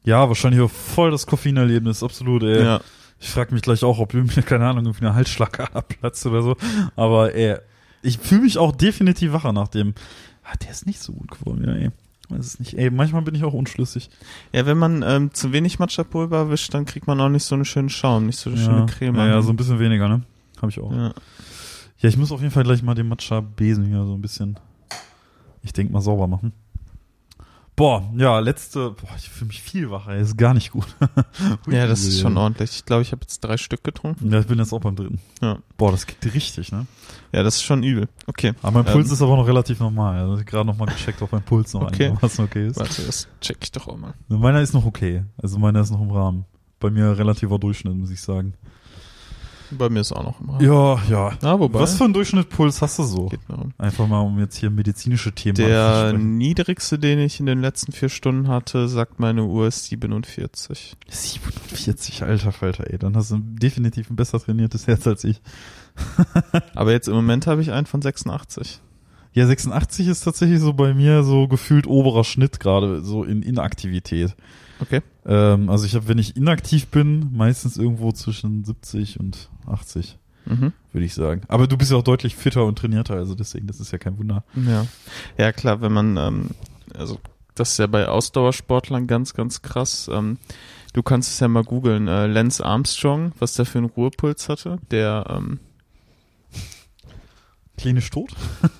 Ja, 0.04 0.26
wahrscheinlich 0.28 0.61
auch 0.62 0.70
voll 0.70 1.11
das 1.11 1.26
Koffeinerlebnis, 1.26 2.02
absolut, 2.02 2.42
ey. 2.44 2.62
ja. 2.62 2.80
Ich 3.20 3.28
frage 3.28 3.54
mich 3.54 3.62
gleich 3.62 3.82
auch, 3.85 3.98
ob 3.98 4.14
mir, 4.14 4.24
keine 4.42 4.66
Ahnung, 4.66 4.85
irgendwie 4.87 5.06
eine 5.06 5.14
Halsschlagader 5.14 5.74
abplatzt 5.76 6.26
oder 6.26 6.42
so. 6.42 6.56
Aber 6.96 7.35
ey, 7.35 7.56
ich 8.06 8.18
fühle 8.18 8.42
mich 8.42 8.58
auch 8.58 8.72
definitiv 8.72 9.32
wacher 9.32 9.52
nach 9.52 9.68
dem. 9.68 9.94
Ah, 10.44 10.56
der 10.62 10.70
ist 10.70 10.86
nicht 10.86 11.00
so 11.00 11.12
gut 11.12 11.30
geworden, 11.32 11.64
ja, 11.66 11.74
ey. 11.74 11.90
Weiß 12.28 12.44
es 12.44 12.58
nicht. 12.58 12.74
Ey, 12.74 12.90
manchmal 12.90 13.22
bin 13.22 13.34
ich 13.34 13.44
auch 13.44 13.52
unschlüssig. 13.52 14.10
Ja, 14.52 14.66
wenn 14.66 14.78
man 14.78 15.04
ähm, 15.06 15.32
zu 15.32 15.52
wenig 15.52 15.78
Matcha-Pulver 15.78 16.36
erwischt, 16.36 16.74
dann 16.74 16.84
kriegt 16.84 17.06
man 17.06 17.20
auch 17.20 17.28
nicht 17.28 17.44
so 17.44 17.54
einen 17.54 17.64
schönen 17.64 17.88
Schaum, 17.88 18.26
nicht 18.26 18.38
so 18.38 18.50
eine 18.50 18.58
ja. 18.58 18.64
schöne 18.64 18.86
Creme. 18.86 19.16
Ja, 19.16 19.26
ja, 19.28 19.42
so 19.42 19.50
ein 19.50 19.56
bisschen 19.56 19.78
weniger, 19.78 20.08
ne? 20.08 20.22
Habe 20.60 20.70
ich 20.70 20.80
auch. 20.80 20.92
Ja. 20.92 21.14
ja. 21.98 22.08
ich 22.08 22.16
muss 22.16 22.32
auf 22.32 22.40
jeden 22.40 22.52
Fall 22.52 22.64
gleich 22.64 22.82
mal 22.82 22.94
den 22.94 23.08
Matcha-Besen 23.08 23.84
hier 23.84 24.04
so 24.04 24.14
ein 24.14 24.20
bisschen, 24.20 24.58
ich 25.62 25.72
denke 25.72 25.92
mal, 25.92 26.00
sauber 26.00 26.26
machen. 26.26 26.52
Boah, 27.76 28.10
ja, 28.16 28.38
letzte, 28.38 28.92
boah, 28.92 29.10
ich 29.18 29.28
fühle 29.28 29.48
mich 29.48 29.60
viel 29.60 29.90
wacher, 29.90 30.16
ist 30.16 30.38
gar 30.38 30.54
nicht 30.54 30.72
gut. 30.72 30.86
ja, 31.68 31.86
das 31.86 32.04
ist 32.04 32.20
schon 32.20 32.38
ordentlich. 32.38 32.70
Ich 32.74 32.84
glaube, 32.86 33.02
ich 33.02 33.12
habe 33.12 33.20
jetzt 33.20 33.40
drei 33.40 33.58
Stück 33.58 33.84
getrunken. 33.84 34.32
Ja, 34.32 34.40
ich 34.40 34.46
bin 34.46 34.58
jetzt 34.58 34.72
auch 34.72 34.80
beim 34.80 34.96
dritten. 34.96 35.20
Ja. 35.42 35.58
Boah, 35.76 35.90
das 35.92 36.06
kickt 36.06 36.24
richtig, 36.34 36.72
ne? 36.72 36.86
Ja, 37.32 37.42
das 37.42 37.56
ist 37.56 37.64
schon 37.64 37.82
übel. 37.82 38.08
Okay. 38.26 38.54
Aber 38.62 38.82
mein 38.82 38.90
Puls 38.90 39.08
Ähm, 39.08 39.12
ist 39.12 39.20
aber 39.20 39.36
noch 39.36 39.46
relativ 39.46 39.78
normal. 39.78 40.18
Also 40.20 40.42
gerade 40.42 40.64
noch 40.66 40.78
mal 40.78 40.86
gecheckt, 40.86 41.20
ob 41.20 41.32
mein 41.32 41.42
Puls 41.42 41.74
noch 41.74 41.82
Okay. 41.82 42.06
einigermaßen 42.06 42.44
okay 42.46 42.68
ist. 42.68 42.78
Warte, 42.78 43.02
das 43.02 43.28
check 43.42 43.58
ich 43.60 43.72
doch 43.72 43.86
auch 43.88 43.98
mal. 43.98 44.14
Meiner 44.28 44.62
ist 44.62 44.72
noch 44.72 44.86
okay. 44.86 45.24
Also 45.36 45.58
meiner 45.58 45.80
ist 45.80 45.90
noch 45.90 46.00
im 46.00 46.10
Rahmen. 46.10 46.46
Bei 46.80 46.88
mir 46.88 47.18
relativer 47.18 47.58
Durchschnitt, 47.58 47.94
muss 47.94 48.10
ich 48.10 48.22
sagen. 48.22 48.54
Bei 49.70 49.88
mir 49.88 50.00
ist 50.00 50.12
auch 50.12 50.22
noch 50.22 50.40
immer. 50.40 50.61
Ja, 50.61 51.00
ja. 51.09 51.33
Ah, 51.42 51.59
wobei. 51.59 51.81
Was 51.81 51.96
für 51.96 52.05
einen 52.05 52.12
Durchschnittpuls 52.12 52.83
hast 52.83 52.98
du 52.98 53.02
so? 53.02 53.26
Geht 53.26 53.48
noch. 53.48 53.66
Einfach 53.79 54.07
mal, 54.07 54.20
um 54.20 54.38
jetzt 54.38 54.57
hier 54.57 54.70
medizinische 54.70 55.33
Themen 55.33 55.57
Der 55.57 56.12
niedrigste, 56.12 56.98
den 56.98 57.18
ich 57.18 57.40
in 57.40 57.46
den 57.46 57.61
letzten 57.61 57.92
vier 57.92 58.09
Stunden 58.09 58.48
hatte, 58.48 58.88
sagt 58.88 59.18
meine 59.18 59.44
Uhr 59.44 59.66
ist 59.66 59.87
47. 59.87 60.96
47, 61.09 62.22
alter 62.22 62.52
Falter, 62.52 62.90
ey. 62.90 62.98
Dann 62.98 63.16
hast 63.16 63.31
du 63.31 63.38
definitiv 63.38 64.11
ein 64.11 64.16
besser 64.16 64.38
trainiertes 64.40 64.87
Herz 64.87 65.07
als 65.07 65.24
ich. 65.24 65.40
Aber 66.74 66.92
jetzt 66.92 67.09
im 67.09 67.14
Moment 67.14 67.46
habe 67.46 67.62
ich 67.62 67.72
einen 67.72 67.87
von 67.87 68.02
86. 68.02 68.81
Ja, 69.33 69.46
86 69.46 70.09
ist 70.09 70.22
tatsächlich 70.22 70.61
so 70.61 70.72
bei 70.72 70.94
mir 70.94 71.22
so 71.22 71.46
gefühlt 71.46 71.87
oberer 71.87 72.24
Schnitt 72.24 72.59
gerade, 72.59 73.05
so 73.05 73.22
in 73.22 73.42
Inaktivität. 73.42 74.35
Okay. 74.80 75.00
Ähm, 75.24 75.70
also 75.70 75.86
ich 75.86 75.94
habe, 75.94 76.08
wenn 76.08 76.18
ich 76.18 76.36
inaktiv 76.36 76.88
bin, 76.88 77.30
meistens 77.32 77.76
irgendwo 77.76 78.12
zwischen 78.12 78.64
70 78.64 79.18
und 79.20 79.48
80, 79.66 80.18
Mhm. 80.48 80.72
würde 80.92 81.04
ich 81.04 81.14
sagen. 81.14 81.42
Aber 81.48 81.66
du 81.66 81.76
bist 81.76 81.90
ja 81.90 81.96
auch 81.96 82.04
deutlich 82.04 82.36
fitter 82.36 82.64
und 82.64 82.78
trainierter, 82.78 83.14
also 83.14 83.34
deswegen, 83.34 83.66
das 83.66 83.80
ist 83.80 83.90
ja 83.90 83.98
kein 83.98 84.16
Wunder. 84.18 84.44
Ja. 84.54 84.86
Ja, 85.36 85.50
klar, 85.52 85.80
wenn 85.80 85.92
man, 85.92 86.16
ähm, 86.16 86.50
also 86.96 87.18
das 87.56 87.72
ist 87.72 87.78
ja 87.78 87.86
bei 87.88 88.06
Ausdauersportlern 88.06 89.06
ganz, 89.08 89.34
ganz 89.34 89.62
krass. 89.62 90.08
Ähm, 90.12 90.38
du 90.92 91.02
kannst 91.02 91.30
es 91.32 91.40
ja 91.40 91.48
mal 91.48 91.64
googeln. 91.64 92.06
Äh, 92.06 92.26
Lance 92.26 92.64
Armstrong, 92.64 93.32
was 93.40 93.54
der 93.54 93.66
für 93.66 93.78
einen 93.78 93.88
Ruhepuls 93.88 94.48
hatte, 94.48 94.78
der, 94.90 95.24
ähm, 95.30 95.58
Klinisch 97.76 98.10
tot? 98.10 98.30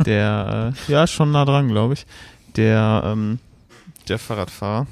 der, 0.07 0.73
äh, 0.89 0.93
ja, 0.93 1.07
schon 1.07 1.31
nah 1.33 1.45
dran, 1.45 1.69
glaube 1.69 1.95
ich. 1.95 2.07
Der, 2.57 3.03
ähm, 3.05 3.39
der 4.09 4.19
Fahrradfahrer. 4.19 4.87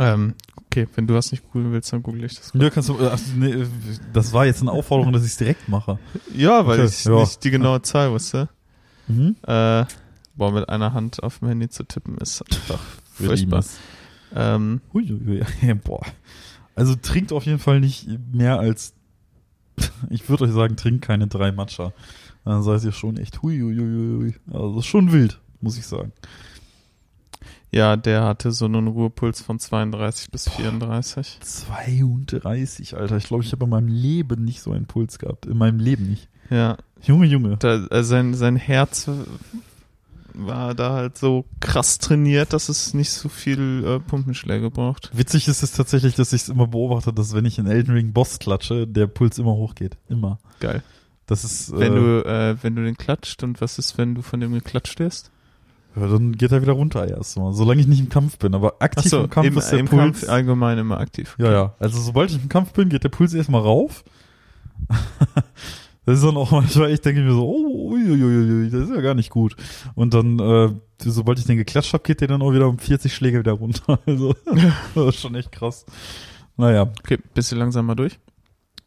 Ähm, 0.00 0.34
okay, 0.56 0.88
wenn 0.94 1.06
du 1.06 1.12
das 1.12 1.30
nicht 1.30 1.44
googeln 1.44 1.72
willst, 1.72 1.92
dann 1.92 2.02
google 2.02 2.24
ich 2.24 2.34
das. 2.36 2.52
Ja, 2.54 2.70
kannst 2.70 2.88
du, 2.88 2.98
ach, 3.00 3.18
nee, 3.36 3.66
das 4.14 4.32
war 4.32 4.46
jetzt 4.46 4.62
eine 4.62 4.72
Aufforderung, 4.72 5.12
dass 5.12 5.22
ich 5.24 5.32
es 5.32 5.36
direkt 5.36 5.68
mache. 5.68 5.98
Ja, 6.34 6.66
weil 6.66 6.80
Okay, 6.80 6.88
ich 6.88 7.04
ja. 7.04 7.20
nicht 7.20 7.44
die 7.44 7.50
genaue 7.50 7.82
Zahl 7.82 8.10
wusste. 8.10 8.48
Mhm. 9.08 9.36
Äh, 9.46 9.84
boah, 10.36 10.52
mit 10.52 10.68
einer 10.70 10.94
Hand 10.94 11.22
auf 11.22 11.40
dem 11.40 11.48
Handy 11.48 11.68
zu 11.68 11.84
tippen 11.84 12.16
ist 12.18 12.42
einfach 12.50 12.80
furchtbar. 13.12 13.62
Ähm, 14.34 14.80
Huiuiui. 14.94 15.42
Boah. 15.84 16.06
Also 16.76 16.94
trinkt 16.94 17.32
auf 17.32 17.44
jeden 17.44 17.58
Fall 17.58 17.80
nicht 17.80 18.08
mehr 18.32 18.58
als, 18.58 18.94
ich 20.08 20.28
würde 20.30 20.44
euch 20.44 20.52
sagen, 20.52 20.76
trinkt 20.76 21.04
keine 21.04 21.26
drei 21.26 21.52
Matcha. 21.52 21.92
Dann 22.44 22.62
seid 22.62 22.84
ihr 22.84 22.92
schon 22.92 23.18
echt 23.18 23.42
huiuiui. 23.42 24.34
Also 24.50 24.76
das 24.76 24.84
ist 24.84 24.90
schon 24.90 25.12
wild, 25.12 25.40
muss 25.60 25.76
ich 25.76 25.86
sagen. 25.86 26.12
Ja, 27.72 27.96
der 27.96 28.24
hatte 28.24 28.52
so 28.52 28.64
einen 28.64 28.88
Ruhepuls 28.88 29.42
von 29.42 29.58
32 29.58 30.30
bis 30.30 30.48
34. 30.48 31.38
32, 31.40 32.96
Alter. 32.96 33.16
Ich 33.16 33.24
glaube, 33.24 33.44
ich 33.44 33.52
habe 33.52 33.64
in 33.64 33.70
meinem 33.70 33.88
Leben 33.88 34.44
nicht 34.44 34.60
so 34.60 34.72
einen 34.72 34.86
Puls 34.86 35.18
gehabt. 35.18 35.46
In 35.46 35.58
meinem 35.58 35.78
Leben 35.78 36.08
nicht. 36.08 36.28
Ja, 36.50 36.78
Junge, 37.02 37.26
Junge. 37.26 37.56
da, 37.58 37.86
äh, 37.86 38.02
sein, 38.02 38.34
sein 38.34 38.56
Herz 38.56 39.08
war 40.34 40.74
da 40.74 40.92
halt 40.92 41.18
so 41.18 41.44
krass 41.60 41.98
trainiert, 41.98 42.52
dass 42.52 42.68
es 42.68 42.94
nicht 42.94 43.10
so 43.10 43.28
viel 43.28 43.84
äh, 43.84 44.00
Pumpenschläge 44.00 44.70
braucht. 44.70 45.10
Witzig 45.16 45.48
ist 45.48 45.62
es 45.62 45.72
tatsächlich, 45.72 46.14
dass 46.14 46.32
ich 46.32 46.42
es 46.42 46.48
immer 46.48 46.66
beobachte, 46.66 47.12
dass 47.12 47.34
wenn 47.34 47.44
ich 47.44 47.58
in 47.58 47.66
Elden 47.66 47.94
Ring 47.94 48.12
Boss 48.12 48.38
klatsche, 48.38 48.86
der 48.86 49.06
Puls 49.06 49.38
immer 49.38 49.54
hochgeht. 49.54 49.96
Immer. 50.08 50.38
Geil. 50.60 50.82
Das 51.26 51.44
ist, 51.44 51.70
Wenn 51.72 51.92
äh, 51.92 51.96
du, 51.96 52.24
äh, 52.28 52.56
wenn 52.62 52.74
du 52.74 52.82
den 52.82 52.96
klatscht 52.96 53.44
und 53.44 53.60
was 53.60 53.78
ist, 53.78 53.96
wenn 53.98 54.16
du 54.16 54.22
von 54.22 54.40
dem 54.40 54.52
geklatscht 54.52 54.98
wirst? 54.98 55.30
Ja, 55.96 56.06
dann 56.06 56.32
geht 56.32 56.52
er 56.52 56.62
wieder 56.62 56.72
runter 56.72 57.08
erstmal. 57.08 57.52
Solange 57.52 57.80
ich 57.80 57.88
nicht 57.88 58.00
im 58.00 58.08
Kampf 58.08 58.38
bin. 58.38 58.54
Aber 58.54 58.76
aktiv 58.78 59.06
Achso, 59.06 59.24
im 59.24 59.30
Kampf 59.30 59.48
im, 59.48 59.58
ist 59.58 59.70
der 59.70 59.78
im 59.80 59.86
Puls. 59.86 60.00
Kampf 60.00 60.28
allgemein 60.28 60.78
immer 60.78 60.98
aktiv. 60.98 61.34
Ja, 61.38 61.50
ja. 61.50 61.74
Also 61.78 62.00
sobald 62.00 62.30
ich 62.30 62.40
im 62.40 62.48
Kampf 62.48 62.72
bin, 62.72 62.88
geht 62.88 63.02
der 63.02 63.08
Puls 63.08 63.34
erstmal 63.34 63.62
rauf. 63.62 64.04
das 66.06 66.18
ist 66.18 66.24
dann 66.24 66.36
auch 66.36 66.50
manchmal, 66.52 66.90
ich 66.90 67.00
denke 67.00 67.22
mir 67.22 67.32
so, 67.32 67.46
oh, 67.46 67.92
uiuiui, 67.92 68.70
das 68.70 68.82
ist 68.82 68.94
ja 68.94 69.00
gar 69.00 69.14
nicht 69.14 69.30
gut. 69.30 69.56
Und 69.94 70.14
dann, 70.14 70.38
äh, 70.38 70.70
sobald 70.98 71.38
ich 71.38 71.44
den 71.44 71.56
geklatscht 71.56 71.92
habe, 71.92 72.04
geht 72.04 72.20
der 72.20 72.28
dann 72.28 72.42
auch 72.42 72.52
wieder 72.52 72.68
um 72.68 72.78
40 72.78 73.12
Schläge 73.12 73.40
wieder 73.40 73.52
runter. 73.52 73.98
Also, 74.06 74.34
das 74.94 75.14
ist 75.14 75.20
schon 75.20 75.34
echt 75.34 75.52
krass. 75.52 75.84
Naja, 76.56 76.82
Okay, 77.00 77.18
bist 77.34 77.50
du 77.50 77.56
langsam 77.56 77.86
mal 77.86 77.94
durch? 77.94 78.18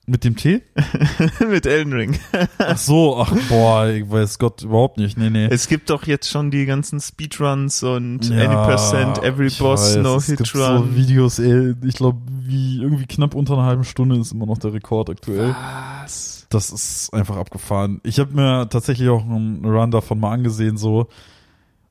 Mit 0.06 0.26
dem 0.26 0.36
Tee? 0.36 0.62
Mit 1.50 1.66
Elden 1.66 1.94
Ring. 1.94 2.20
Ach 2.58 2.78
so, 2.78 3.18
ach 3.18 3.34
boah, 3.48 3.88
ich 3.88 4.10
weiß 4.10 4.38
Gott 4.38 4.62
überhaupt 4.62 4.98
nicht. 4.98 5.18
Nee, 5.18 5.30
nee. 5.30 5.48
Es 5.50 5.68
gibt 5.68 5.90
doch 5.90 6.06
jetzt 6.06 6.30
schon 6.30 6.52
die 6.52 6.66
ganzen 6.66 7.00
Speedruns 7.00 7.84
und 7.84 8.30
Ja, 8.30 8.76
80% 8.76 9.22
Every 9.22 9.48
ich 9.48 9.60
Boss, 9.60 9.96
weiß, 9.96 10.04
No 10.04 10.18
es 10.18 10.26
Hit 10.26 10.40
gibt 10.40 10.56
Run. 10.56 10.90
So 10.90 10.96
Videos, 10.96 11.40
ey, 11.40 11.74
ich 11.86 11.96
glaube, 11.96 12.20
wie 12.28 12.82
irgendwie 12.82 13.06
knapp 13.06 13.34
unter 13.34 13.54
einer 13.54 13.64
halben 13.64 13.86
Stunde 13.86 14.18
ist 14.18 14.34
immer 14.34 14.46
noch 14.46 14.58
der 14.58 14.74
Rekord 14.74 15.10
aktuell. 15.10 15.56
Was? 16.02 16.48
Das 16.50 16.70
ist 16.70 17.14
einfach 17.14 17.38
abgefahren. 17.38 18.02
Ich 18.04 18.20
habe 18.20 18.34
mir 18.34 18.68
tatsächlich 18.70 19.08
auch 19.08 19.24
einen 19.24 19.64
Run 19.64 19.92
davon 19.92 20.20
mal 20.20 20.34
angesehen, 20.34 20.76
so. 20.76 21.08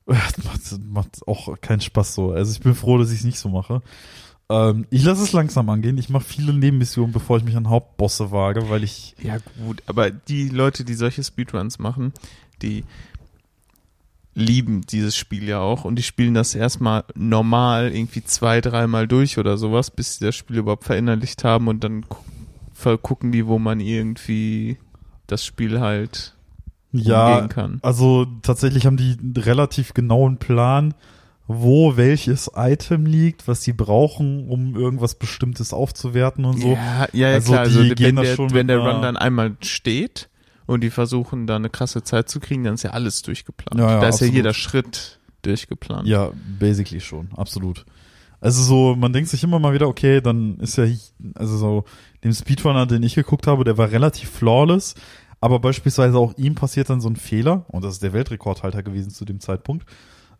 Das 0.05 0.37
macht, 0.43 0.61
macht 0.87 1.27
auch 1.27 1.59
keinen 1.61 1.81
Spaß 1.81 2.13
so. 2.13 2.31
Also 2.31 2.51
ich 2.51 2.59
bin 2.59 2.75
froh, 2.75 2.97
dass 2.99 3.11
ich 3.11 3.19
es 3.19 3.25
nicht 3.25 3.39
so 3.39 3.49
mache. 3.49 3.81
Ähm, 4.49 4.85
ich 4.89 5.03
lasse 5.03 5.23
es 5.23 5.31
langsam 5.31 5.69
angehen. 5.69 5.97
Ich 5.97 6.09
mache 6.09 6.25
viele 6.25 6.53
Nebenmissionen, 6.53 7.11
bevor 7.13 7.37
ich 7.37 7.43
mich 7.43 7.55
an 7.55 7.69
Hauptbosse 7.69 8.31
wage, 8.31 8.69
weil 8.69 8.83
ich. 8.83 9.15
Ja 9.21 9.37
gut, 9.65 9.81
aber 9.85 10.11
die 10.11 10.49
Leute, 10.49 10.83
die 10.83 10.93
solche 10.95 11.23
Speedruns 11.23 11.79
machen, 11.79 12.13
die 12.61 12.83
lieben 14.35 14.81
dieses 14.81 15.15
Spiel 15.15 15.47
ja 15.47 15.59
auch 15.59 15.85
und 15.85 15.95
die 15.95 16.03
spielen 16.03 16.33
das 16.33 16.55
erstmal 16.55 17.03
normal 17.13 17.93
irgendwie 17.93 18.23
zwei, 18.23 18.61
dreimal 18.61 19.07
durch 19.07 19.37
oder 19.37 19.57
sowas, 19.57 19.91
bis 19.91 20.15
sie 20.17 20.25
das 20.25 20.35
Spiel 20.35 20.57
überhaupt 20.57 20.85
verinnerlicht 20.85 21.43
haben 21.43 21.67
und 21.67 21.83
dann 21.83 22.05
gucken 23.03 23.31
die, 23.31 23.45
wo 23.45 23.59
man 23.59 23.79
irgendwie 23.79 24.77
das 25.27 25.45
Spiel 25.45 25.79
halt 25.79 26.35
Ja, 26.91 27.35
umgehen 27.35 27.49
kann. 27.49 27.79
also 27.83 28.25
tatsächlich 28.41 28.87
haben 28.87 28.97
die 28.97 29.15
einen 29.19 29.37
relativ 29.37 29.93
genauen 29.93 30.37
Plan, 30.37 30.95
wo 31.47 31.97
welches 31.97 32.51
Item 32.55 33.05
liegt, 33.05 33.47
was 33.47 33.63
sie 33.63 33.73
brauchen, 33.73 34.47
um 34.47 34.75
irgendwas 34.75 35.15
Bestimmtes 35.15 35.73
aufzuwerten 35.73 36.45
und 36.45 36.61
so. 36.61 36.69
Ja, 36.69 37.07
ja, 37.11 37.29
ja 37.29 37.33
Also 37.35 37.51
klar. 37.51 37.63
Also 37.63 37.81
wenn 37.81 38.15
der, 38.15 38.35
schon 38.35 38.53
wenn 38.53 38.67
der 38.67 38.79
Run 38.79 39.01
dann 39.01 39.17
einmal 39.17 39.55
steht 39.61 40.29
und 40.65 40.81
die 40.81 40.89
versuchen 40.89 41.45
da 41.45 41.57
eine 41.57 41.69
krasse 41.69 42.03
Zeit 42.03 42.29
zu 42.29 42.39
kriegen, 42.39 42.63
dann 42.63 42.75
ist 42.75 42.83
ja 42.83 42.91
alles 42.91 43.21
durchgeplant. 43.21 43.79
Ja, 43.79 43.95
ja, 43.95 43.99
da 43.99 44.07
ist 44.07 44.15
absolut. 44.15 44.33
ja 44.33 44.37
jeder 44.37 44.53
Schritt 44.53 45.19
durchgeplant. 45.41 46.07
Ja, 46.07 46.31
basically 46.59 47.01
schon, 47.01 47.29
absolut. 47.35 47.85
Also 48.39 48.61
so, 48.61 48.95
man 48.95 49.13
denkt 49.13 49.29
sich 49.29 49.43
immer 49.43 49.59
mal 49.59 49.73
wieder, 49.73 49.87
okay, 49.87 50.21
dann 50.21 50.57
ist 50.59 50.77
ja, 50.77 50.85
also 51.35 51.57
so, 51.57 51.85
dem 52.23 52.33
Speedrunner, 52.33 52.85
den 52.85 53.03
ich 53.03 53.15
geguckt 53.15 53.47
habe, 53.47 53.63
der 53.63 53.77
war 53.77 53.91
relativ 53.91 54.29
flawless, 54.29 54.95
aber 55.39 55.59
beispielsweise 55.59 56.17
auch 56.17 56.33
ihm 56.37 56.55
passiert 56.55 56.89
dann 56.89 57.01
so 57.01 57.09
ein 57.09 57.15
Fehler, 57.15 57.65
und 57.69 57.83
das 57.83 57.95
ist 57.95 58.03
der 58.03 58.13
Weltrekordhalter 58.13 58.83
gewesen 58.83 59.11
zu 59.11 59.23
dem 59.25 59.39
Zeitpunkt, 59.39 59.85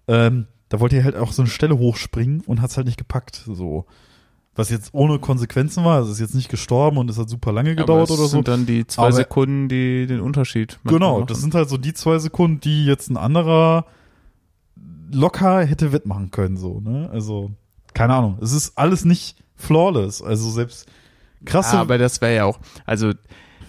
ähm, 0.08 0.48
da 0.74 0.80
wollte 0.80 0.96
er 0.96 1.04
halt 1.04 1.16
auch 1.16 1.32
so 1.34 1.44
eine 1.44 1.52
Stelle 1.52 1.78
hochspringen 1.78 2.42
und 2.48 2.60
hat's 2.60 2.78
halt 2.78 2.88
nicht 2.88 2.98
gepackt, 2.98 3.44
so. 3.46 3.86
Was 4.56 4.72
jetzt 4.72 4.90
ohne 4.94 5.20
Konsequenzen 5.20 5.84
war, 5.86 5.98
also 5.98 6.12
ist 6.12 6.20
jetzt 6.20 6.34
nicht 6.34 6.50
gestorben 6.50 6.98
und 6.98 7.12
es 7.12 7.20
hat 7.20 7.30
super 7.30 7.52
lange 7.52 7.76
gedauert 7.76 8.10
es 8.10 8.12
oder 8.12 8.24
so. 8.24 8.28
sind 8.30 8.48
dann 8.48 8.66
die 8.66 8.88
zwei 8.88 9.04
Aber- 9.04 9.12
Sekunden, 9.12 9.70
die 9.70 10.08
den 10.08 10.20
Unterschied 10.20 10.80
manchmal 10.84 11.00
Genau, 11.00 11.14
machen. 11.20 11.28
das 11.28 11.42
sind 11.42 11.54
halt 11.54 11.70
so 11.70 11.78
die 11.78 11.94
zwei 11.94 12.18
Sekunden, 12.18 12.60
die 12.60 12.86
jetzt 12.86 13.10
ein 13.12 13.18
anderer 13.18 13.86
locker 15.12 15.64
hätte 15.64 15.92
wettmachen 15.92 16.32
können, 16.32 16.58
so, 16.58 16.80
ne? 16.80 17.10
Also, 17.12 17.52
keine 17.94 18.14
Ahnung. 18.16 18.38
Es 18.42 18.52
ist 18.52 18.78
alles 18.78 19.06
nicht 19.06 19.38
flawless. 19.56 20.22
Also 20.22 20.50
selbst 20.50 20.88
krasse. 21.46 21.76
Ja, 21.76 21.82
aber 21.82 21.98
das 22.00 22.20
wäre 22.22 22.36
ja 22.36 22.46
auch, 22.46 22.60
also 22.86 23.12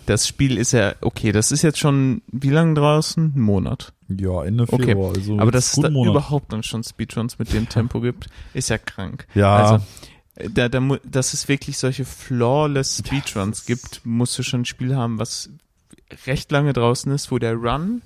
das 0.06 0.26
Spiel 0.28 0.58
ist 0.58 0.72
ja, 0.72 0.94
okay, 1.00 1.32
das 1.32 1.50
ist 1.50 1.62
jetzt 1.62 1.78
schon, 1.78 2.20
wie 2.30 2.50
lange 2.50 2.74
draußen? 2.74 3.32
Ein 3.36 3.40
Monat. 3.40 3.93
Ja, 4.08 4.44
Ende 4.44 4.64
Okay, 4.64 4.86
Februar. 4.86 5.14
Also 5.14 5.38
Aber 5.38 5.50
dass 5.50 5.72
es 5.74 5.80
da 5.80 5.90
Monat. 5.90 6.12
überhaupt 6.12 6.52
dann 6.52 6.62
schon 6.62 6.82
Speedruns 6.84 7.38
mit 7.38 7.52
dem 7.52 7.68
Tempo 7.68 8.00
gibt, 8.00 8.26
ist 8.54 8.68
ja 8.70 8.78
krank. 8.78 9.26
Ja, 9.34 9.54
Also, 9.56 9.84
da, 10.52 10.68
da, 10.68 10.80
mu- 10.80 10.98
dass 11.04 11.32
es 11.32 11.48
wirklich 11.48 11.78
solche 11.78 12.04
flawless 12.04 12.98
Speedruns 12.98 13.66
gibt, 13.66 14.00
musst 14.04 14.36
du 14.38 14.42
schon 14.42 14.62
ein 14.62 14.64
Spiel 14.64 14.96
haben, 14.96 15.18
was 15.18 15.48
recht 16.26 16.50
lange 16.52 16.72
draußen 16.72 17.10
ist, 17.12 17.30
wo 17.30 17.38
der 17.38 17.54
Run 17.54 18.02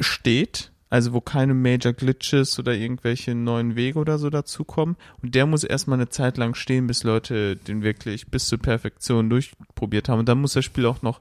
steht, 0.00 0.72
also 0.88 1.12
wo 1.12 1.20
keine 1.20 1.54
Major 1.54 1.92
Glitches 1.92 2.58
oder 2.58 2.74
irgendwelche 2.74 3.34
neuen 3.34 3.76
Wege 3.76 3.98
oder 3.98 4.18
so 4.18 4.30
dazukommen. 4.30 4.96
Und 5.22 5.34
der 5.34 5.46
muss 5.46 5.64
erstmal 5.64 5.98
eine 5.98 6.08
Zeit 6.08 6.36
lang 6.38 6.54
stehen, 6.54 6.86
bis 6.86 7.04
Leute 7.04 7.56
den 7.56 7.82
wirklich 7.82 8.28
bis 8.28 8.48
zur 8.48 8.58
Perfektion 8.58 9.28
durchprobiert 9.30 10.08
haben. 10.08 10.20
Und 10.20 10.28
dann 10.28 10.40
muss 10.40 10.54
das 10.54 10.64
Spiel 10.64 10.86
auch 10.86 11.02
noch 11.02 11.20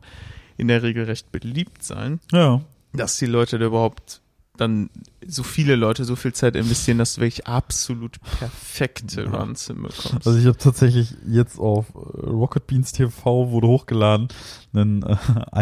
in 0.58 0.67
der 0.67 0.84
Regel 0.84 1.05
recht 1.05 1.32
beliebt 1.32 1.84
sein, 1.84 2.19
ja. 2.32 2.62
Dass 2.93 3.17
die 3.17 3.25
Leute 3.25 3.60
da 3.60 3.65
überhaupt 3.65 4.21
dann 4.60 4.89
so 5.25 5.43
viele 5.43 5.75
Leute 5.75 6.06
so 6.06 6.15
viel 6.15 6.34
Zeit 6.34 6.56
investieren, 6.56 6.97
dass 6.97 7.15
du 7.15 7.21
wirklich 7.21 7.47
absolut 7.47 8.17
perfekte 8.39 9.23
Ja. 9.23 9.30
Runs 9.30 9.67
hinbekommst. 9.67 10.28
Also 10.28 10.38
ich 10.38 10.45
habe 10.45 10.58
tatsächlich 10.58 11.15
jetzt 11.28 11.60
auf 11.60 11.88
äh, 11.95 12.25
Rocket 12.28 12.67
Beans 12.67 12.91
TV 12.91 13.52
wurde 13.52 13.67
hochgeladen, 13.67 14.28
einen 14.73 15.04
äh, 15.04 15.15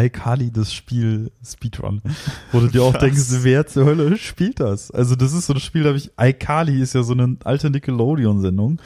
iCali 0.06 0.50
das 0.50 0.72
Spiel 0.72 1.30
Speedrun, 1.44 2.02
wo 2.52 2.60
du 2.60 2.68
dir 2.68 2.82
auch 2.82 2.94
Was? 2.94 3.00
denkst, 3.00 3.26
wer 3.42 3.66
zur 3.66 3.84
Hölle 3.84 4.16
spielt 4.16 4.60
das? 4.60 4.90
Also 4.90 5.14
das 5.14 5.32
ist 5.32 5.46
so 5.46 5.54
ein 5.54 5.60
Spiel, 5.60 5.82
da 5.82 5.88
habe 5.88 5.98
ich 5.98 6.10
iCali 6.18 6.80
ist 6.80 6.94
ja 6.94 7.02
so 7.02 7.12
eine 7.12 7.36
alte 7.44 7.70
Nickelodeon-Sendung, 7.70 8.80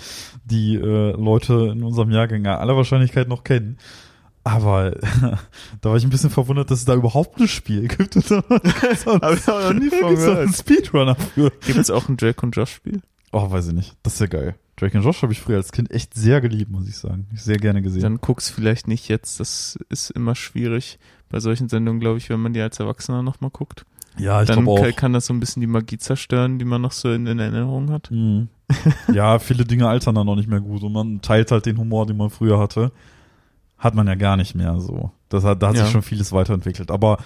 die 0.44 0.74
äh, 0.74 1.12
Leute 1.12 1.70
in 1.72 1.82
unserem 1.82 2.10
Jahrgang 2.10 2.44
ja 2.44 2.58
aller 2.58 2.76
Wahrscheinlichkeit 2.76 3.28
noch 3.28 3.44
kennen. 3.44 3.78
Aber 4.44 4.90
da 5.80 5.90
war 5.90 5.96
ich 5.96 6.04
ein 6.04 6.10
bisschen 6.10 6.30
verwundert, 6.30 6.70
dass 6.70 6.80
es 6.80 6.84
da 6.84 6.94
überhaupt 6.94 7.38
ein 7.40 7.46
Spiel 7.48 7.86
gibt. 7.88 8.16
Und 8.16 8.30
da 8.30 8.42
gibt's 8.48 9.06
auch- 9.06 9.20
Hab 9.20 9.34
ich 9.34 9.48
auch 9.48 9.62
noch 9.72 9.72
nie 9.80 9.88
von 10.00 10.14
gehört. 10.14 10.38
einen 10.38 10.52
Speedrunner 10.52 11.14
für. 11.14 11.50
Gibt 11.64 11.78
es 11.78 11.90
auch 11.90 12.08
ein 12.08 12.16
Drake 12.16 12.44
und 12.44 12.56
Josh 12.56 12.72
Spiel? 12.74 13.00
Oh, 13.32 13.50
weiß 13.50 13.68
ich 13.68 13.72
nicht. 13.74 13.94
Das 14.02 14.14
ist 14.14 14.20
ja 14.20 14.26
geil. 14.26 14.56
Drake 14.76 14.98
und 14.98 15.04
Josh 15.04 15.22
habe 15.22 15.32
ich 15.32 15.40
früher 15.40 15.58
als 15.58 15.70
Kind 15.70 15.90
echt 15.92 16.14
sehr 16.14 16.40
geliebt, 16.40 16.70
muss 16.70 16.88
ich 16.88 16.96
sagen. 16.98 17.26
Ich 17.32 17.42
sehr 17.42 17.56
gerne 17.58 17.82
gesehen. 17.82 18.02
Dann 18.02 18.18
guck's 18.20 18.50
vielleicht 18.50 18.88
nicht 18.88 19.08
jetzt. 19.08 19.38
Das 19.38 19.78
ist 19.90 20.10
immer 20.10 20.34
schwierig 20.34 20.98
bei 21.28 21.38
solchen 21.40 21.68
Sendungen, 21.68 22.00
glaube 22.00 22.18
ich, 22.18 22.28
wenn 22.28 22.40
man 22.40 22.52
die 22.52 22.60
als 22.60 22.80
Erwachsener 22.80 23.22
nochmal 23.22 23.50
guckt. 23.50 23.84
ja, 24.18 24.42
ich 24.42 24.48
Dann 24.48 24.64
glaube 24.64 24.80
auch. 24.80 24.82
kann, 24.84 24.96
kann 24.96 25.12
das 25.12 25.26
so 25.26 25.32
ein 25.34 25.40
bisschen 25.40 25.60
die 25.60 25.66
Magie 25.66 25.98
zerstören, 25.98 26.58
die 26.58 26.64
man 26.64 26.82
noch 26.82 26.92
so 26.92 27.12
in, 27.12 27.26
in 27.26 27.38
Erinnerung 27.38 27.90
hat. 27.90 28.10
Mhm. 28.10 28.48
ja, 29.12 29.38
viele 29.38 29.64
Dinge 29.64 29.88
altern 29.88 30.14
dann 30.14 30.26
noch 30.26 30.36
nicht 30.36 30.48
mehr 30.48 30.60
gut 30.60 30.82
und 30.82 30.92
man 30.92 31.20
teilt 31.22 31.50
halt 31.52 31.64
den 31.66 31.78
Humor, 31.78 32.06
den 32.06 32.16
man 32.16 32.30
früher 32.30 32.58
hatte, 32.58 32.90
hat 33.82 33.94
man 33.96 34.06
ja 34.06 34.14
gar 34.14 34.36
nicht 34.36 34.54
mehr 34.54 34.78
so. 34.80 35.10
Das 35.28 35.42
hat, 35.42 35.60
da 35.62 35.68
hat 35.68 35.76
Ja. 35.76 35.82
sich 35.84 35.92
schon 35.92 36.02
vieles 36.02 36.30
weiterentwickelt. 36.32 36.90
Aber 36.92 37.18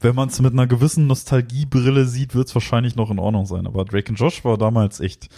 wenn 0.00 0.14
man 0.14 0.28
es 0.28 0.40
mit 0.40 0.52
einer 0.52 0.66
gewissen 0.66 1.06
Nostalgiebrille 1.06 2.04
sieht, 2.04 2.34
wird 2.34 2.48
es 2.48 2.54
wahrscheinlich 2.54 2.96
noch 2.96 3.10
in 3.10 3.18
Ordnung 3.18 3.46
sein. 3.46 3.66
Aber 3.66 3.84
Drake 3.86 4.10
and 4.10 4.18
Josh 4.18 4.44
war 4.44 4.58
damals 4.58 5.00
echt, 5.00 5.28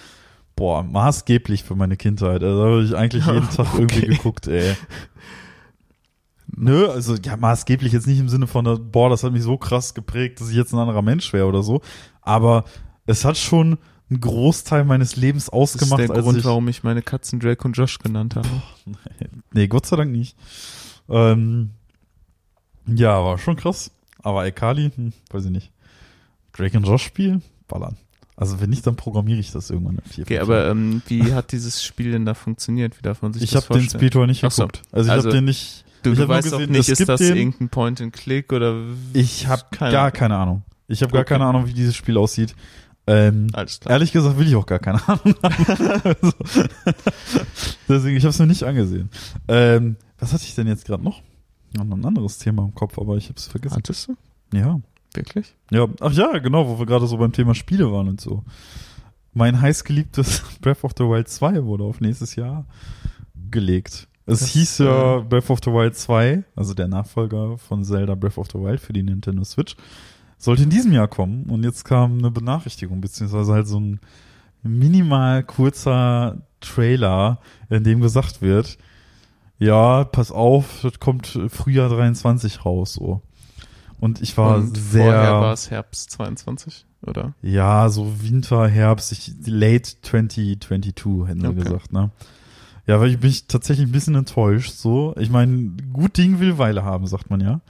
boah, 0.57 0.83
maßgeblich 0.83 1.63
für 1.63 1.77
meine 1.77 1.97
Kindheit. 1.97 2.43
Also 2.43 2.59
da 2.65 2.71
habe 2.71 2.83
ich 2.83 2.97
eigentlich 2.97 3.25
jeden 3.25 3.49
Tag 3.57 3.69
irgendwie 3.75 3.99
Okay. 3.99 4.17
geguckt, 4.17 4.49
ey. 4.49 4.75
Nö, 6.57 6.89
also 6.89 7.15
ja, 7.17 7.37
maßgeblich 7.37 7.93
jetzt 7.93 8.07
nicht 8.07 8.19
im 8.19 8.29
Sinne 8.29 8.47
von, 8.47 8.65
boah, 8.91 9.11
das 9.11 9.23
hat 9.23 9.33
mich 9.33 9.43
so 9.43 9.57
krass 9.57 9.95
geprägt, 9.95 10.41
dass 10.41 10.51
ich 10.51 10.57
jetzt 10.57 10.73
ein 10.73 10.79
anderer 10.79 11.03
Mensch 11.03 11.33
wäre 11.33 11.47
oder 11.47 11.63
so. 11.63 11.81
Aber 12.21 12.65
es 13.07 13.25
hat 13.25 13.37
schon 13.37 13.79
einen 14.11 14.21
Großteil 14.21 14.85
meines 14.85 15.17
Lebens 15.17 15.47
Das 15.47 15.49
ist 15.49 15.53
ausgemacht, 15.83 16.01
der 16.01 16.09
Grund, 16.09 16.39
ich, 16.39 16.45
warum 16.45 16.69
ich 16.69 16.83
meine 16.83 17.03
Katzen 17.03 17.41
Drake 17.41 17.65
und 17.67 17.73
Josh 17.75 17.99
genannt 17.99 18.37
habe. 18.37 18.49
Nee, 19.53 19.67
Gott 19.69 19.87
sei 19.87 19.97
Dank 19.97 20.11
nicht. 20.13 20.37
Ähm, 21.09 21.71
ja, 22.87 23.23
war 23.25 23.39
schon 23.39 23.57
krass. 23.57 23.91
Aber 24.23 24.41
Alkali, 24.41 24.91
hm, 24.95 25.13
weiß 25.31 25.47
ich 25.47 25.51
nicht. 25.51 25.71
Drake 26.53 26.77
and 26.77 26.87
Josh 26.87 27.03
Spiel, 27.05 27.41
ballern. 27.69 27.97
Also 28.37 28.61
wenn 28.61 28.71
nicht, 28.71 28.87
dann 28.87 28.97
programmiere 28.97 29.39
ich 29.39 29.53
das 29.53 29.71
irgendwann 29.71 29.97
in 29.99 30.11
vier 30.11 30.25
Okay, 30.25 30.39
aber 30.41 30.69
ähm, 30.69 31.03
wie 31.07 31.33
hat 31.35 31.53
dieses 31.53 31.83
Spiel 31.85 32.13
denn 32.13 32.25
da 32.27 32.35
funktioniert? 32.35 32.99
Wie 32.99 33.03
darf 33.03 33.23
man 33.23 33.33
sich 33.33 33.43
ich 33.45 33.51
das 33.53 33.65
habe 33.65 33.75
den 33.75 33.83
vorstellen? 33.83 34.01
Speedrun 34.01 34.27
nicht 34.29 34.45
Ach 34.45 34.51
so. 34.51 34.67
geguckt. 34.67 34.83
Also 34.93 35.07
ich 35.07 35.13
Also, 35.13 35.29
habe 35.29 35.37
den 35.39 35.45
nicht. 35.45 35.85
Du, 36.03 36.11
ich 36.11 36.17
du 36.17 36.23
hab 36.25 36.29
weißt 36.31 36.53
auch 36.53 36.59
gesehen, 36.59 36.73
nicht, 36.73 36.89
es 36.89 37.01
ist 37.01 37.09
das 37.09 37.21
den- 37.21 37.37
irgendein 37.37 37.69
Point-and-Click 37.71 38.53
oder 38.53 38.77
Ich 39.15 39.47
habe 39.47 39.63
gar 39.71 40.11
keine 40.11 40.37
Ahnung. 40.37 40.63
Ich 40.89 41.01
habe 41.03 41.13
gar 41.13 41.23
Okay. 41.23 41.35
keine 41.35 41.47
Ahnung, 41.47 41.67
wie 41.67 41.73
dieses 41.73 41.97
Spiel 41.97 42.19
aussieht. 42.19 42.55
Ähm, 43.07 43.49
alles 43.53 43.81
klar. 43.81 43.93
Ehrlich 43.93 44.13
gesagt 44.13 44.39
will 44.39 44.47
ich 44.49 44.57
auch 44.57 44.67
gar 44.67 44.79
keine 44.79 45.07
Ahnung 45.07 45.35
haben. 45.43 45.67
also, 46.05 46.33
deswegen, 47.89 48.17
ich 48.17 48.25
habe 48.25 48.31
es 48.31 48.39
mir 48.39 48.47
nicht 48.47 48.63
angesehen. 48.63 49.11
Ähm, 49.49 49.97
was 50.19 50.33
hatte 50.33 50.45
ich 50.45 50.55
denn 50.55 50.67
jetzt 50.67 50.87
gerade 50.87 51.03
noch? 51.05 51.23
Noch 51.77 51.85
ein 51.85 52.05
anderes 52.05 52.39
Thema 52.39 52.65
im 52.65 52.75
Kopf, 52.75 52.99
aber 52.99 53.17
ich 53.17 53.25
habe 53.29 53.37
es 53.37 53.47
vergessen. 53.47 53.77
Hattest 53.77 54.09
du? 54.09 54.17
Ja. 54.57 54.81
Wirklich? 55.13 55.55
Ja, 55.71 55.87
ach 56.01 56.13
ja, 56.13 56.39
genau, 56.39 56.69
wo 56.69 56.79
wir 56.79 56.87
gerade 56.87 57.07
so 57.07 57.17
beim 57.19 57.33
Thema 57.33 57.55
Spiele 57.55 57.91
waren 57.93 58.09
und 58.09 58.21
so. 58.21 58.43
Mein 59.33 59.61
heißgeliebtes 59.61 60.43
Breath 60.61 60.83
of 60.83 60.93
the 60.97 61.05
Wild 61.05 61.29
2 61.29 61.65
wurde 61.65 61.85
auf 61.85 62.01
nächstes 62.01 62.37
Jahr 62.37 62.67
gelegt. 63.51 64.09
Es 64.27 64.41
Das, 64.41 64.49
hieß 64.51 64.79
ja 64.79 65.19
äh, 65.19 65.23
Breath 65.23 65.51
of 65.51 65.61
the 65.65 65.71
Wild 65.71 65.97
2, 65.97 66.45
also 66.57 66.75
der 66.75 66.89
Nachfolger 66.89 67.59
von 67.59 67.85
Zelda 67.85 68.15
Breath 68.15 68.39
of 68.39 68.49
the 68.51 68.59
Wild 68.59 68.81
für 68.81 68.93
die 68.93 69.03
Nintendo 69.03 69.45
Switch, 69.45 69.77
sollte 70.39 70.63
in 70.65 70.71
diesem 70.71 70.93
Jahr 70.93 71.09
kommen 71.09 71.45
und 71.45 71.65
jetzt 71.65 71.85
kam 71.85 72.19
eine 72.19 72.31
Benachrichtigung, 72.31 73.01
beziehungsweise 73.01 73.53
halt 73.53 73.69
so 73.69 73.81
ein 73.81 74.01
minimal 74.63 75.43
kurzer 75.43 76.39
Trailer, 76.61 77.39
in 77.71 77.85
dem 77.85 78.01
gesagt 78.01 78.43
wird, 78.43 78.79
ja, 79.59 80.05
pass 80.05 80.33
auf, 80.33 80.81
das 80.83 80.99
kommt 80.99 81.39
Frühjahr 81.49 81.89
23 81.89 82.65
raus, 82.65 82.95
so. 82.95 83.21
Und 84.01 84.21
ich 84.21 84.37
war 84.37 84.57
Und 84.57 84.77
sehr. 84.77 85.05
vorher 85.05 85.33
war 85.41 85.53
es 85.53 85.71
Herbst 85.71 86.11
22, 86.11 86.85
oder? 87.07 87.35
Ja, 87.43 87.89
so 87.89 88.23
Winter, 88.23 88.67
Herbst, 88.69 89.13
ich, 89.13 89.33
late 89.47 90.01
2022 90.03 91.27
hätten 91.27 91.41
sie 91.41 91.47
Okay. 91.47 91.63
gesagt, 91.63 91.93
ne? 91.93 92.11
Ja, 92.87 93.01
weil 93.01 93.11
ich 93.11 93.19
bin 93.21 93.31
ich 93.31 93.47
tatsächlich 93.47 93.87
ein 93.89 93.93
bisschen 93.93 94.15
enttäuscht, 94.15 94.73
so. 94.73 95.15
Ich 95.19 95.31
meine, 95.31 95.71
gut 95.93 96.19
Ding 96.19 96.41
will 96.41 96.59
Weile 96.59 96.85
haben, 96.85 97.07
sagt 97.07 97.31
man 97.31 97.41
ja. 97.41 97.61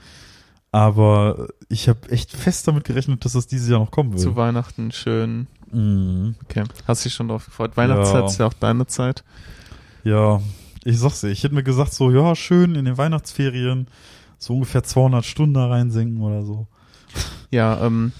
Aber 0.75 1.47
ich 1.69 1.87
habe 1.87 2.09
echt 2.09 2.33
fest 2.33 2.67
damit 2.67 2.83
gerechnet, 2.83 3.23
dass 3.23 3.31
das 3.31 3.47
dieses 3.47 3.69
Jahr 3.69 3.79
noch 3.79 3.91
kommen 3.91 4.17
Zu 4.17 4.31
will. 4.31 4.35
Weihnachten 4.35 4.91
schön. 4.91 5.47
Mhm. 5.71 6.35
Okay. 6.43 6.65
Hast 6.85 7.05
dich 7.05 7.13
schon 7.13 7.29
drauf 7.29 7.45
gefreut? 7.45 7.77
Weihnachtszeit 7.77 8.19
Ja. 8.23 8.25
ist 8.25 8.39
ja 8.39 8.45
auch 8.45 8.53
deine 8.53 8.85
Zeit. 8.85 9.23
Ja, 10.03 10.41
ich 10.83 10.99
sag's 10.99 11.21
dir, 11.21 11.29
ich 11.29 11.45
hätte 11.45 11.55
mir 11.55 11.63
gesagt, 11.63 11.93
so, 11.93 12.11
ja, 12.11 12.35
schön 12.35 12.75
in 12.75 12.83
den 12.83 12.97
Weihnachtsferien, 12.97 13.87
so 14.37 14.55
ungefähr 14.55 14.83
200 14.83 15.23
Stunden 15.23 15.53
da 15.53 15.67
reinsenken 15.67 16.21
oder 16.21 16.43
so. 16.43 16.67
Ja, 17.51 17.79
ähm, 17.85 18.11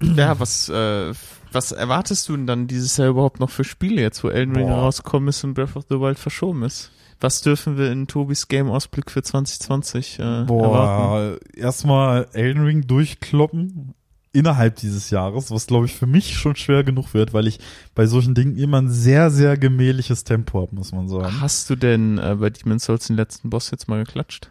ja, 0.00 0.38
was, 0.38 0.68
äh, 0.68 1.12
was 1.50 1.72
erwartest 1.72 2.28
du 2.28 2.36
denn 2.36 2.46
dann 2.46 2.66
dieses 2.68 2.96
Jahr 2.98 3.08
überhaupt 3.08 3.40
noch 3.40 3.50
für 3.50 3.64
Spiele 3.64 4.00
jetzt, 4.00 4.22
wo 4.22 4.28
Elden 4.28 4.54
Ring 4.54 4.70
rausgekommen 4.70 5.28
ist 5.28 5.42
und 5.42 5.54
Breath 5.54 5.74
of 5.74 5.86
the 5.88 5.98
Wild 5.98 6.20
verschoben 6.20 6.62
ist? 6.62 6.92
Was 7.22 7.40
dürfen 7.40 7.78
wir 7.78 7.92
in 7.92 8.08
Tobis 8.08 8.48
Game-Ausblick 8.48 9.08
für 9.08 9.22
2020 9.22 10.18
äh, 10.18 10.22
erwarten? 10.22 10.46
Boah, 10.48 11.38
erstmal 11.54 12.26
Elden 12.32 12.64
Ring 12.64 12.86
durchkloppen 12.88 13.94
innerhalb 14.32 14.76
dieses 14.76 15.10
Jahres, 15.10 15.52
was 15.52 15.68
glaube 15.68 15.86
ich 15.86 15.94
für 15.94 16.06
mich 16.06 16.34
schon 16.36 16.56
schwer 16.56 16.82
genug 16.82 17.14
wird, 17.14 17.32
weil 17.32 17.46
ich 17.46 17.60
bei 17.94 18.06
solchen 18.06 18.34
Dingen 18.34 18.56
immer 18.56 18.80
ein 18.80 18.90
sehr, 18.90 19.30
sehr 19.30 19.56
gemächliches 19.56 20.24
Tempo 20.24 20.62
habe, 20.62 20.74
muss 20.74 20.90
man 20.90 21.08
sagen. 21.08 21.40
Hast 21.40 21.70
du 21.70 21.76
denn 21.76 22.18
äh, 22.18 22.36
bei 22.40 22.50
Demon's 22.50 22.86
Souls 22.86 23.06
den 23.06 23.16
letzten 23.16 23.50
Boss 23.50 23.70
jetzt 23.70 23.86
mal 23.86 24.02
geklatscht? 24.02 24.50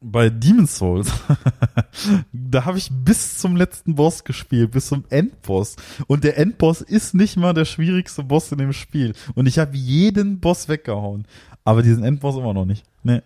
bei 0.00 0.30
Demon's 0.30 0.76
Souls, 0.76 1.10
da 2.32 2.64
habe 2.64 2.78
ich 2.78 2.90
bis 2.90 3.38
zum 3.38 3.56
letzten 3.56 3.96
Boss 3.96 4.24
gespielt, 4.24 4.70
bis 4.70 4.86
zum 4.86 5.04
Endboss. 5.10 5.76
Und 6.06 6.24
der 6.24 6.38
Endboss 6.38 6.80
ist 6.80 7.14
nicht 7.14 7.36
mal 7.36 7.52
der 7.52 7.64
schwierigste 7.64 8.22
Boss 8.22 8.52
in 8.52 8.58
dem 8.58 8.72
Spiel. 8.72 9.14
Und 9.34 9.46
ich 9.46 9.58
habe 9.58 9.76
jeden 9.76 10.40
Boss 10.40 10.68
weggehauen. 10.68 11.26
Aber 11.68 11.82
diesen 11.82 12.02
Endboss 12.02 12.34
immer 12.36 12.54
noch 12.54 12.64
nicht. 12.64 12.82
Nee. 13.02 13.20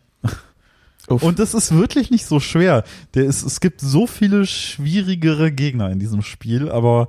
Uff. 1.06 1.22
Und 1.22 1.38
das 1.38 1.54
ist 1.54 1.72
wirklich 1.72 2.10
nicht 2.10 2.26
so 2.26 2.40
schwer. 2.40 2.82
Der 3.14 3.22
ist, 3.22 3.44
es 3.44 3.60
gibt 3.60 3.80
so 3.80 4.08
viele 4.08 4.46
schwierigere 4.46 5.52
Gegner 5.52 5.90
in 5.90 6.00
diesem 6.00 6.22
Spiel, 6.22 6.68
aber 6.68 7.06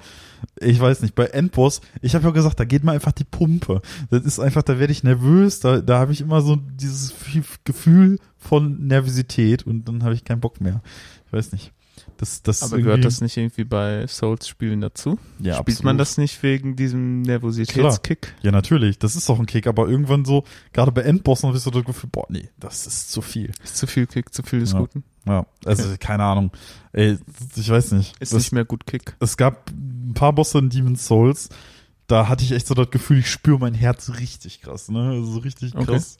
ich 0.59 0.79
weiß 0.79 1.01
nicht, 1.01 1.15
bei 1.15 1.25
Endboss, 1.25 1.81
ich 2.03 2.13
habe 2.13 2.25
ja 2.25 2.29
gesagt, 2.29 2.59
da 2.59 2.65
geht 2.65 2.83
mir 2.83 2.91
einfach 2.91 3.13
die 3.13 3.23
Pumpe. 3.23 3.81
Das 4.11 4.23
ist 4.25 4.39
einfach, 4.39 4.61
da 4.61 4.77
werde 4.77 4.93
ich 4.93 5.03
nervös, 5.03 5.59
da, 5.59 5.81
da 5.81 5.97
habe 5.97 6.11
ich 6.11 6.21
immer 6.21 6.41
so 6.41 6.55
dieses 6.55 7.15
Gefühl 7.63 8.19
von 8.37 8.85
Nervosität 8.85 9.65
und 9.65 9.87
dann 9.87 10.03
habe 10.03 10.13
ich 10.13 10.25
keinen 10.25 10.39
Bock 10.39 10.61
mehr. 10.61 10.83
Ich 11.25 11.33
weiß 11.33 11.51
nicht. 11.51 11.71
Das, 12.17 12.41
das 12.41 12.63
Aber 12.63 12.77
gehört 12.77 13.03
das 13.05 13.21
nicht 13.21 13.37
irgendwie 13.37 13.63
bei 13.63 14.05
Souls-Spielen 14.07 14.81
dazu? 14.81 15.19
Ja, 15.39 15.53
Spielt 15.55 15.59
absolut. 15.59 15.83
man 15.83 15.97
das 15.97 16.17
nicht 16.17 16.41
wegen 16.43 16.75
diesem 16.75 17.21
Nervositätskick? 17.21 18.33
Ja, 18.41 18.51
natürlich. 18.51 18.97
Das 18.99 19.15
ist 19.15 19.29
auch 19.29 19.39
ein 19.39 19.45
Kick, 19.45 19.67
aber 19.67 19.87
irgendwann 19.87 20.25
so, 20.25 20.43
gerade 20.73 20.91
bei 20.91 21.01
Endbossen 21.01 21.47
habe 21.47 21.57
ich 21.57 21.63
so 21.63 21.69
das 21.71 21.83
Gefühl, 21.83 22.09
boah, 22.11 22.25
nee, 22.29 22.49
das 22.59 22.87
ist 22.87 23.11
zu 23.11 23.21
viel. 23.21 23.51
Ist 23.63 23.77
zu 23.77 23.87
viel 23.87 24.07
Kick, 24.07 24.33
zu 24.33 24.43
viel 24.43 24.59
des 24.61 24.71
Ja. 24.73 24.79
Guten. 24.79 25.03
Ja, 25.25 25.45
also 25.65 25.83
keine 25.99 26.23
Ahnung. 26.23 26.51
Ey, 26.91 27.17
ich 27.55 27.69
weiß 27.69 27.91
nicht. 27.93 28.13
Ist 28.19 28.33
Das- 28.33 28.39
nicht 28.39 28.51
mehr 28.51 28.65
gut 28.65 28.85
Kick. 28.85 29.15
es 29.19 29.37
gab 29.37 29.69
ein 29.71 30.13
paar 30.13 30.33
Bosse 30.33 30.59
in 30.59 30.69
Demon's 30.69 31.05
Souls, 31.05 31.49
da 32.07 32.27
hatte 32.27 32.43
ich 32.43 32.51
echt 32.51 32.67
so 32.67 32.73
das 32.73 32.89
Gefühl, 32.89 33.19
ich 33.19 33.29
spüre 33.29 33.59
mein 33.59 33.73
Herz 33.73 34.11
richtig 34.19 34.61
krass, 34.61 34.89
ne? 34.89 35.09
Also 35.11 35.25
so 35.33 35.39
richtig 35.39 35.75
Okay. 35.75 35.85
krass. 35.85 36.17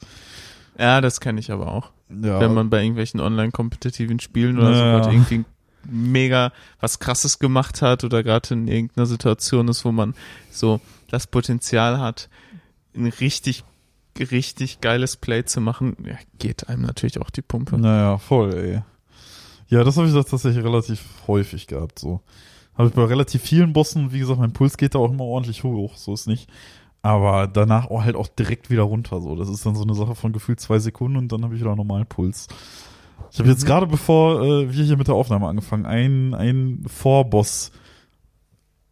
Ja, 0.78 1.00
das 1.00 1.20
kenne 1.20 1.38
ich 1.40 1.52
aber 1.52 1.70
auch. 1.70 1.90
Ja, 2.10 2.40
Wenn 2.40 2.52
man 2.54 2.68
bei 2.70 2.80
irgendwelchen 2.82 3.20
online-kompetitiven 3.20 4.18
Spielen 4.20 4.58
oder 4.58 4.74
so 4.74 4.80
Ja. 4.80 4.98
gerade 4.98 5.12
irgendwie 5.14 5.44
mega 5.86 6.52
was 6.80 6.98
krasses 6.98 7.38
gemacht 7.38 7.82
hat 7.82 8.04
oder 8.04 8.22
gerade 8.22 8.54
in 8.54 8.68
irgendeiner 8.68 9.06
Situation 9.06 9.68
ist, 9.68 9.84
wo 9.84 9.92
man 9.92 10.14
so 10.50 10.80
das 11.10 11.26
Potenzial 11.26 11.98
hat, 11.98 12.28
ein 12.94 13.06
richtig, 13.06 13.64
richtig 14.18 14.80
geiles 14.80 15.16
Play 15.16 15.44
zu 15.44 15.60
machen, 15.60 15.96
ja, 16.04 16.16
geht 16.38 16.68
einem 16.68 16.82
natürlich 16.82 17.20
auch 17.20 17.30
die 17.30 17.42
Pumpe. 17.42 17.78
naja, 17.78 18.18
voll, 18.18 18.54
ey. 18.54 18.82
Ja, 19.68 19.82
das 19.82 19.96
habe 19.96 20.06
ich 20.06 20.14
tatsächlich 20.14 20.64
relativ 20.64 21.02
häufig 21.26 21.66
gehabt, 21.66 21.98
so. 21.98 22.20
Habe 22.76 22.88
ich 22.88 22.94
bei 22.94 23.04
relativ 23.04 23.42
vielen 23.42 23.72
Bossen, 23.72 24.12
wie 24.12 24.18
gesagt, 24.18 24.40
mein 24.40 24.52
Puls 24.52 24.76
geht 24.76 24.94
da 24.94 24.98
auch 24.98 25.10
immer 25.10 25.24
ordentlich 25.24 25.62
hoch, 25.62 25.96
so 25.96 26.12
ist 26.12 26.26
nicht. 26.26 26.48
Aber 27.02 27.46
danach 27.46 27.90
auch 27.90 28.02
halt 28.02 28.16
auch 28.16 28.28
direkt 28.28 28.70
wieder 28.70 28.82
runter, 28.82 29.20
so. 29.20 29.36
Das 29.36 29.48
ist 29.48 29.64
dann 29.64 29.76
so 29.76 29.82
eine 29.82 29.94
Sache 29.94 30.14
von 30.14 30.32
gefühlt 30.32 30.60
zwei 30.60 30.78
Sekunden 30.78 31.16
und 31.16 31.32
dann 31.32 31.44
habe 31.44 31.54
ich 31.54 31.60
wieder 31.60 31.76
normalen 31.76 32.06
Puls. 32.06 32.48
Ich 33.30 33.38
habe 33.38 33.48
jetzt 33.48 33.62
Mhm. 33.62 33.66
gerade, 33.66 33.86
bevor 33.86 34.42
äh, 34.42 34.72
wir 34.74 34.84
hier 34.84 34.96
mit 34.96 35.08
der 35.08 35.14
Aufnahme 35.14 35.48
angefangen, 35.48 35.86
einen, 35.86 36.34
einen 36.34 36.84
Vorboss 36.88 37.72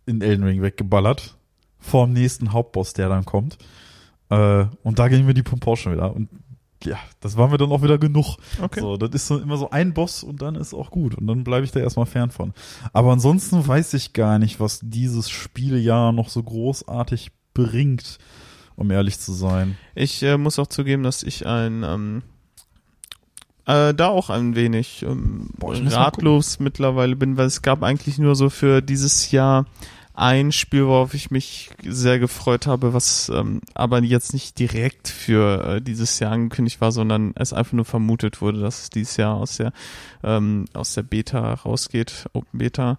in 0.06 0.20
Elden 0.20 0.44
Ring 0.44 0.62
weggeballert. 0.62 1.36
Vor 1.78 2.06
dem 2.06 2.12
nächsten 2.12 2.52
Hauptboss, 2.52 2.92
der 2.92 3.08
dann 3.08 3.24
kommt. 3.24 3.58
Äh, 4.30 4.66
und 4.82 4.98
da 4.98 5.08
ging 5.08 5.26
mir 5.26 5.34
die 5.34 5.44
auch 5.66 5.76
schon 5.76 5.92
wieder. 5.92 6.14
Und 6.14 6.28
ja, 6.84 6.98
das 7.20 7.36
war 7.36 7.48
mir 7.48 7.58
dann 7.58 7.70
auch 7.70 7.82
wieder 7.82 7.98
genug. 7.98 8.36
Okay. 8.60 8.80
So, 8.80 8.96
das 8.96 9.10
ist 9.10 9.26
so 9.26 9.38
immer 9.38 9.56
so 9.56 9.70
ein 9.70 9.94
Boss 9.94 10.22
und 10.22 10.42
dann 10.42 10.54
ist 10.54 10.74
auch 10.74 10.90
gut. 10.90 11.14
Und 11.14 11.26
dann 11.26 11.44
bleibe 11.44 11.64
ich 11.64 11.72
da 11.72 11.80
erstmal 11.80 12.06
fern 12.06 12.30
von. 12.30 12.52
Aber 12.92 13.12
ansonsten 13.12 13.66
weiß 13.66 13.94
ich 13.94 14.12
gar 14.12 14.38
nicht, 14.38 14.58
was 14.60 14.80
dieses 14.82 15.30
Spielejahr 15.30 16.12
noch 16.12 16.28
so 16.28 16.42
großartig 16.42 17.30
bringt, 17.54 18.18
um 18.76 18.90
ehrlich 18.90 19.18
zu 19.20 19.32
sein. 19.32 19.76
Ich 19.94 20.22
äh, 20.22 20.36
muss 20.38 20.58
auch 20.58 20.66
zugeben, 20.66 21.02
dass 21.02 21.22
ich 21.22 21.46
ein 21.46 21.84
ähm, 21.84 22.22
äh, 23.66 23.94
da 23.94 24.08
auch 24.08 24.30
ein 24.30 24.54
wenig 24.54 25.02
ähm, 25.02 25.50
Boah, 25.56 25.74
ratlos 25.74 26.58
mittlerweile 26.58 27.16
bin, 27.16 27.36
weil 27.36 27.46
es 27.46 27.62
gab 27.62 27.82
eigentlich 27.82 28.18
nur 28.18 28.34
so 28.34 28.50
für 28.50 28.82
dieses 28.82 29.30
Jahr 29.30 29.66
ein 30.14 30.52
Spiel, 30.52 30.86
worauf 30.86 31.14
ich 31.14 31.30
mich 31.30 31.70
sehr 31.82 32.18
gefreut 32.18 32.66
habe, 32.66 32.92
was 32.92 33.30
ähm, 33.30 33.60
aber 33.72 34.02
jetzt 34.02 34.34
nicht 34.34 34.58
direkt 34.58 35.08
für 35.08 35.76
äh, 35.76 35.80
dieses 35.80 36.18
Jahr 36.18 36.32
angekündigt 36.32 36.80
war, 36.80 36.92
sondern 36.92 37.32
es 37.36 37.52
einfach 37.52 37.72
nur 37.72 37.86
vermutet 37.86 38.40
wurde, 38.42 38.60
dass 38.60 38.82
es 38.82 38.90
dieses 38.90 39.16
Jahr 39.16 39.34
aus 39.34 39.56
der 39.56 39.72
ähm, 40.22 40.66
aus 40.74 40.94
der 40.94 41.02
Beta 41.02 41.54
rausgeht, 41.54 42.26
Open 42.34 42.58
Beta, 42.58 42.98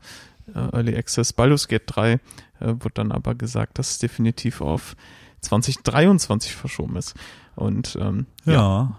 äh, 0.55 0.75
Early 0.75 0.95
Access, 0.95 1.33
Baldur's 1.33 1.67
Gate 1.67 1.83
3, 1.85 2.13
äh, 2.13 2.19
wurde 2.61 2.93
dann 2.95 3.11
aber 3.11 3.35
gesagt, 3.35 3.77
dass 3.77 3.91
es 3.91 3.99
definitiv 3.99 4.61
auf 4.61 4.95
2023 5.41 6.55
verschoben 6.55 6.95
ist. 6.95 7.13
Und 7.55 7.95
ähm, 8.01 8.25
ja, 8.45 8.95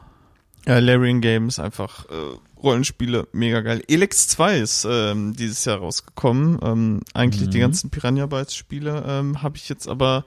äh, 0.66 0.80
Larian 0.80 1.20
Games 1.20 1.58
einfach 1.58 2.06
äh, 2.06 2.36
Rollenspiele 2.62 3.28
mega 3.32 3.60
geil. 3.60 3.82
Elex 3.88 4.28
2 4.28 4.58
ist 4.58 4.86
ähm, 4.88 5.34
dieses 5.36 5.64
Jahr 5.64 5.78
rausgekommen. 5.78 6.58
Ähm, 6.62 7.00
eigentlich 7.12 7.48
die 7.50 7.58
Mhm. 7.58 7.62
ganzen 7.62 7.90
Piranha 7.90 8.26
Bytes 8.26 8.54
Spiele 8.54 9.04
ähm, 9.06 9.42
habe 9.42 9.56
ich 9.56 9.68
jetzt 9.68 9.86
aber 9.88 10.24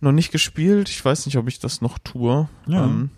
noch 0.00 0.12
nicht 0.12 0.30
gespielt. 0.30 0.88
Ich 0.88 1.04
weiß 1.04 1.26
nicht, 1.26 1.36
ob 1.38 1.48
ich 1.48 1.58
das 1.58 1.80
noch 1.80 1.98
tue. 1.98 2.48
Ja. 2.66 2.84
Ähm, 2.84 3.10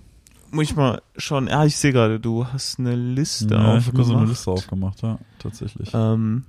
muss 0.50 0.64
ich 0.70 0.76
mal 0.76 1.02
schauen. 1.18 1.48
Ja, 1.48 1.64
ich 1.64 1.76
sehe 1.76 1.92
gerade, 1.92 2.18
du 2.20 2.46
hast 2.46 2.78
eine 2.78 2.94
Liste 2.94 3.52
Ja, 3.54 3.76
ich 3.76 3.86
habe 3.88 3.96
so 3.96 4.02
eine 4.12 4.22
aufgemacht. 4.22 4.28
Liste 4.28 4.50
aufgemacht, 4.50 5.02
ja, 5.02 5.18
tatsächlich. 5.38 5.90
Ähm, 5.92 6.44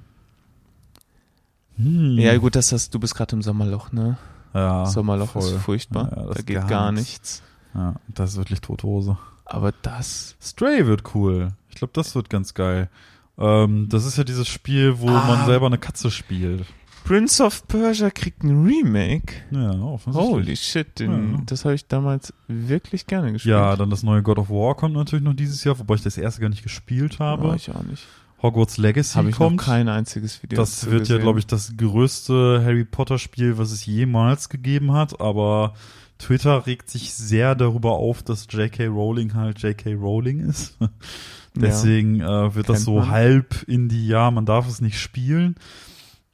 Hm. 1.78 2.18
Ja, 2.18 2.36
gut, 2.38 2.56
das 2.56 2.72
hast, 2.72 2.94
du 2.94 3.00
bist 3.00 3.14
gerade 3.16 3.36
im 3.36 3.42
Sommerloch, 3.42 3.92
ne? 3.92 4.18
Ja, 4.54 4.86
Sommerloch 4.88 5.30
voll. 5.30 5.44
ist 5.44 5.52
furchtbar. 5.58 6.12
Ja, 6.16 6.24
das 6.26 6.36
da 6.38 6.42
geht 6.42 6.56
gar 6.56 6.68
gar 6.68 6.92
nichts. 6.92 7.08
nichts. 7.10 7.44
Ja, 7.76 7.96
das 8.08 8.32
ist 8.32 8.38
wirklich 8.38 8.62
tote 8.62 8.88
Hose. 8.88 9.18
Aber 9.50 9.74
das. 9.82 10.36
Stray 10.42 10.86
wird 10.88 11.16
cool. 11.16 11.54
Ich 11.70 11.76
glaube, 11.76 11.94
das 11.94 12.16
wird 12.16 12.30
ganz 12.30 12.54
geil. 12.54 12.90
Ähm, 13.38 13.88
das 13.90 14.06
ist 14.06 14.18
ja 14.18 14.24
dieses 14.24 14.48
Spiel, 14.48 15.00
wo 15.00 15.10
Ah. 15.10 15.26
man 15.28 15.46
selber 15.46 15.68
eine 15.68 15.78
Katze 15.78 16.12
spielt. 16.12 16.66
Prince 17.06 17.42
of 17.42 17.66
Persia 17.70 18.10
kriegt 18.10 18.44
ein 18.44 18.66
Remake. 18.66 19.34
Ja, 19.52 19.72
offensichtlich. 19.80 20.30
Holy 20.34 20.56
shit, 20.58 21.00
den, 21.00 21.34
Ja. 21.36 21.42
das 21.46 21.64
habe 21.64 21.76
ich 21.76 21.88
damals 21.88 22.34
wirklich 22.50 23.08
gerne 23.08 23.32
gespielt. 23.32 23.52
Ja, 23.54 23.76
dann 23.78 23.90
das 23.90 24.04
neue 24.04 24.22
God 24.24 24.40
of 24.40 24.50
War 24.50 24.76
kommt 24.76 24.94
natürlich 24.96 25.24
noch 25.24 25.34
dieses 25.36 25.64
Jahr, 25.64 25.80
wobei 25.80 25.96
ich 25.96 26.02
das 26.02 26.18
erste 26.18 26.42
gar 26.42 26.50
nicht 26.50 26.64
gespielt 26.64 27.20
habe. 27.20 27.44
Aber 27.44 27.56
ich 27.56 27.72
auch 27.72 27.84
nicht. 27.84 28.04
Hogwarts 28.42 28.78
Legacy 28.78 29.16
Habe 29.16 29.30
ich 29.30 29.36
kommt. 29.38 29.58
noch 29.58 29.66
kein 29.66 29.88
einziges 29.88 30.44
Video 30.44 30.58
das 30.58 30.86
wird 30.86 30.94
ja, 30.94 31.00
gesehen. 31.16 31.22
glaube 31.22 31.40
ich, 31.40 31.48
das 31.48 31.76
größte 31.78 32.62
Harry 32.64 32.84
Potter 32.86 33.18
Spiel, 33.20 33.58
was 33.58 33.72
es 33.72 33.86
jemals 33.86 34.50
gegeben 34.50 34.92
hat, 34.92 35.20
aber 35.22 35.74
Twitter 36.18 36.66
regt 36.66 36.90
sich 36.90 37.14
sehr 37.14 37.56
darüber 37.56 37.92
auf, 37.94 38.24
dass 38.24 38.48
J.K. 38.50 38.88
Rowling 38.88 39.34
halt 39.36 39.60
J.K. 39.62 39.94
Rowling 39.96 40.40
ist. 40.40 40.78
Deswegen 41.56 42.22
äh, 42.22 42.54
wird 42.56 42.70
das 42.70 42.84
so 42.84 43.00
man. 43.00 43.10
halb 43.10 43.64
in 43.68 43.90
die, 43.90 44.08
ja, 44.08 44.30
man 44.32 44.46
darf 44.46 44.68
es 44.68 44.82
nicht 44.82 45.00
spielen. 45.00 45.56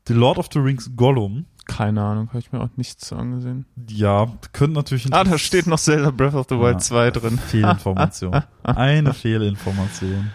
The 0.08 0.14
Lord 0.14 0.38
of 0.38 0.50
the 0.52 0.60
Rings 0.60 0.92
Gollum, 0.98 1.46
Keine 1.66 2.02
Ahnung, 2.02 2.28
habe 2.30 2.40
ich 2.40 2.52
mir 2.52 2.60
auch 2.60 2.70
nichts 2.76 3.08
zu 3.08 3.16
angesehen. 3.16 3.66
ja, 3.90 4.28
könnte 4.52 4.76
natürlich 4.76 5.08
Ah, 5.14 5.24
da 5.24 5.38
steht 5.38 5.66
noch 5.68 5.80
Zelda 5.80 6.12
Breath 6.12 6.34
of 6.34 6.48
the 6.50 6.56
Wild 6.60 6.74
Ja. 6.74 6.80
2 6.80 7.12
drin. 7.12 7.38
Fehlinformation. 7.48 8.42
Eine 8.64 9.14
Fehlinformation. 9.14 10.32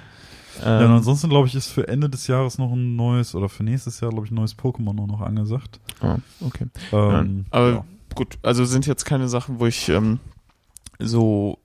Ja, 0.65 0.79
und 0.79 0.85
Ähm, 0.87 0.91
ansonsten, 0.93 1.29
glaube 1.29 1.47
ich, 1.49 1.55
ist 1.55 1.69
für 1.71 1.87
Ende 1.87 2.09
des 2.09 2.27
Jahres 2.27 2.57
noch 2.59 2.73
ein 2.73 2.97
neues, 2.97 3.35
oder 3.35 3.49
für 3.51 3.63
nächstes 3.63 4.01
Jahr, 4.01 4.11
glaube 4.11 4.25
ich, 4.27 4.33
ein 4.33 4.37
neues 4.37 4.57
Pokémon 4.59 4.95
noch, 4.95 5.07
noch 5.07 5.21
angesagt. 5.21 5.79
ah, 6.01 6.17
okay. 6.41 6.67
Ähm, 6.93 7.45
Ja, 7.53 7.59
aber 7.59 7.71
ja. 7.71 7.85
Gut, 8.15 8.39
also 8.43 8.65
sind 8.65 8.87
jetzt 8.87 9.05
keine 9.05 9.29
Sachen, 9.29 9.61
wo 9.61 9.67
ich 9.67 9.89
ähm, 9.89 10.21
so 10.99 11.59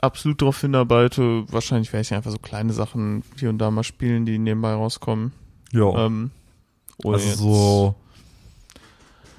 absolut 0.00 0.40
drauf 0.42 0.60
hinarbeite. 0.60 1.44
Wahrscheinlich 1.52 1.92
werde 1.92 2.02
ich 2.02 2.14
einfach 2.14 2.30
so 2.30 2.38
kleine 2.38 2.72
Sachen 2.72 3.22
hier 3.38 3.50
und 3.50 3.58
da 3.58 3.70
mal 3.70 3.84
spielen, 3.84 4.26
die 4.26 4.38
nebenbei 4.38 4.72
rauskommen. 4.72 5.32
ja. 5.72 6.06
Ähm, 6.06 6.30
also 7.02 7.34
so 7.34 7.94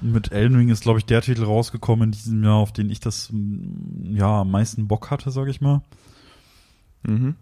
mit 0.02 0.32
Elden 0.32 0.56
Ring 0.56 0.68
ist, 0.68 0.82
glaube 0.82 0.98
ich, 0.98 1.06
der 1.06 1.22
Titel 1.22 1.44
rausgekommen 1.44 2.08
in 2.08 2.12
diesem 2.12 2.42
Jahr, 2.42 2.56
auf 2.56 2.72
den 2.72 2.90
ich 2.90 3.00
das 3.00 3.30
mm, 3.30 4.16
ja 4.16 4.40
am 4.40 4.50
meisten 4.50 4.88
Bock 4.88 5.10
hatte, 5.10 5.30
sage 5.30 5.50
ich 5.50 5.60
mal. 5.60 5.82
Mhm. 7.04 7.36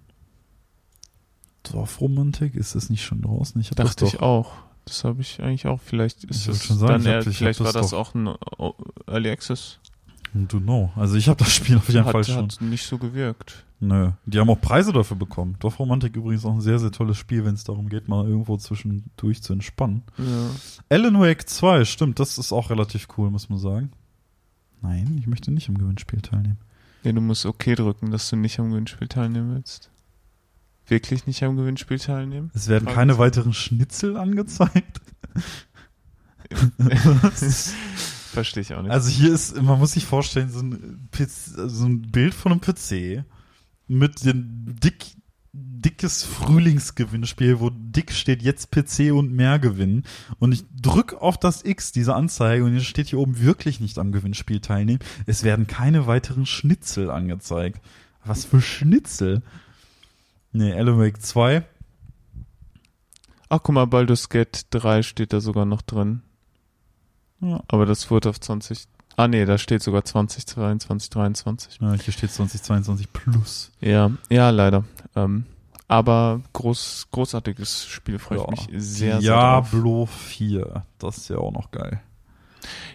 Dorfromantik, 1.62 2.54
ist 2.54 2.74
das 2.74 2.90
nicht 2.90 3.04
schon 3.04 3.22
draußen? 3.22 3.60
Ich 3.60 3.70
Dachte 3.70 4.04
das 4.04 4.12
ich 4.14 4.18
doch. 4.18 4.22
auch. 4.22 4.52
Das 4.90 5.04
habe 5.04 5.20
ich 5.20 5.40
eigentlich 5.40 5.68
auch. 5.68 5.80
Vielleicht 5.80 6.24
ist 6.24 6.48
es 6.48 6.64
schon 6.64 6.76
sagen, 6.76 7.04
dann 7.04 7.14
hab- 7.14 7.26
eher, 7.26 7.32
vielleicht 7.32 7.60
war 7.60 7.72
das 7.72 7.90
das 7.90 7.94
auch 7.94 8.12
ein 8.14 8.26
oh, 8.58 8.74
Early 9.06 9.30
Access. 9.30 9.78
Du 10.34 10.58
know. 10.60 10.90
Also 10.96 11.14
ich 11.14 11.28
habe 11.28 11.38
das 11.38 11.54
Spiel 11.54 11.76
auf 11.76 11.88
jeden 11.88 12.04
Hat, 12.04 12.10
Fall 12.10 12.24
schon. 12.24 12.42
hat 12.50 12.60
nicht 12.60 12.84
so 12.84 12.98
gewirkt. 12.98 13.64
Nö. 13.78 14.10
Die 14.26 14.40
haben 14.40 14.50
auch 14.50 14.60
Preise 14.60 14.92
dafür 14.92 15.16
bekommen. 15.16 15.54
Dorfromantik 15.60 16.16
übrigens 16.16 16.44
auch 16.44 16.54
ein 16.54 16.60
sehr, 16.60 16.80
sehr 16.80 16.90
tolles 16.90 17.18
Spiel, 17.18 17.44
wenn 17.44 17.54
es 17.54 17.62
darum 17.62 17.88
geht, 17.88 18.08
mal 18.08 18.26
irgendwo 18.26 18.56
zwischendurch 18.56 19.42
zu 19.44 19.52
entspannen. 19.52 20.02
Ja. 20.18 20.50
Alan 20.88 21.20
Wake 21.20 21.48
2, 21.48 21.84
stimmt, 21.84 22.18
das 22.18 22.36
ist 22.36 22.50
auch 22.52 22.70
relativ 22.70 23.06
cool, 23.16 23.30
muss 23.30 23.48
man 23.48 23.60
sagen. 23.60 23.92
Nein, 24.82 25.16
ich 25.20 25.28
möchte 25.28 25.52
nicht 25.52 25.68
im 25.68 25.78
Gewinnspiel 25.78 26.20
teilnehmen. 26.20 26.58
ja, 27.04 27.12
du 27.12 27.20
musst 27.20 27.46
okay 27.46 27.76
drücken, 27.76 28.10
dass 28.10 28.28
du 28.28 28.34
nicht 28.36 28.58
am 28.58 28.70
Gewinnspiel 28.70 29.06
teilnehmen 29.06 29.54
willst. 29.54 29.90
Wirklich 30.90 31.26
nicht 31.26 31.42
am 31.42 31.56
Gewinnspiel 31.56 31.98
teilnehmen? 31.98 32.50
Es 32.54 32.68
werden 32.68 32.88
keine 32.88 33.18
weiteren 33.18 33.52
Schnitzel 33.52 34.16
angezeigt. 34.16 35.00
Verstehe 38.32 38.62
ich 38.62 38.74
auch 38.74 38.82
nicht. 38.82 38.90
Also 38.90 39.08
hier 39.08 39.32
ist, 39.32 39.60
man 39.60 39.78
muss 39.78 39.92
sich 39.92 40.04
vorstellen, 40.04 40.50
so 40.50 40.60
ein, 40.60 41.08
PC, 41.12 41.28
so 41.68 41.86
ein 41.86 42.02
Bild 42.02 42.34
von 42.34 42.52
einem 42.52 42.60
PC 42.60 43.24
mit 43.86 44.24
den 44.24 44.76
dick 44.82 45.14
dickes 45.52 46.24
Frühlingsgewinnspiel, 46.24 47.60
wo 47.60 47.70
dick 47.70 48.12
steht 48.12 48.42
jetzt 48.42 48.70
PC 48.70 49.12
und 49.12 49.32
mehr 49.32 49.58
gewinnen. 49.58 50.04
Und 50.38 50.52
ich 50.52 50.64
drück 50.74 51.14
auf 51.14 51.38
das 51.38 51.64
X, 51.64 51.92
diese 51.92 52.14
Anzeige, 52.14 52.64
und 52.64 52.74
jetzt 52.74 52.86
steht 52.86 53.08
hier 53.08 53.18
oben 53.18 53.40
wirklich 53.40 53.80
nicht 53.80 53.98
am 53.98 54.12
Gewinnspiel 54.12 54.60
teilnehmen. 54.60 55.00
Es 55.26 55.42
werden 55.42 55.66
keine 55.66 56.06
weiteren 56.06 56.46
Schnitzel 56.46 57.10
angezeigt. 57.10 57.80
Was 58.24 58.44
für 58.44 58.60
Schnitzel? 58.60 59.42
Nee, 60.52 60.72
Alan 60.72 60.98
Wake 60.98 61.20
2. 61.22 61.62
Ach, 63.48 63.58
guck 63.62 63.74
mal, 63.74 63.86
Baldur's 63.86 64.28
Gate 64.28 64.66
3 64.70 65.02
steht 65.02 65.32
da 65.32 65.40
sogar 65.40 65.64
noch 65.64 65.82
drin. 65.82 66.22
Ja. 67.40 67.62
Aber 67.68 67.86
das 67.86 68.10
wurde 68.10 68.28
auf 68.30 68.40
20. 68.40 68.84
Ah, 69.16 69.28
nee, 69.28 69.44
da 69.44 69.58
steht 69.58 69.82
sogar 69.82 70.04
2022, 70.04 71.10
23. 71.10 71.78
Ja, 71.80 71.94
hier 71.94 72.12
steht 72.12 72.30
2022 72.30 73.12
plus. 73.12 73.70
Ja, 73.80 74.10
ja, 74.28 74.50
leider. 74.50 74.84
Ähm, 75.16 75.46
aber 75.88 76.40
groß, 76.52 77.08
großartiges 77.10 77.86
Spiel, 77.86 78.18
freue 78.18 78.38
ich 78.38 78.44
Ja. 78.44 78.50
mich 78.50 78.82
sehr, 78.84 79.20
sehr 79.20 79.32
drauf. 79.32 79.70
Diablo 79.70 80.06
4. 80.06 80.84
Das 80.98 81.16
ist 81.18 81.28
ja 81.28 81.38
auch 81.38 81.52
noch 81.52 81.70
geil. 81.72 82.00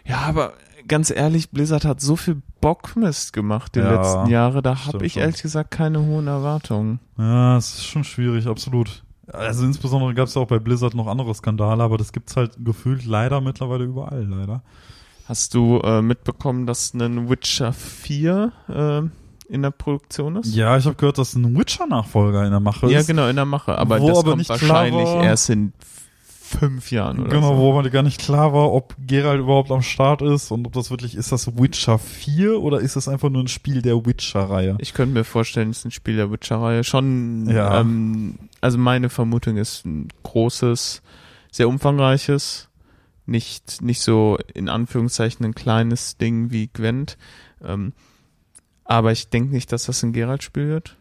Ja, 0.06 0.20
aber 0.22 0.53
ganz 0.88 1.10
ehrlich, 1.10 1.49
Blizzard 1.51 1.84
hat 1.86 1.99
so 1.99 2.16
viel 2.16 2.41
Bockmist 2.66 3.32
gemacht 3.32 3.76
die 3.76 3.80
Ja, 3.80 3.95
letzten 3.95 4.26
Jahre, 4.28 4.63
da 4.63 4.88
habe 4.88 5.05
ich 5.05 5.13
schon. 5.13 5.22
ehrlich 5.22 5.39
gesagt 5.43 5.70
keine 5.70 5.99
hohen 6.03 6.26
Erwartungen. 6.26 6.99
Ja, 7.16 7.57
es 7.57 7.76
ist 7.76 7.86
schon 7.86 8.03
schwierig, 8.03 8.47
absolut. 8.47 9.03
Also 9.28 9.66
insbesondere 9.66 10.16
gab 10.16 10.28
es 10.28 10.34
ja 10.34 10.41
auch 10.41 10.47
bei 10.47 10.57
Blizzard 10.57 10.95
noch 10.95 11.05
andere 11.05 11.36
Skandale, 11.36 11.84
aber 11.84 11.99
das 11.99 12.11
gibt's 12.11 12.36
halt 12.36 12.53
gefühlt 12.66 13.05
leider 13.05 13.39
mittlerweile 13.39 13.84
überall, 13.84 14.26
leider. 14.28 14.63
Hast 15.28 15.53
du 15.53 15.78
äh, 15.84 16.01
mitbekommen, 16.01 16.66
dass 16.66 16.91
ein 16.95 17.30
Witcher 17.30 17.72
4 17.72 18.51
äh, 18.68 19.53
in 19.53 19.61
der 19.61 19.70
Produktion 19.70 20.38
ist? 20.38 20.55
Ja, 20.55 20.76
ich 20.76 20.86
habe 20.86 20.95
gehört, 20.95 21.20
dass 21.20 21.36
ein 21.36 21.55
Witcher-Nachfolger 21.55 22.45
in 22.45 22.51
der 22.51 22.59
Mache 22.61 22.88
Ja, 22.91 23.01
ist. 23.01 23.05
genau, 23.07 23.28
in 23.28 23.36
der 23.36 23.45
Mache. 23.45 23.78
Aber 23.78 23.99
Wo 24.01 24.07
das 24.07 24.18
aber 24.20 24.32
kommt 24.32 24.49
wahrscheinlich 24.49 25.07
erst 25.24 25.51
in 25.51 25.72
fünf 26.60 26.91
Jahren 26.91 27.20
oder 27.20 27.30
Genau, 27.30 27.56
so. 27.56 27.58
wo 27.62 27.78
aber 27.78 27.89
gar 27.89 28.03
nicht 28.03 28.20
klar 28.20 28.53
war, 28.53 28.72
ob 28.72 28.95
Geralt 29.06 29.39
überhaupt 29.39 29.72
am 29.72 29.82
Start 29.82 30.22
ist 30.22 30.51
und 30.51 30.66
ob 30.66 30.74
das 30.74 30.89
wirklich, 30.89 31.16
ist 31.16 31.32
das 31.32 31.58
Witcher 31.58 31.97
4 31.99 32.62
oder 32.62 32.80
ist 32.80 32.95
das 32.95 33.08
einfach 33.08 33.30
nur 33.30 33.43
ein 33.43 33.47
Spiel 33.47 33.82
der 33.82 34.06
Witcher-Reihe? 34.06 34.78
Ich 34.80 34.93
könnte 34.93 35.14
mir 35.14 35.24
vorstellen, 35.24 35.70
es 35.72 35.80
ist 35.80 35.86
ein 35.86 35.91
Spiel 35.91 36.16
der 36.16 36.32
Witcher-Reihe. 36.32 36.84
Schon, 36.84 37.47
Ja. 37.49 37.80
ähm, 37.80 38.36
also 38.62 38.78
meine 38.78 39.10
Vermutung 39.10 39.58
ist 39.58 39.86
ein 39.86 40.08
großes, 40.24 41.01
sehr 41.51 41.68
umfangreiches, 41.68 42.70
nicht, 43.26 43.82
nicht 43.82 44.01
so 44.01 44.38
in 44.53 44.70
Anführungszeichen 44.70 45.45
ein 45.45 45.56
kleines 45.56 46.18
Ding 46.18 46.51
wie 46.51 46.68
Gwent. 46.68 47.18
Ähm, 47.64 47.93
aber 48.84 49.12
ich 49.12 49.30
denke 49.30 49.53
nicht, 49.53 49.72
dass 49.72 49.86
das 49.86 50.03
ein 50.03 50.14
Geralt-Spiel 50.14 50.68
wird. 50.68 50.95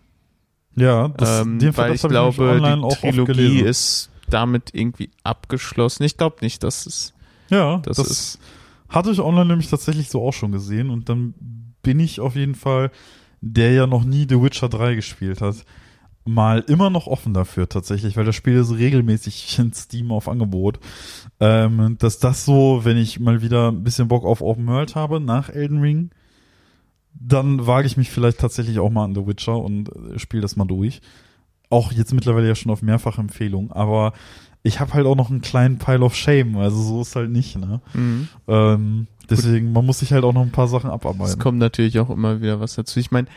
Ja, 0.76 1.08
das, 1.08 1.42
ähm, 1.42 1.58
weil 1.76 1.94
ich 1.94 2.02
glaube, 2.02 2.58
die 2.90 2.94
Trilogie 2.96 3.60
ist 3.60 4.10
damit 4.30 4.70
irgendwie 4.74 5.10
abgeschlossen. 5.22 6.02
Ich 6.04 6.16
glaube 6.16 6.36
nicht, 6.40 6.62
dass 6.62 6.86
es 6.86 7.12
Ja, 7.50 7.78
das 7.78 7.96
das, 7.98 8.10
ist- 8.10 8.38
hatte 8.88 9.10
ich 9.10 9.20
online 9.20 9.46
nämlich 9.46 9.68
tatsächlich 9.68 10.08
so 10.10 10.22
auch 10.26 10.32
schon 10.32 10.52
gesehen 10.52 10.90
und 10.90 11.08
dann 11.08 11.34
bin 11.82 12.00
ich 12.00 12.20
auf 12.20 12.36
jeden 12.36 12.54
Fall, 12.54 12.90
der 13.40 13.72
ja 13.72 13.86
noch 13.86 14.04
nie 14.04 14.26
The 14.28 14.40
Witcher 14.40 14.68
3 14.68 14.94
gespielt 14.94 15.40
hat, 15.40 15.56
mal 16.26 16.60
immer 16.68 16.88
noch 16.88 17.06
offen 17.06 17.34
dafür 17.34 17.68
tatsächlich, 17.68 18.16
weil 18.16 18.24
das 18.24 18.34
Spiel 18.36 18.54
ist 18.54 18.72
regelmäßig 18.74 19.58
in 19.58 19.72
Steam 19.74 20.10
auf 20.10 20.28
Angebot, 20.28 20.78
ähm, 21.40 21.96
dass 21.98 22.18
das 22.18 22.44
so, 22.46 22.80
wenn 22.84 22.96
ich 22.96 23.20
mal 23.20 23.42
wieder 23.42 23.70
ein 23.72 23.84
bisschen 23.84 24.08
Bock 24.08 24.24
auf 24.24 24.40
Open 24.40 24.66
World 24.66 24.94
habe 24.94 25.20
nach 25.20 25.50
Elden 25.50 25.80
Ring, 25.80 26.10
dann 27.12 27.66
wage 27.66 27.86
ich 27.86 27.96
mich 27.96 28.10
vielleicht 28.10 28.38
tatsächlich 28.38 28.78
auch 28.78 28.90
mal 28.90 29.04
an 29.04 29.14
The 29.14 29.26
Witcher 29.26 29.56
und 29.58 29.88
äh, 29.88 30.18
spiele 30.18 30.42
das 30.42 30.56
mal 30.56 30.64
durch. 30.64 31.00
Auch 31.74 31.92
jetzt 31.92 32.12
mittlerweile 32.14 32.46
ja 32.48 32.54
schon 32.54 32.70
auf 32.72 32.82
mehrfache 32.82 33.20
Empfehlung, 33.20 33.72
aber 33.72 34.12
ich 34.62 34.80
habe 34.80 34.94
halt 34.94 35.06
auch 35.06 35.16
noch 35.16 35.30
einen 35.30 35.40
kleinen 35.42 35.78
Pile 35.78 36.00
of 36.04 36.14
Shame, 36.14 36.56
also 36.56 36.80
so 36.82 37.02
ist 37.02 37.16
halt 37.16 37.30
nicht, 37.30 37.56
ne? 37.58 37.80
Mhm. 37.92 38.28
Ähm, 38.48 39.06
deswegen, 39.28 39.72
man 39.72 39.84
muss 39.84 39.98
sich 39.98 40.12
halt 40.12 40.24
auch 40.24 40.32
noch 40.32 40.42
ein 40.42 40.52
paar 40.52 40.68
Sachen 40.68 40.88
Es 40.88 40.94
abarbeiten. 40.94 41.38
kommt 41.38 41.58
natürlich 41.58 41.98
auch 41.98 42.10
immer 42.10 42.40
wieder 42.40 42.60
was 42.60 42.74
dazu. 42.74 42.98
Ich 43.00 43.10
meine, 43.10 43.28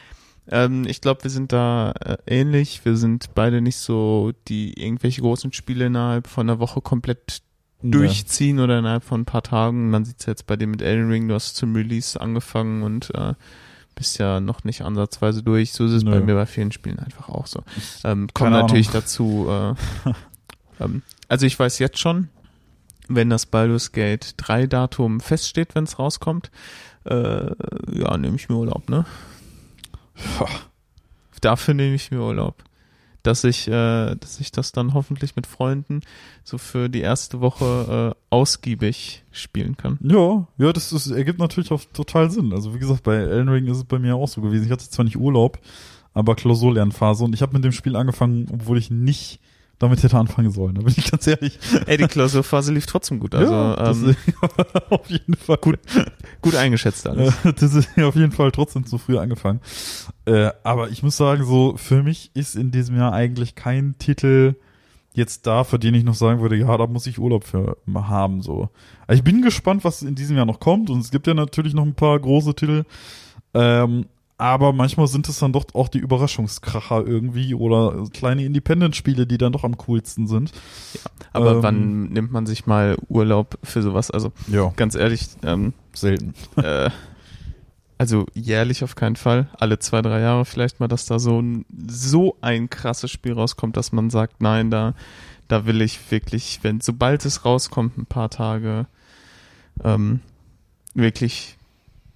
ähm, 0.50 0.86
ich 0.88 1.02
glaube, 1.02 1.24
wir 1.24 1.32
sind 1.32 1.52
da 1.52 1.92
äh, 1.92 2.18
ähnlich. 2.28 2.86
Wir 2.86 2.96
sind 2.96 3.32
beide 3.36 3.60
nicht 3.62 3.78
so, 3.78 4.32
die 4.48 4.82
irgendwelche 4.82 5.22
großen 5.22 5.52
Spiele 5.52 5.88
innerhalb 5.88 6.28
von 6.28 6.50
einer 6.50 6.60
Woche 6.60 6.80
komplett 6.80 7.42
durchziehen 7.84 8.60
oder 8.60 8.80
innerhalb 8.80 9.04
von 9.04 9.22
ein 9.22 9.26
paar 9.26 9.44
Tagen. 9.44 9.90
Man 9.90 10.06
sieht 10.06 10.20
es 10.22 10.26
jetzt 10.26 10.48
bei 10.48 10.56
dem 10.56 10.72
mit 10.72 10.82
Elden 10.82 11.10
Ring, 11.10 11.28
du 11.28 11.36
hast 11.36 11.56
zum 11.58 11.76
Release 11.76 12.20
angefangen 12.20 12.84
und 12.84 13.14
äh, 13.16 13.34
bist 13.98 14.20
ja 14.20 14.40
noch 14.40 14.64
nicht 14.64 14.84
ansatzweise 14.84 15.44
durch. 15.44 15.74
So 15.74 15.86
ist 15.86 15.92
es 15.92 16.04
Nö. 16.04 16.12
bei 16.12 16.20
mir 16.22 16.36
bei 16.36 16.46
vielen 16.46 16.72
Spielen 16.72 17.00
einfach 17.00 17.30
auch 17.30 17.48
so. 17.48 17.64
Ähm, 18.04 18.28
kommt 18.28 18.34
keine 18.34 18.56
Ahnung. 18.56 18.68
natürlich 18.68 18.90
dazu. 18.90 19.48
Äh, 19.50 19.74
ähm, 20.84 21.02
also 21.28 21.46
ich 21.46 21.60
weiß 21.60 21.80
jetzt 21.80 22.00
schon, 22.00 22.30
wenn 23.08 23.30
das 23.30 23.46
Baldur's 23.48 23.92
Gate 23.92 24.36
3 24.38 24.68
Datum 24.68 25.20
feststeht, 25.20 25.76
wenn 25.76 25.86
es 25.86 25.98
rauskommt, 25.98 26.52
äh, 27.06 27.52
ja, 27.92 28.18
nehme 28.18 28.36
ich 28.36 28.50
mir 28.50 28.56
Urlaub, 28.56 28.90
ne? 28.90 29.06
Dafür 31.42 31.74
nehme 31.74 31.96
ich 31.96 32.12
mir 32.12 32.22
Urlaub. 32.22 32.64
Dass 33.28 33.44
ich, 33.44 33.68
äh, 33.68 34.16
dass 34.16 34.40
ich 34.40 34.54
das 34.54 34.72
dann 34.72 34.94
hoffentlich 34.94 35.36
mit 35.36 35.48
Freunden 35.48 36.00
so 36.46 36.58
für 36.58 36.88
die 36.88 37.02
erste 37.02 37.42
Woche 37.42 38.16
äh, 38.16 38.24
ausgiebig 38.30 39.26
spielen 39.32 39.76
kann. 39.76 40.00
Ja, 40.02 40.48
ja, 40.58 40.72
das, 40.72 40.92
das 40.92 41.08
ergibt 41.12 41.38
natürlich 41.38 41.70
auch 41.72 41.82
total 41.92 42.32
Sinn. 42.32 42.54
Also 42.54 42.74
wie 42.74 42.80
gesagt, 42.80 43.04
bei 43.04 43.16
Elden 43.16 43.50
Ring 43.50 43.68
ist 43.68 43.80
es 43.80 43.84
bei 43.84 44.00
mir 44.00 44.16
auch 44.16 44.30
so 44.30 44.40
gewesen. 44.40 44.64
Ich 44.64 44.72
hatte 44.72 44.90
zwar 44.90 45.04
nicht 45.04 45.18
Urlaub, 45.18 45.60
aber 46.14 46.36
Klausurlernphase 46.36 47.26
und 47.26 47.34
ich 47.34 47.42
habe 47.42 47.52
mit 47.52 47.66
dem 47.66 47.74
Spiel 47.74 47.98
angefangen, 47.98 48.48
obwohl 48.50 48.78
ich 48.78 48.92
nicht 48.92 49.42
damit 49.80 50.02
hätte 50.02 50.18
anfangen 50.18 50.52
sollen. 50.52 50.76
Da 50.76 50.82
bin 50.82 50.94
ich 50.98 51.10
ganz 51.12 51.28
ehrlich. 51.28 51.60
Ey, 51.86 51.98
die 51.98 52.08
Klausurphase 52.08 52.74
lief 52.74 52.88
trotzdem 52.88 53.20
gut. 53.20 53.36
Also 53.36 53.54
ja, 53.54 53.92
ähm, 53.92 54.16
auf 54.90 55.10
jeden 55.10 55.36
Fall. 55.36 55.58
gut, 55.58 55.80
gut 56.42 56.56
eingeschätzt 56.56 57.08
alles. 57.08 57.34
Äh, 57.46 57.54
das 57.54 57.74
ist 57.74 57.90
ja 57.96 58.06
auf 58.08 58.16
jeden 58.16 58.32
Fall 58.32 58.52
trotzdem 58.52 58.86
zu 58.86 58.98
früh 58.98 59.18
angefangen. 59.18 59.62
Äh, 60.26 60.52
aber 60.64 60.90
ich 60.90 61.04
muss 61.04 61.18
sagen, 61.18 61.46
so 61.46 61.76
für 61.78 62.02
mich 62.02 62.32
ist 62.34 62.56
in 62.56 62.72
diesem 62.72 62.98
Jahr 62.98 63.14
eigentlich 63.14 63.56
kein 63.56 63.96
Titel 64.00 64.56
jetzt 65.14 65.48
da, 65.48 65.64
für 65.64 65.80
den 65.80 65.96
ich 65.96 66.04
noch 66.04 66.14
sagen 66.14 66.42
würde, 66.42 66.56
ja, 66.56 66.78
da 66.78 66.88
muss 66.88 67.08
ich 67.08 67.20
Urlaub 67.20 67.44
für 67.44 67.78
haben. 67.94 68.42
So, 68.42 68.70
also 69.08 69.18
ich 69.18 69.24
bin 69.24 69.42
gespannt, 69.42 69.84
was 69.84 70.02
in 70.02 70.16
diesem 70.16 70.38
Jahr 70.38 70.46
noch 70.46 70.60
kommt. 70.60 70.90
Und 70.90 71.00
es 71.00 71.12
gibt 71.12 71.28
ja 71.28 71.34
natürlich 71.34 71.74
noch 71.74 71.86
ein 71.86 71.96
paar 71.96 72.20
große 72.20 72.56
Titel. 72.56 72.84
Ähm, 73.54 74.06
aber 74.38 74.72
manchmal 74.72 75.08
sind 75.08 75.28
es 75.30 75.40
dann 75.40 75.52
doch 75.52 75.66
auch 75.74 75.88
die 75.88 75.98
Überraschungskracher 75.98 77.06
irgendwie 77.06 77.56
oder 77.56 78.04
kleine 78.14 78.46
Independent-Spiele, 78.46 79.26
die 79.26 79.40
dann 79.40 79.52
doch 79.52 79.64
am 79.64 79.78
coolsten 79.78 80.28
sind. 80.28 80.52
Aber 81.34 81.54
ähm, 81.54 81.64
wann 81.64 82.04
nimmt 82.10 82.32
man 82.32 82.46
sich 82.46 82.68
mal 82.68 82.98
Urlaub 83.10 83.58
für 83.64 83.82
sowas? 83.82 84.12
Also 84.12 84.32
Ja, 84.48 84.72
ganz 84.76 84.94
ehrlich, 84.94 85.28
ähm, 85.44 85.74
selten. 85.94 86.36
äh, 86.58 86.92
also 87.98 88.28
jährlich 88.36 88.84
auf 88.84 88.94
keinen 88.94 89.16
Fall. 89.16 89.50
Alle 89.58 89.80
zwei, 89.80 90.04
drei 90.04 90.20
Jahre 90.20 90.46
vielleicht 90.46 90.80
mal, 90.80 90.88
dass 90.88 91.08
da 91.08 91.18
so 91.18 91.42
ein, 91.42 91.66
so 91.88 92.38
ein 92.42 92.70
krasses 92.70 93.10
Spiel 93.10 93.34
rauskommt, 93.34 93.76
dass 93.76 93.92
man 93.92 94.12
sagt, 94.12 94.40
nein, 94.40 94.70
da, 94.70 94.94
da 95.48 95.66
will 95.66 95.82
ich 95.82 96.12
wirklich, 96.12 96.60
wenn, 96.62 96.80
sobald 96.80 97.26
es 97.26 97.44
rauskommt, 97.44 97.98
ein 97.98 98.06
paar 98.06 98.30
Tage, 98.30 98.86
ähm, 99.84 100.20
wirklich 100.94 101.57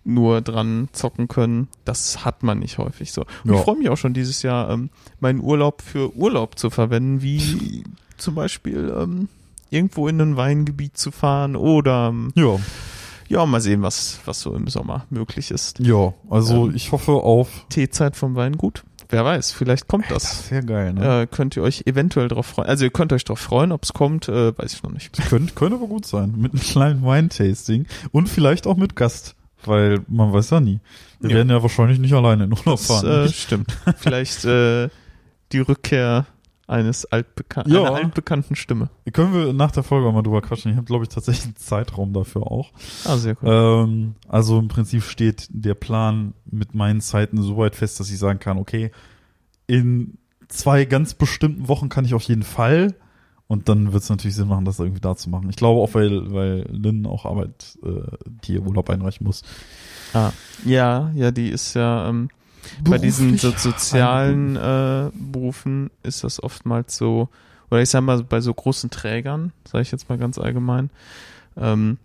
nur 0.04 0.42
dran 0.42 0.88
zocken 0.94 1.28
können. 1.28 1.68
Das 1.86 2.26
hat 2.26 2.44
man 2.44 2.60
nicht 2.60 2.78
häufig 2.78 3.12
so. 3.12 3.22
Und 3.44 3.52
Ja. 3.52 3.56
ich 3.56 3.62
freue 3.62 3.78
mich 3.78 3.90
auch 3.90 3.98
schon 3.98 4.14
dieses 4.14 4.42
Jahr, 4.42 4.70
ähm, 4.72 4.90
meinen 5.20 5.40
Urlaub 5.42 5.82
für 5.82 6.16
Urlaub 6.16 6.58
zu 6.58 6.70
verwenden, 6.70 7.22
wie 7.22 7.84
zum 8.18 8.36
Beispiel 8.36 8.94
ähm, 8.98 9.28
irgendwo 9.70 10.08
in 10.08 10.20
ein 10.20 10.38
Weingebiet 10.38 10.98
zu 10.98 11.12
fahren 11.12 11.56
oder 11.56 12.10
ähm, 12.10 12.32
Ja, 12.36 12.58
ja, 13.30 13.46
mal 13.46 13.62
sehen, 13.62 13.82
was, 13.82 14.20
was 14.26 14.42
so 14.42 14.54
im 14.56 14.68
Sommer 14.68 15.06
möglich 15.10 15.52
ist. 15.52 15.80
ja. 15.80 16.14
Also 16.30 16.68
Ähm, 16.68 16.76
ich 16.76 16.92
hoffe 16.92 17.12
auf. 17.14 17.66
Teezeit 17.70 18.16
vom 18.18 18.36
Weingut. 18.36 18.84
Wer 19.08 19.24
weiß, 19.26 19.52
vielleicht 19.52 19.88
kommt 19.90 20.06
das. 20.10 20.48
Sehr 20.48 20.64
geil, 20.64 20.94
ne? 20.94 21.22
Äh, 21.24 21.28
könnt 21.28 21.56
ihr 21.58 21.64
euch 21.64 21.84
eventuell 21.86 22.28
drauf 22.30 22.46
freuen. 22.48 22.70
Also 22.70 22.86
ihr 22.86 22.92
könnt 22.92 23.12
euch 23.14 23.26
drauf 23.26 23.40
freuen, 23.40 23.72
ob 23.74 23.84
es 23.84 23.92
kommt, 23.94 24.30
äh, 24.30 24.58
weiß 24.58 24.74
ich 24.74 24.84
noch 24.84 24.92
nicht. 24.92 25.12
Könnte, 25.30 25.54
könnte 25.54 25.76
aber 25.76 25.88
gut 25.88 26.06
sein. 26.06 26.34
Mit 26.38 26.54
einem 26.54 26.62
kleinen 26.62 27.04
Wine-Tasting 27.04 27.86
und 28.12 28.30
vielleicht 28.30 28.68
auch 28.68 28.78
mit 28.78 28.96
Gast. 28.96 29.36
Weil 29.66 30.02
man 30.08 30.34
weiß 30.34 30.50
ja 30.52 30.60
nie. 30.60 30.80
Wir 31.20 31.30
Ja. 31.32 31.36
werden 31.38 31.50
ja 31.50 31.62
wahrscheinlich 31.62 32.00
nicht 32.00 32.14
alleine 32.14 32.46
in 32.46 32.52
Urlaub 32.52 32.78
Das 32.78 32.88
fahren. 32.88 33.06
äh, 33.26 33.30
stimmt. 33.30 33.78
vielleicht 33.98 34.44
äh, 34.46 34.90
die 35.52 35.60
Rückkehr 35.60 36.26
eines 36.68 37.06
altbekan 37.06 37.66
Ja. 37.70 37.82
einer 37.82 37.96
altbekannten 37.96 38.56
Stimme. 38.56 38.90
Können 39.12 39.34
wir 39.34 39.52
nach 39.52 39.72
der 39.72 39.84
Folge 39.84 40.10
mal 40.12 40.22
drüber 40.22 40.42
quatschen. 40.42 40.72
Ich 40.72 40.78
habe, 40.78 40.86
glaube 40.86 41.04
ich, 41.04 41.10
tatsächlich 41.10 41.46
einen 41.46 41.56
Zeitraum 41.58 42.14
dafür 42.14 42.44
auch. 42.50 42.72
Ah, 43.04 43.18
sehr 43.18 43.36
cool. 43.44 43.50
Ähm, 43.90 44.16
also 44.30 44.58
im 44.58 44.70
Prinzip 44.70 45.04
steht 45.04 45.48
der 45.50 45.74
Plan 45.74 46.34
mit 46.50 46.74
meinen 46.74 47.02
Zeiten 47.02 47.42
so 47.42 47.58
weit 47.58 47.76
fest, 47.76 48.00
dass 48.00 48.10
ich 48.10 48.18
sagen 48.20 48.40
kann, 48.40 48.58
okay, 48.58 48.92
in 49.68 50.18
zwei 50.48 50.86
ganz 50.86 51.14
bestimmten 51.14 51.68
Wochen 51.68 51.90
kann 51.90 52.06
ich 52.06 52.14
auf 52.14 52.24
jeden 52.24 52.44
Fall. 52.44 52.96
Und 53.52 53.68
dann 53.68 53.92
wird 53.92 54.02
es 54.02 54.10
natürlich 54.10 54.38
Sinn 54.38 54.48
machen, 54.48 54.64
das 54.64 54.80
irgendwie 54.80 55.02
da 55.02 55.14
zu 55.18 55.30
machen. 55.30 55.50
Ich 55.50 55.58
glaube 55.58 55.82
auch, 55.82 55.94
weil, 55.94 56.32
weil 56.32 56.66
Lynn 56.70 57.06
auch 57.06 57.26
Arbeit, 57.26 57.78
äh, 57.84 58.16
die 58.26 58.54
ihr 58.54 58.66
Urlaub 58.66 58.90
einreichen 58.90 59.26
muss. 59.28 59.44
Ah, 60.14 60.32
ja, 60.64 61.12
ja, 61.16 61.32
die 61.32 61.50
ist 61.50 61.74
ja, 61.74 62.08
ähm, 62.08 62.30
bei 62.82 62.98
diesen 62.98 63.38
so, 63.38 63.52
sozialen 63.52 64.56
äh, 64.56 65.10
Berufen 65.14 65.92
ist 66.02 66.24
das 66.24 66.42
oftmals 66.42 66.96
so, 66.96 67.28
oder 67.70 67.82
ich 67.82 67.90
sag 67.90 68.04
mal, 68.04 68.24
bei 68.24 68.40
so 68.40 68.54
großen 68.54 68.90
Trägern, 68.90 69.52
sage 69.66 69.82
ich 69.82 69.92
jetzt 69.92 70.08
mal 70.08 70.18
ganz 70.18 70.38
allgemein, 70.38 70.90
ähm, 71.58 71.98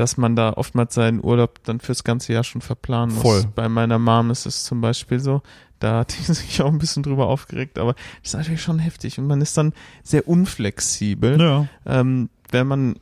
dass 0.00 0.16
man 0.16 0.34
da 0.34 0.54
oftmals 0.54 0.94
seinen 0.94 1.22
Urlaub 1.22 1.62
dann 1.64 1.78
fürs 1.78 2.02
ganze 2.04 2.32
Jahr 2.32 2.42
schon 2.44 2.60
verplanen 2.62 3.14
muss. 3.14 3.22
Voll. 3.22 3.44
Bei 3.54 3.68
meiner 3.68 3.98
Mom 3.98 4.30
ist 4.30 4.46
es 4.46 4.64
zum 4.64 4.80
Beispiel 4.80 5.20
so, 5.20 5.42
da 5.78 5.98
hat 6.00 6.16
die 6.18 6.22
sich 6.32 6.60
auch 6.62 6.68
ein 6.72 6.78
bisschen 6.78 7.02
drüber 7.02 7.26
aufgeregt, 7.28 7.78
aber 7.78 7.92
das 8.22 8.32
ist 8.32 8.34
natürlich 8.34 8.62
schon 8.62 8.78
heftig 8.78 9.18
und 9.18 9.26
man 9.26 9.40
ist 9.40 9.56
dann 9.58 9.72
sehr 10.02 10.26
unflexibel 10.26 11.40
Ja. 11.40 11.66
ähm, 11.86 12.30
wenn 12.50 12.66
man 12.66 12.96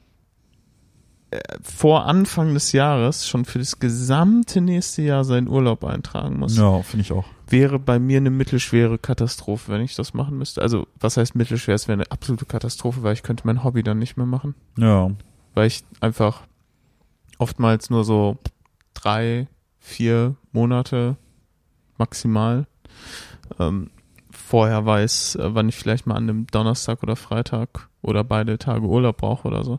äh, 1.30 1.38
vor 1.62 2.07
Anfang 2.07 2.55
des 2.55 2.72
Jahres 2.72 3.28
schon 3.28 3.44
für 3.44 3.59
das 3.59 3.78
gesamte 3.78 4.61
nächste 4.61 5.03
Jahr 5.03 5.24
seinen 5.24 5.46
Urlaub 5.49 5.84
eintragen 5.84 6.38
muss, 6.38 6.57
Ja, 6.57 6.82
finde 6.82 7.03
ich 7.03 7.12
auch. 7.12 7.26
wäre 7.49 7.78
bei 7.78 7.99
mir 7.99 8.16
eine 8.16 8.30
mittelschwere 8.30 8.99
Katastrophe, 8.99 9.70
wenn 9.72 9.82
ich 9.82 9.94
das 9.94 10.14
machen 10.14 10.36
müsste. 10.38 10.62
Also, 10.62 10.86
was 10.99 11.16
heißt 11.16 11.34
mittelschwer? 11.34 11.74
Es 11.74 11.86
wäre 11.86 12.01
eine 12.01 12.11
absolute 12.11 12.44
Katastrophe, 12.46 13.03
weil 13.03 13.12
ich 13.14 13.22
könnte 13.22 13.46
mein 13.46 13.62
Hobby 13.62 13.82
dann 13.82 13.99
nicht 13.99 14.16
mehr 14.16 14.26
machen. 14.26 14.55
Ja. 14.76 15.11
Weil 15.55 15.66
ich 15.66 15.84
einfach 16.01 16.42
oftmals 17.39 17.91
nur 17.91 18.05
so 18.05 18.36
drei, 18.95 19.47
vier 19.78 20.34
Monate 20.53 21.16
maximal 21.97 22.66
ähm, 23.59 23.91
vorher 24.30 24.84
weiß, 24.86 25.36
äh, 25.36 25.55
wann 25.55 25.68
ich 25.68 25.76
vielleicht 25.76 26.07
mal 26.07 26.14
an 26.16 26.24
einem 26.28 26.47
Donnerstag 26.49 27.03
oder 27.03 27.16
Freitag 27.16 27.89
oder 28.03 28.24
beide 28.24 28.59
Tage 28.59 28.86
Urlaub 28.86 29.18
brauche 29.18 29.49
oder 29.49 29.64
so. 29.64 29.78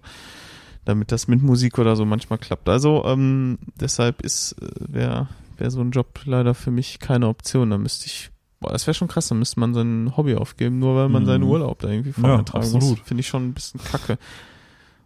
Damit 0.85 1.11
das 1.11 1.27
mit 1.27 1.41
Musik 1.43 1.77
oder 1.77 1.95
so 1.95 2.05
manchmal 2.05 2.39
klappt. 2.39 2.67
Also 2.69 3.03
ähm, 3.05 3.59
deshalb 3.75 4.21
ist 4.21 4.53
äh, 4.61 4.67
wäre 4.87 5.27
wär 5.57 5.71
so 5.71 5.81
ein 5.81 5.91
Job 5.91 6.19
leider 6.25 6.53
für 6.55 6.71
mich 6.71 6.99
keine 6.99 7.27
Option. 7.27 7.69
Da 7.69 7.77
müsste 7.77 8.07
ich, 8.07 8.31
boah, 8.59 8.71
das 8.71 8.87
wäre 8.87 8.95
schon 8.95 9.07
krass, 9.09 9.27
da 9.27 9.35
müsste 9.35 9.59
man 9.59 9.73
sein 9.73 10.13
Hobby 10.17 10.35
aufgeben, 10.35 10.79
nur 10.79 10.95
weil 10.95 11.09
man 11.09 11.23
Mhm. 11.23 11.27
seinen 11.27 11.43
Urlaub 11.43 11.79
da 11.79 11.89
irgendwie 11.89 12.13
vorher 12.13 12.37
Ja, 12.37 12.43
tragen 12.43 12.63
absolut. 12.65 12.97
muss. 12.99 13.07
Finde 13.07 13.21
ich 13.21 13.27
schon 13.27 13.47
ein 13.49 13.53
bisschen 13.53 13.83
kacke. 13.83 14.17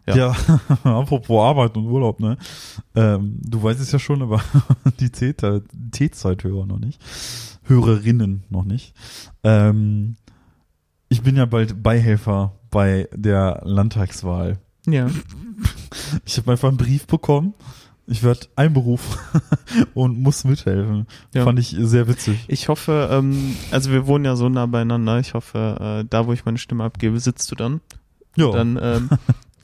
Ja. 0.06 0.16
Ja, 0.16 0.36
apropos 0.84 1.42
Arbeit 1.42 1.76
und 1.76 1.86
Urlaub, 1.86 2.20
ne? 2.20 2.36
Ähm, 2.94 3.38
du 3.40 3.62
weißt 3.62 3.80
es 3.80 3.92
ja 3.92 3.98
schon, 3.98 4.22
aber 4.22 4.42
die 5.00 5.10
T-Zeithörer 5.10 6.66
noch 6.66 6.78
nicht. 6.78 7.00
Hörerinnen 7.64 8.44
noch 8.50 8.64
nicht. 8.64 8.94
Ähm, 9.42 10.16
ich 11.08 11.22
bin 11.22 11.36
ja 11.36 11.46
bald 11.46 11.82
Beihelfer 11.82 12.52
bei 12.70 13.08
der 13.14 13.62
Landtagswahl. 13.64 14.58
Ja. 14.86 15.08
Ich 16.24 16.36
habe 16.36 16.52
einfach 16.52 16.68
einen 16.68 16.76
Brief 16.76 17.06
bekommen. 17.06 17.54
Ich 18.06 18.22
werde 18.22 18.48
einberufen 18.56 19.16
und 19.94 20.18
muss 20.20 20.44
mithelfen. 20.44 21.06
Ja. 21.32 21.44
Fand 21.44 21.58
ich 21.58 21.74
sehr 21.78 22.08
witzig. 22.08 22.44
Ich 22.48 22.68
hoffe, 22.68 23.08
ähm, 23.10 23.56
also 23.70 23.90
wir 23.90 24.06
wohnen 24.06 24.24
ja 24.24 24.36
so 24.36 24.48
nah 24.48 24.66
beieinander. 24.66 25.18
Ich 25.20 25.34
hoffe, 25.34 26.02
äh, 26.02 26.06
da 26.08 26.26
wo 26.26 26.32
ich 26.32 26.44
meine 26.44 26.58
Stimme 26.58 26.84
abgebe, 26.84 27.18
sitzt 27.20 27.50
du 27.50 27.54
dann. 27.54 27.80
Ja, 28.36 28.50
Dann, 28.50 28.78
ähm, 28.82 29.08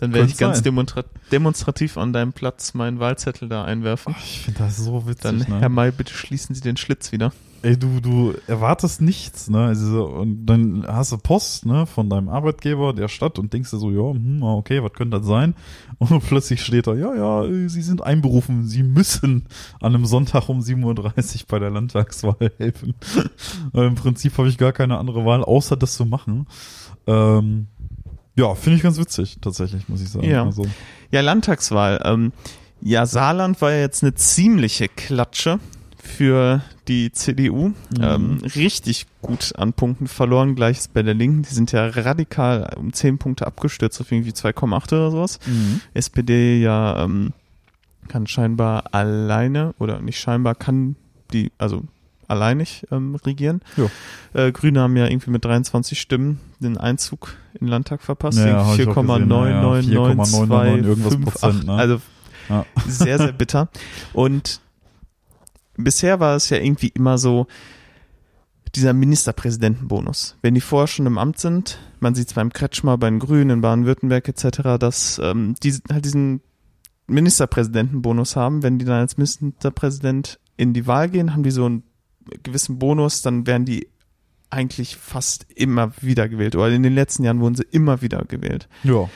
dann 0.01 0.14
werde 0.14 0.30
ich 0.30 0.38
ganz 0.38 0.57
sein. 0.57 0.64
demonstra 0.64 1.05
demonstrativ 1.30 1.98
an 1.98 2.14
deinem 2.14 2.32
Platz 2.32 2.72
meinen 2.72 3.01
Wahlzettel 3.01 3.51
da 3.51 3.64
einwerfen. 3.64 4.14
ich 4.18 4.40
finde 4.40 4.61
das 4.61 4.78
so 4.78 5.07
witzig. 5.07 5.22
Dann, 5.22 5.36
ne? 5.36 5.61
Herr 5.61 5.68
May, 5.68 5.92
bitte 5.92 6.14
schließen 6.14 6.55
Sie 6.55 6.62
den 6.62 6.78
Schlitz 6.78 7.12
wieder. 7.12 7.32
Ey, 7.61 7.78
du, 7.78 8.01
du 8.01 8.32
erwartest 8.46 9.03
nichts, 9.03 9.51
ne? 9.51 9.66
Also, 9.66 10.07
und 10.07 10.46
dann 10.46 10.86
hast 10.86 11.12
du 11.12 11.18
Post, 11.18 11.66
ne, 11.66 11.84
von 11.84 12.09
deinem 12.09 12.30
Arbeitgeber 12.30 12.94
der 12.94 13.09
Stadt 13.09 13.38
und 13.38 13.53
denkst 13.53 13.70
dir 13.70 13.76
so, 13.76 13.90
ja, 13.90 14.14
hm, 14.14 14.42
okay, 14.42 14.82
was 14.82 14.94
könnte 14.94 15.18
das 15.18 15.26
sein? 15.26 15.55
Und 15.98 16.20
plötzlich 16.26 16.62
steht 16.62 16.86
da, 16.86 16.94
ja, 16.94 17.14
ja, 17.14 17.68
Sie 17.68 17.82
sind 17.82 18.03
einberufen, 18.03 18.66
Sie 18.66 18.82
müssen 18.82 19.48
an 19.82 19.94
einem 19.94 20.07
Sonntag 20.07 20.48
um 20.48 20.61
7.30 20.61 20.86
Uhr 20.86 21.46
bei 21.48 21.59
der 21.59 21.68
Landtagswahl 21.68 22.51
helfen. 22.57 22.94
Im 23.74 23.96
Prinzip 23.96 24.38
habe 24.38 24.48
ich 24.48 24.57
gar 24.57 24.72
keine 24.72 24.96
andere 24.96 25.26
Wahl, 25.26 25.44
außer 25.44 25.76
das 25.76 25.92
zu 25.92 26.07
machen. 26.07 26.46
Ähm, 27.07 27.66
ja, 28.41 28.55
finde 28.55 28.76
ich 28.76 28.82
ganz 28.82 28.99
witzig, 28.99 29.36
tatsächlich, 29.41 29.88
muss 29.88 30.01
ich 30.01 30.09
sagen. 30.09 30.28
Ja. 30.28 30.45
Also, 30.45 30.64
Ja, 31.11 31.20
Landtagswahl. 31.20 32.01
Ähm, 32.05 32.32
ja, 32.80 33.05
Saarland 33.05 33.61
war 33.61 33.72
ja 33.72 33.80
jetzt 33.80 34.03
eine 34.03 34.14
ziemliche 34.14 34.88
Klatsche 34.88 35.61
für 36.03 36.62
die 36.88 37.12
CDU. 37.12 37.68
Mhm. 37.68 37.74
Ähm, 38.01 38.38
richtig 38.55 39.07
gut 39.20 39.53
an 39.57 39.74
Punkten 39.74 40.07
verloren, 40.07 40.55
gleich 40.55 40.78
ist 40.78 40.95
bei 40.95 41.03
der 41.03 41.12
Linken. 41.12 41.43
Die 41.43 41.55
sind 41.55 41.72
ja 41.72 41.86
radikal 41.88 42.74
um 42.78 42.93
10 42.93 43.18
Punkte 43.18 43.47
abgestürzt 43.47 44.01
auf 44.01 44.11
irgendwie 44.11 44.30
2,8 44.32 44.93
oder 44.95 45.11
sowas. 45.11 45.38
SPD 45.93 46.61
ja 46.61 47.05
ähm, 47.05 47.34
kann 48.09 48.26
scheinbar 48.26 48.95
alleine 48.95 49.74
oder 49.78 50.01
nicht 50.01 50.18
scheinbar 50.18 50.55
kann 50.55 50.97
die 51.32 51.53
also 51.59 51.84
alleinig 52.31 52.87
ähm, 52.91 53.14
regieren. 53.16 53.61
Äh, 54.33 54.53
Grüne 54.53 54.81
haben 54.81 54.97
ja 54.97 55.07
irgendwie 55.07 55.31
mit 55.31 55.45
23 55.45 56.01
Stimmen 56.01 56.41
den 56.61 56.78
Einzug 56.78 57.37
in 57.55 57.66
den 57.66 57.68
Landtag 57.68 58.03
verpasst. 58.03 58.39
Ja, 58.39 58.64
hab 58.66 58.78
ich 58.78 58.89
auch 58.89 58.95
gesehen, 58.95 59.31
ja, 59.31 59.49
ja. 59.49 59.83
4,999 59.83 60.87
irgendwas 60.87 61.16
Prozent, 61.20 61.66
ne? 61.66 61.72
Also 61.74 62.01
Ja. 62.49 62.64
sehr, 62.87 63.18
sehr 63.18 63.33
bitter. 63.33 63.68
Und 64.12 64.61
bisher 65.76 66.20
war 66.20 66.37
es 66.37 66.51
ja 66.51 66.59
irgendwie 66.59 66.89
immer 66.89 67.18
so, 67.18 67.47
dieser 68.74 68.93
Ministerpräsidentenbonus. 68.93 70.37
Wenn 70.43 70.55
die 70.55 70.61
vorher 70.61 70.87
schon 70.87 71.07
im 71.07 71.18
Amt 71.18 71.39
sind, 71.39 71.78
man 71.99 72.14
sieht 72.14 72.28
es 72.28 72.35
beim 72.35 72.53
Kretschmer, 72.53 72.99
bei 72.99 73.11
den 73.11 73.18
Grünen, 73.18 73.51
in 73.51 73.61
Baden-Württemberg 73.62 74.28
etc., 74.28 74.78
dass 74.78 75.20
ähm, 75.22 75.55
die 75.62 75.74
halt 75.91 76.05
diesen 76.05 76.41
Ministerpräsidentenbonus 77.09 78.37
haben. 78.37 78.62
Wenn 78.62 78.78
die 78.78 78.85
dann 78.85 79.01
als 79.01 79.16
Ministerpräsident 79.16 80.39
in 80.57 80.72
die 80.72 80.87
Wahl 80.87 81.09
gehen, 81.09 81.33
haben 81.33 81.43
die 81.43 81.51
so 81.51 81.66
einen 81.66 81.83
gewissen 82.43 82.79
Bonus, 82.79 83.23
dann 83.23 83.47
werden 83.47 83.64
die 83.64 83.89
eigentlich 84.51 84.97
fast 84.97 85.47
immer 85.55 85.93
wieder 86.01 86.29
gewählt. 86.29 86.57
Oder 86.57 86.71
in 86.71 86.83
den 86.83 86.95
letzten 86.95 87.25
Jahren 87.25 87.41
wurden 87.41 87.55
sie 87.55 87.66
immer 87.71 88.03
wieder 88.03 88.25
gewählt. 88.25 88.68
ja. 88.83 89.09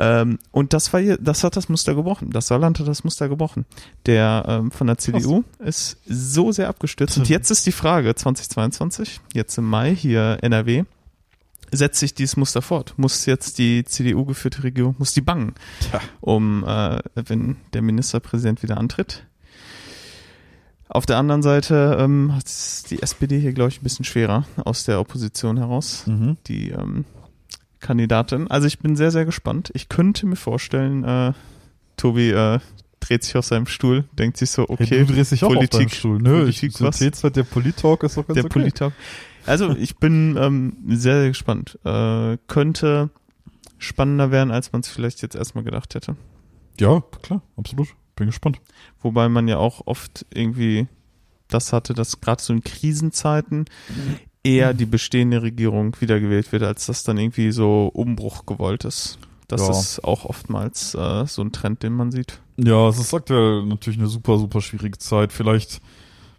Ähm, 0.00 0.38
und 0.50 0.72
das 0.72 0.90
war 0.94 1.00
hier, 1.00 1.18
das 1.18 1.44
hat 1.44 1.56
das 1.56 1.68
Muster 1.68 1.94
gebrochen. 1.94 2.30
Das 2.30 2.46
Saarland 2.46 2.80
hat 2.80 2.88
das 2.88 3.04
Muster 3.04 3.28
gebrochen. 3.28 3.66
Der 4.06 4.44
ähm, 4.48 4.70
von 4.70 4.86
der 4.86 4.96
CDU 4.96 5.44
ist 5.58 5.98
so 6.06 6.52
sehr 6.52 6.70
abgestürzt. 6.70 7.18
Und 7.18 7.28
jetzt 7.28 7.50
ist 7.50 7.66
die 7.66 7.72
Frage, 7.72 8.14
2022, 8.14 9.20
jetzt 9.34 9.58
im 9.58 9.66
Mai 9.66 9.94
hier 9.94 10.38
NRW, 10.40 10.84
setzt 11.70 12.00
sich 12.00 12.14
dieses 12.14 12.38
Muster 12.38 12.62
fort? 12.62 12.94
Muss 12.96 13.26
jetzt 13.26 13.58
die 13.58 13.84
CDU 13.84 14.24
geführte 14.24 14.64
Regierung, 14.64 14.96
muss 14.98 15.12
die 15.12 15.20
bangen, 15.20 15.54
Tja. 15.80 16.00
um, 16.22 16.64
äh, 16.64 17.00
wenn 17.14 17.58
der 17.74 17.82
Ministerpräsident 17.82 18.62
wieder 18.62 18.78
antritt? 18.78 19.26
Auf 20.92 21.06
der 21.06 21.18
anderen 21.18 21.42
Seite 21.42 21.96
ähm, 22.00 22.34
hat 22.34 22.46
es 22.46 22.82
die 22.82 23.00
SPD 23.00 23.38
hier, 23.38 23.52
glaube 23.52 23.70
ich, 23.70 23.80
ein 23.80 23.84
bisschen 23.84 24.04
schwerer 24.04 24.44
aus 24.64 24.84
der 24.84 24.98
Opposition 25.00 25.56
heraus 25.56 26.04
Mhm. 26.06 26.36
die 26.48 26.70
ähm, 26.70 27.04
Kandidatin. 27.78 28.50
Also 28.50 28.66
ich 28.66 28.80
bin 28.80 28.96
sehr, 28.96 29.12
sehr 29.12 29.24
gespannt. 29.24 29.70
Ich 29.74 29.88
könnte 29.88 30.26
mir 30.26 30.36
vorstellen, 30.36 31.04
äh, 31.04 31.32
Tobi 31.96 32.30
äh, 32.30 32.58
dreht 32.98 33.22
sich 33.22 33.36
auf 33.36 33.44
seinem 33.44 33.66
Stuhl, 33.66 34.04
denkt 34.18 34.36
sich 34.36 34.50
so, 34.50 34.68
okay, 34.68 34.84
hey, 34.86 35.06
du 35.06 35.12
drehst 35.14 35.30
dich 35.32 35.44
auch 35.44 35.48
auf 35.48 35.54
deinen 35.54 35.68
Politik, 35.68 35.94
Stuhl. 35.94 36.18
Nö, 36.18 36.40
Politik, 36.40 36.72
ich 36.74 36.80
was? 36.82 36.98
T-Zeit, 36.98 37.36
der 37.36 37.44
Polit-Talk 37.44 38.02
ist 38.02 38.16
doch 38.16 38.26
ganz 38.26 38.34
der 38.34 38.44
okay. 38.46 38.52
Politik. 38.52 38.92
Also 39.46 39.70
ich 39.76 39.96
bin 39.96 40.36
ähm, 40.38 40.76
sehr, 40.88 41.20
sehr 41.20 41.28
gespannt. 41.28 41.78
Äh, 41.84 42.36
könnte 42.48 43.10
spannender 43.78 44.30
werden, 44.30 44.50
als 44.50 44.72
man 44.72 44.82
es 44.82 44.88
vielleicht 44.88 45.22
jetzt 45.22 45.36
erstmal 45.36 45.64
gedacht 45.64 45.94
hätte. 45.94 46.16
Ja, 46.78 47.02
klar, 47.22 47.42
absolut. 47.56 47.88
Bin 48.20 48.28
gespannt. 48.28 48.60
Wobei 49.02 49.28
man 49.30 49.48
ja 49.48 49.56
auch 49.56 49.86
oft 49.86 50.26
irgendwie 50.32 50.86
das 51.48 51.72
hatte, 51.72 51.94
dass 51.94 52.20
gerade 52.20 52.42
so 52.42 52.52
in 52.52 52.62
Krisenzeiten 52.62 53.64
eher 54.44 54.74
die 54.74 54.84
bestehende 54.86 55.42
Regierung 55.42 55.96
wiedergewählt 56.00 56.52
wird, 56.52 56.62
als 56.62 56.84
dass 56.86 57.02
dann 57.02 57.16
irgendwie 57.18 57.50
so 57.50 57.90
Umbruch 57.92 58.44
gewollt 58.46 58.84
ist. 58.84 59.18
Das 59.48 59.62
Ja. 59.62 59.70
ist 59.70 60.04
auch 60.04 60.26
oftmals 60.26 60.94
äh, 60.94 61.26
so 61.26 61.42
ein 61.42 61.50
Trend, 61.52 61.82
den 61.82 61.94
man 61.94 62.12
sieht. 62.12 62.40
Ja, 62.58 62.88
es 62.88 62.98
ist 62.98 63.12
aktuell 63.14 63.64
natürlich 63.64 63.98
eine 63.98 64.08
super, 64.08 64.38
super 64.38 64.60
schwierige 64.60 64.98
Zeit. 64.98 65.32
Vielleicht, 65.32 65.80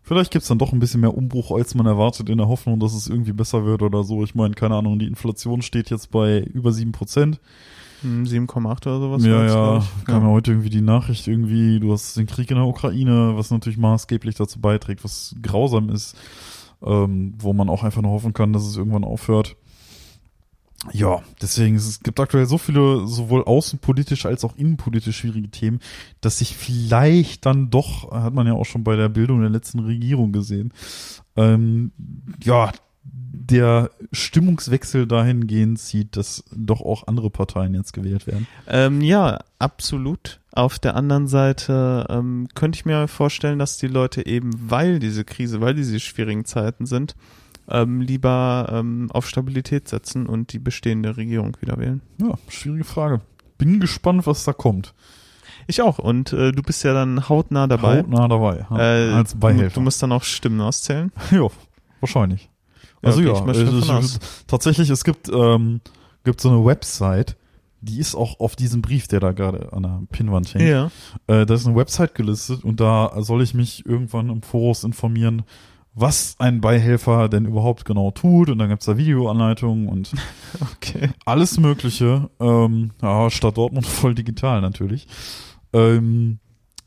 vielleicht 0.04 0.32
gibt's 0.32 0.48
dann 0.48 0.60
doch 0.60 0.72
ein 0.72 0.80
bisschen 0.80 1.02
mehr 1.02 1.18
Umbruch, 1.18 1.52
als 1.52 1.74
man 1.76 1.88
erwartet, 1.88 2.30
in 2.30 2.38
der 2.38 2.48
Hoffnung, 2.48 2.80
dass 2.80 2.94
es 2.94 3.08
irgendwie 3.08 3.34
besser 3.34 3.66
wird 3.66 3.82
oder 3.82 4.04
so. 4.04 4.24
Ich 4.24 4.36
meine, 4.36 4.54
keine 4.54 4.76
Ahnung, 4.76 5.00
die 5.00 5.08
Inflation 5.08 5.62
steht 5.64 5.90
jetzt 5.90 6.12
bei 6.12 6.40
über 6.42 6.72
sieben 6.72 6.92
Prozent. 6.92 7.40
Hm, 8.02 8.26
7,8 8.26 8.88
oder 8.88 9.00
sowas. 9.00 9.26
Ja, 9.26 9.46
ja, 9.46 9.84
kam 10.06 10.24
ja 10.24 10.30
heute 10.30 10.52
irgendwie 10.52 10.70
die 10.70 10.82
Nachricht 10.82 11.28
irgendwie, 11.28 11.80
du 11.80 11.94
hast 11.94 12.18
den 12.18 12.28
Krieg 12.28 12.50
in 12.50 12.58
der 12.58 12.66
Ukraine, 12.66 13.34
was 13.36 13.52
natürlich 13.52 13.78
maßgeblich 13.78 14.36
dazu 14.36 14.60
beiträgt, 14.60 15.04
was 15.04 15.36
grausam 15.42 15.90
ist, 15.90 16.16
ähm, 16.84 17.36
wo 17.38 17.54
man 17.54 17.70
auch 17.70 17.84
einfach 17.84 18.02
nur 18.02 18.12
hoffen 18.12 18.34
kann, 18.34 18.54
dass 18.54 18.66
es 18.66 18.76
irgendwann 18.76 19.04
aufhört. 19.04 19.56
Ja, 20.94 21.22
deswegen, 21.40 21.76
es 21.76 22.00
gibt 22.00 22.20
aktuell 22.20 22.48
so 22.48 22.58
viele, 22.58 23.06
sowohl 23.06 23.44
außenpolitisch 23.44 24.26
als 24.26 24.44
auch 24.44 24.56
innenpolitisch 24.56 25.18
schwierige 25.18 25.52
Themen, 25.52 25.80
dass 26.22 26.40
sich 26.40 26.56
vielleicht 26.56 27.46
dann 27.46 27.70
doch, 27.70 28.12
hat 28.12 28.34
man 28.34 28.48
ja 28.48 28.54
auch 28.54 28.66
schon 28.66 28.84
bei 28.84 28.96
der 28.96 29.10
Bildung 29.10 29.42
der 29.42 29.52
letzten 29.52 29.80
Regierung 29.80 30.32
gesehen, 30.32 30.74
ähm, 31.36 31.92
ja, 32.44 32.72
der 33.52 33.92
Stimmungswechsel 34.12 35.06
dahingehend 35.08 35.80
zieht, 35.80 36.16
dass 36.18 36.44
doch 36.56 36.82
auch 36.82 37.08
andere 37.08 37.30
Parteien 37.30 37.74
jetzt 37.76 37.94
gewählt 37.94 38.26
werden. 38.28 38.48
Ähm, 38.68 39.02
ja, 39.02 39.40
absolut. 39.60 40.40
Auf 40.54 40.80
der 40.80 40.96
anderen 40.96 41.28
Seite 41.28 42.06
ähm, 42.10 42.48
könnte 42.56 42.78
ich 42.78 42.86
mir 42.86 43.08
vorstellen, 43.08 43.60
dass 43.60 43.78
die 43.78 43.88
Leute 43.88 44.26
eben, 44.26 44.52
weil 44.70 45.00
diese 45.00 45.24
Krise, 45.24 45.62
weil 45.62 45.74
diese 45.76 46.00
schwierigen 46.00 46.46
Zeiten 46.46 46.86
sind, 46.86 47.16
ähm, 47.70 48.02
lieber 48.02 48.68
ähm, 48.72 49.10
auf 49.12 49.28
Stabilität 49.28 49.88
setzen 49.88 50.26
und 50.28 50.52
die 50.54 50.60
bestehende 50.60 51.16
Regierung 51.16 51.56
wieder 51.62 51.78
wählen. 51.78 52.02
Ja, 52.18 52.34
schwierige 52.50 52.84
Frage. 52.84 53.22
Bin 53.58 53.80
gespannt, 53.80 54.26
was 54.28 54.44
da 54.44 54.54
kommt. 54.54 54.94
Ich 55.68 55.82
auch. 55.82 56.00
Und 56.00 56.34
äh, 56.34 56.52
du 56.52 56.64
bist 56.64 56.84
ja 56.84 56.94
dann 56.94 57.30
hautnah 57.30 57.68
dabei. 57.68 58.00
Hautnah 58.00 58.28
dabei. 58.28 58.66
Ja, 58.70 58.78
Äh, 58.80 59.12
als 59.14 59.36
Beihilfe. 59.36 59.76
du 59.76 59.82
musst 59.82 60.02
dann 60.04 60.12
auch 60.12 60.24
Stimmen 60.24 60.60
auszählen. 60.60 61.12
ja, 61.32 61.48
wahrscheinlich. 62.02 62.50
Also 63.02 63.22
ja, 63.22 63.34
ich 63.34 63.42
mal 63.44 63.56
es 63.56 64.20
es 64.20 64.20
tatsächlich, 64.48 64.90
es 64.90 65.04
gibt, 65.04 65.30
ähm, 65.30 65.82
gibt 66.24 66.42
so 66.42 66.50
eine 66.50 66.64
Website, 66.64 67.36
die 67.82 68.00
ist 68.00 68.16
auch 68.16 68.40
auf 68.40 68.56
diesem 68.56 68.82
Brief, 68.82 69.08
der 69.08 69.20
da 69.20 69.32
gerade 69.32 69.74
an 69.74 69.84
der 69.84 70.02
Pinnwand 70.12 70.54
hängt. 70.54 70.70
Ja. 70.70 70.92
Äh, 71.28 71.46
da 71.46 71.54
ist 71.54 71.66
eine 71.66 71.76
Website 71.76 72.14
gelistet 72.14 72.64
und 72.64 72.80
da 72.80 73.12
soll 73.22 73.42
ich 73.42 73.54
mich 73.54 73.86
irgendwann 73.86 74.30
im 74.30 74.44
Voraus 74.44 74.84
informieren, 74.84 75.44
was 75.94 76.36
ein 76.40 76.62
Beihelfer 76.62 77.28
denn 77.28 77.46
überhaupt 77.46 77.84
genau 77.86 78.12
tut. 78.12 78.50
Und 78.50 78.60
dann 78.60 78.70
gibt's 78.70 78.86
da 78.86 78.98
Videoanleitungen 78.98 79.88
und 79.90 80.12
Okay. 80.78 81.10
alles 81.26 81.58
Mögliche. 81.60 82.30
Ähm, 82.40 82.92
ja, 83.02 83.30
Stadt 83.30 83.58
Dortmund 83.58 83.88
voll 83.88 84.14
digital 84.14 84.62
natürlich. 84.62 85.08
Ähm, 85.74 86.40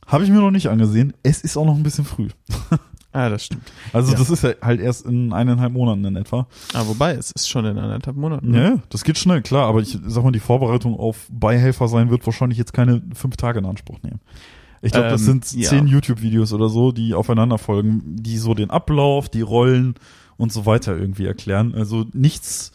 Habe 0.07 0.25
ich 0.25 0.31
mir 0.31 0.41
noch 0.41 0.53
nicht 0.53 0.69
angesehen. 0.69 1.13
Es 1.23 1.43
ist 1.43 1.57
auch 1.57 1.67
noch 1.67 1.77
ein 1.77 1.83
bisschen 1.83 2.05
früh. 2.05 2.29
Ah, 3.15 3.29
das 3.29 3.45
stimmt. 3.45 3.63
Also 3.93 4.13
Ja. 4.13 4.19
das 4.19 4.29
ist 4.29 4.43
ja 4.43 4.51
halt 4.61 4.81
erst 4.81 5.07
in 5.07 5.33
eineinhalb 5.33 5.73
Monaten 5.73 6.05
in 6.05 6.17
etwa. 6.17 6.47
Ah, 6.75 6.83
wobei, 6.87 7.15
es 7.15 7.31
ist 7.31 7.49
schon 7.49 7.65
in 7.65 7.79
anderthalb 7.79 8.17
Monaten. 8.17 8.51
ne? 8.51 8.59
Ja, 8.63 8.69
ja, 8.71 8.79
das 8.91 9.05
geht 9.05 9.17
schnell, 9.19 9.41
klar. 9.41 9.69
Aber 9.69 9.81
ich 9.81 9.97
sag 10.05 10.25
mal, 10.25 10.33
die 10.33 10.41
Vorbereitung 10.41 10.99
auf 10.99 11.29
Beihelfer 11.31 11.87
sein 11.89 12.11
wird 12.11 12.27
wahrscheinlich 12.27 12.59
jetzt 12.59 12.73
keine 12.73 13.03
fünf 13.15 13.37
Tage 13.37 13.61
in 13.61 13.67
Anspruch 13.67 14.03
nehmen. 14.03 14.21
Ich 14.83 14.93
glaube, 14.93 15.09
das 15.09 15.23
Ähm, 15.23 15.41
sind 15.43 15.53
ja. 15.55 15.69
zehn 15.71 15.87
YouTube-Videos 15.87 16.53
oder 16.53 16.69
so, 16.69 16.93
die 16.93 17.15
aufeinander 17.15 17.57
folgen, 17.57 18.03
die 18.17 18.37
so 18.37 18.53
den 18.53 18.69
Ablauf, 18.71 19.29
die 19.31 19.41
Rollen 19.43 19.95
und 20.37 20.53
so 20.53 20.67
weiter 20.67 20.95
irgendwie 20.99 21.25
erklären. 21.27 21.73
Also 21.75 22.05
nichts, 22.13 22.73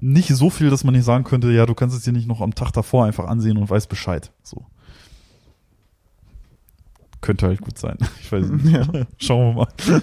nicht 0.00 0.28
so 0.28 0.50
viel, 0.50 0.68
dass 0.70 0.84
man 0.84 0.94
nicht 0.94 1.04
sagen 1.04 1.24
könnte, 1.24 1.52
ja, 1.52 1.64
du 1.66 1.74
kannst 1.74 1.96
es 1.96 2.02
dir 2.02 2.12
nicht 2.12 2.26
noch 2.28 2.40
am 2.40 2.54
Tag 2.54 2.72
davor 2.72 3.06
einfach 3.06 3.26
ansehen 3.28 3.56
und 3.56 3.70
weißt 3.70 3.88
Bescheid. 3.88 4.32
So. 4.42 4.66
Könnte 7.26 7.46
halt 7.48 7.60
gut 7.60 7.76
sein. 7.76 7.98
Ich 8.22 8.30
weiß 8.30 8.48
nicht. 8.50 8.72
Ja. 8.72 8.86
Schauen 9.18 9.56
wir 9.56 9.66
mal. 9.66 10.02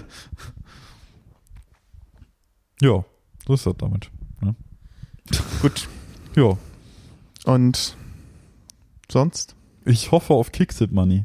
ja, 2.82 3.04
so 3.46 3.54
ist 3.54 3.64
das 3.66 3.74
damit. 3.78 4.10
Ne? 4.42 4.54
Gut. 5.62 5.88
Ja, 6.36 6.58
Und 7.46 7.96
sonst? 9.10 9.56
ich 9.86 10.10
hoffe 10.10 10.34
auf 10.34 10.52
Kicksit 10.52 10.92
Money. 10.92 11.24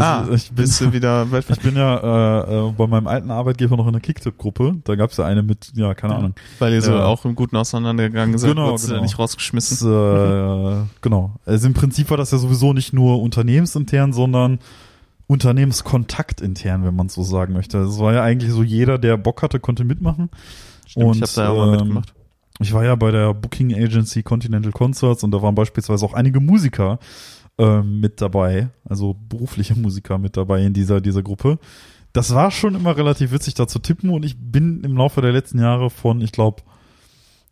Ah, 0.00 0.26
ich 0.32 0.48
bin, 0.48 0.56
bist 0.56 0.80
du 0.80 0.92
wieder 0.92 1.26
ich 1.48 1.60
bin 1.60 1.76
ja 1.76 2.42
äh, 2.42 2.68
äh, 2.68 2.72
bei 2.72 2.86
meinem 2.86 3.06
alten 3.06 3.30
Arbeitgeber 3.30 3.76
noch 3.76 3.86
in 3.86 3.92
der 3.92 4.00
Kicktipp-Gruppe. 4.02 4.76
Da 4.84 4.94
gab's 4.96 5.16
ja 5.16 5.24
eine 5.24 5.42
mit, 5.42 5.72
ja, 5.74 5.94
keine 5.94 6.16
Ahnung. 6.16 6.34
Weil 6.58 6.72
ihr 6.72 6.82
so 6.82 6.92
Ja. 6.92 7.04
auch 7.04 7.24
im 7.24 7.34
Guten 7.34 7.56
auseinandergegangen 7.56 8.36
seid, 8.38 8.50
Genau, 8.50 8.76
genau. 8.76 9.02
nicht 9.02 9.18
rausgeschmissen. 9.18 9.76
Das, 9.90 10.84
äh, 10.84 10.86
genau. 11.00 11.32
Also 11.46 11.66
im 11.66 11.74
Prinzip 11.74 12.10
war 12.10 12.16
das 12.16 12.30
ja 12.30 12.38
sowieso 12.38 12.72
nicht 12.72 12.92
nur 12.92 13.20
unternehmensintern, 13.22 14.12
sondern 14.12 14.58
Unternehmenskontakt-intern, 15.26 16.84
wenn 16.84 16.96
man 16.96 17.08
so 17.08 17.22
sagen 17.22 17.52
möchte. 17.52 17.78
Es 17.78 17.98
war 17.98 18.12
ja 18.12 18.22
eigentlich 18.22 18.52
so, 18.52 18.62
jeder, 18.62 18.98
der 18.98 19.16
Bock 19.16 19.42
hatte, 19.42 19.60
konnte 19.60 19.84
mitmachen. 19.84 20.30
Stimmt, 20.86 21.06
Und, 21.06 21.16
ich 21.16 21.22
habe 21.22 21.32
da 21.36 21.42
ja 21.44 21.48
auch 21.50 21.56
mal 21.56 21.64
ähm, 21.66 21.70
mitgemacht. 21.72 22.14
Ich 22.58 22.72
war 22.74 22.84
ja 22.84 22.94
bei 22.94 23.10
der 23.10 23.32
Booking 23.32 23.72
Agency 23.74 24.22
Continental 24.22 24.72
Concerts 24.72 25.24
und 25.24 25.30
da 25.30 25.40
waren 25.40 25.54
beispielsweise 25.54 26.04
auch 26.04 26.12
einige 26.14 26.40
Musiker 26.40 26.98
ähm, 27.60 28.00
mit 28.00 28.22
dabei, 28.22 28.70
also 28.84 29.14
berufliche 29.28 29.74
Musiker 29.74 30.16
mit 30.16 30.38
dabei 30.38 30.64
in 30.64 30.72
dieser, 30.72 31.02
dieser 31.02 31.22
Gruppe. 31.22 31.58
Das 32.14 32.34
war 32.34 32.50
schon 32.50 32.74
immer 32.74 32.96
relativ 32.96 33.32
witzig 33.32 33.52
da 33.52 33.68
zu 33.68 33.78
tippen 33.78 34.08
und 34.08 34.24
ich 34.24 34.36
bin 34.38 34.82
im 34.82 34.96
Laufe 34.96 35.20
der 35.20 35.32
letzten 35.32 35.60
Jahre 35.60 35.90
von, 35.90 36.22
ich 36.22 36.32
glaube, 36.32 36.62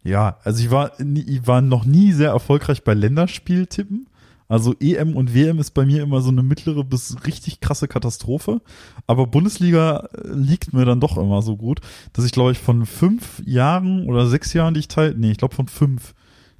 ja, 0.03 0.39
also 0.45 0.65
ich 0.65 0.71
war, 0.71 0.93
ich 0.99 1.47
war 1.47 1.61
noch 1.61 1.85
nie 1.85 2.13
sehr 2.13 2.31
erfolgreich 2.31 2.85
bei 2.85 2.95
Länderspieltippen. 2.95 4.09
Also 4.49 4.75
EM 4.81 5.15
und 5.15 5.35
WM 5.35 5.59
ist 5.59 5.73
bei 5.73 5.85
mir 5.85 6.03
immer 6.03 6.23
so 6.23 6.31
eine 6.31 6.43
mittlere 6.43 6.83
bis 6.85 7.27
richtig 7.27 7.61
krasse 7.61 7.87
Katastrophe. 7.87 8.63
Aber 9.07 9.27
Bundesliga 9.27 10.09
äh, 10.15 10.29
liegt 10.33 10.73
mir 10.73 10.87
dann 10.87 11.01
doch 11.01 11.19
immer 11.19 11.43
so 11.43 11.59
gut, 11.59 11.81
dass 12.15 12.25
ich 12.25 12.33
glaube 12.33 12.53
ich 12.53 12.59
von 12.59 12.87
fünf 12.87 13.43
Jahren 13.45 14.07
oder 14.07 14.27
sechs 14.27 14.55
Jahren, 14.55 14.73
die 14.73 14.81
ich 14.81 14.89
teil, 14.89 15.15
nee, 15.19 15.33
ich 15.33 15.39
glaube 15.39 15.55
von 15.55 15.69
fünf, 15.69 16.15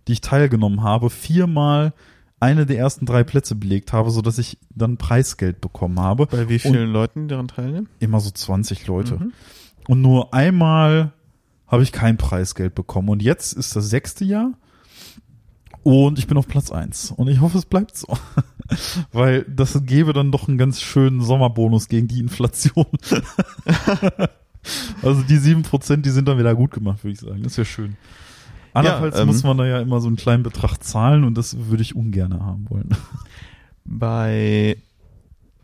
die 0.07 0.13
ich 0.13 0.21
teilgenommen 0.21 0.83
habe, 0.83 1.09
viermal 1.09 1.95
eine 2.41 2.67
der 2.67 2.79
ersten 2.79 3.07
drei 3.07 3.25
Plätze 3.25 3.55
belegt 3.55 3.93
habe, 3.93 4.11
so 4.11 4.23
dass 4.23 4.39
ich 4.39 4.59
dann 4.71 4.97
Preisgeld 4.97 5.61
bekommen 5.61 5.99
habe. 5.99 6.27
Bei 6.27 6.49
wie 6.49 6.59
vielen 6.59 6.93
Leuten 6.93 7.23
die 7.23 7.29
daran 7.29 7.49
teilnehmen? 7.49 7.89
Immer 7.99 8.21
so 8.21 8.31
20 8.31 8.87
Leute. 8.87 9.17
Mhm. 9.17 9.33
Und 9.89 10.03
nur 10.03 10.35
einmal 10.35 11.13
habe 11.67 11.83
ich 11.83 11.93
kein 11.93 12.17
Preisgeld 12.17 12.75
bekommen. 12.75 13.09
Und 13.09 13.23
jetzt 13.23 13.53
ist 13.53 13.75
das 13.75 13.91
sechste 13.91 14.25
Jahr. 14.25 14.53
Und 15.83 16.19
ich 16.19 16.27
bin 16.27 16.37
auf 16.37 16.49
Platz 16.49 16.71
eins 16.71 17.13
Und 17.13 17.29
ich 17.29 17.41
hoffe, 17.41 17.59
es 17.59 17.65
bleibt 17.65 17.97
so. 17.97 18.19
Weil 19.13 19.45
das 19.45 19.81
gäbe 19.85 20.13
dann 20.13 20.33
doch 20.33 20.49
einen 20.49 20.59
ganz 20.59 20.81
schönen 20.81 21.21
Sommerbonus 21.21 21.89
gegen 21.89 22.09
die 22.09 22.21
Inflation. 22.21 22.87
also 25.03 25.23
die 25.23 25.39
sieben 25.39 25.63
Prozent, 25.63 26.05
die 26.05 26.11
sind 26.11 26.29
dann 26.29 26.39
wieder 26.39 26.55
gut 26.55 26.73
gemacht, 26.73 27.05
würde 27.05 27.15
ich 27.15 27.21
sagen. 27.21 27.43
Das 27.43 27.53
ist 27.53 27.59
ja 27.59 27.65
schön. 27.65 27.97
Andernfalls 28.75 29.19
ähm, 29.19 29.27
muss 29.27 29.43
man 29.43 29.57
da 29.59 29.67
ja 29.67 29.81
immer 29.81 30.01
so 30.01 30.07
einen 30.09 30.17
kleinen 30.17 30.43
Betrag 30.43 30.79
zahlen 30.83 31.25
und 31.25 31.37
das 31.37 31.57
würde 31.69 31.83
ich 31.83 31.95
ungern 31.97 32.35
haben 32.45 32.67
wollen. 32.71 32.91
Bei 33.85 34.77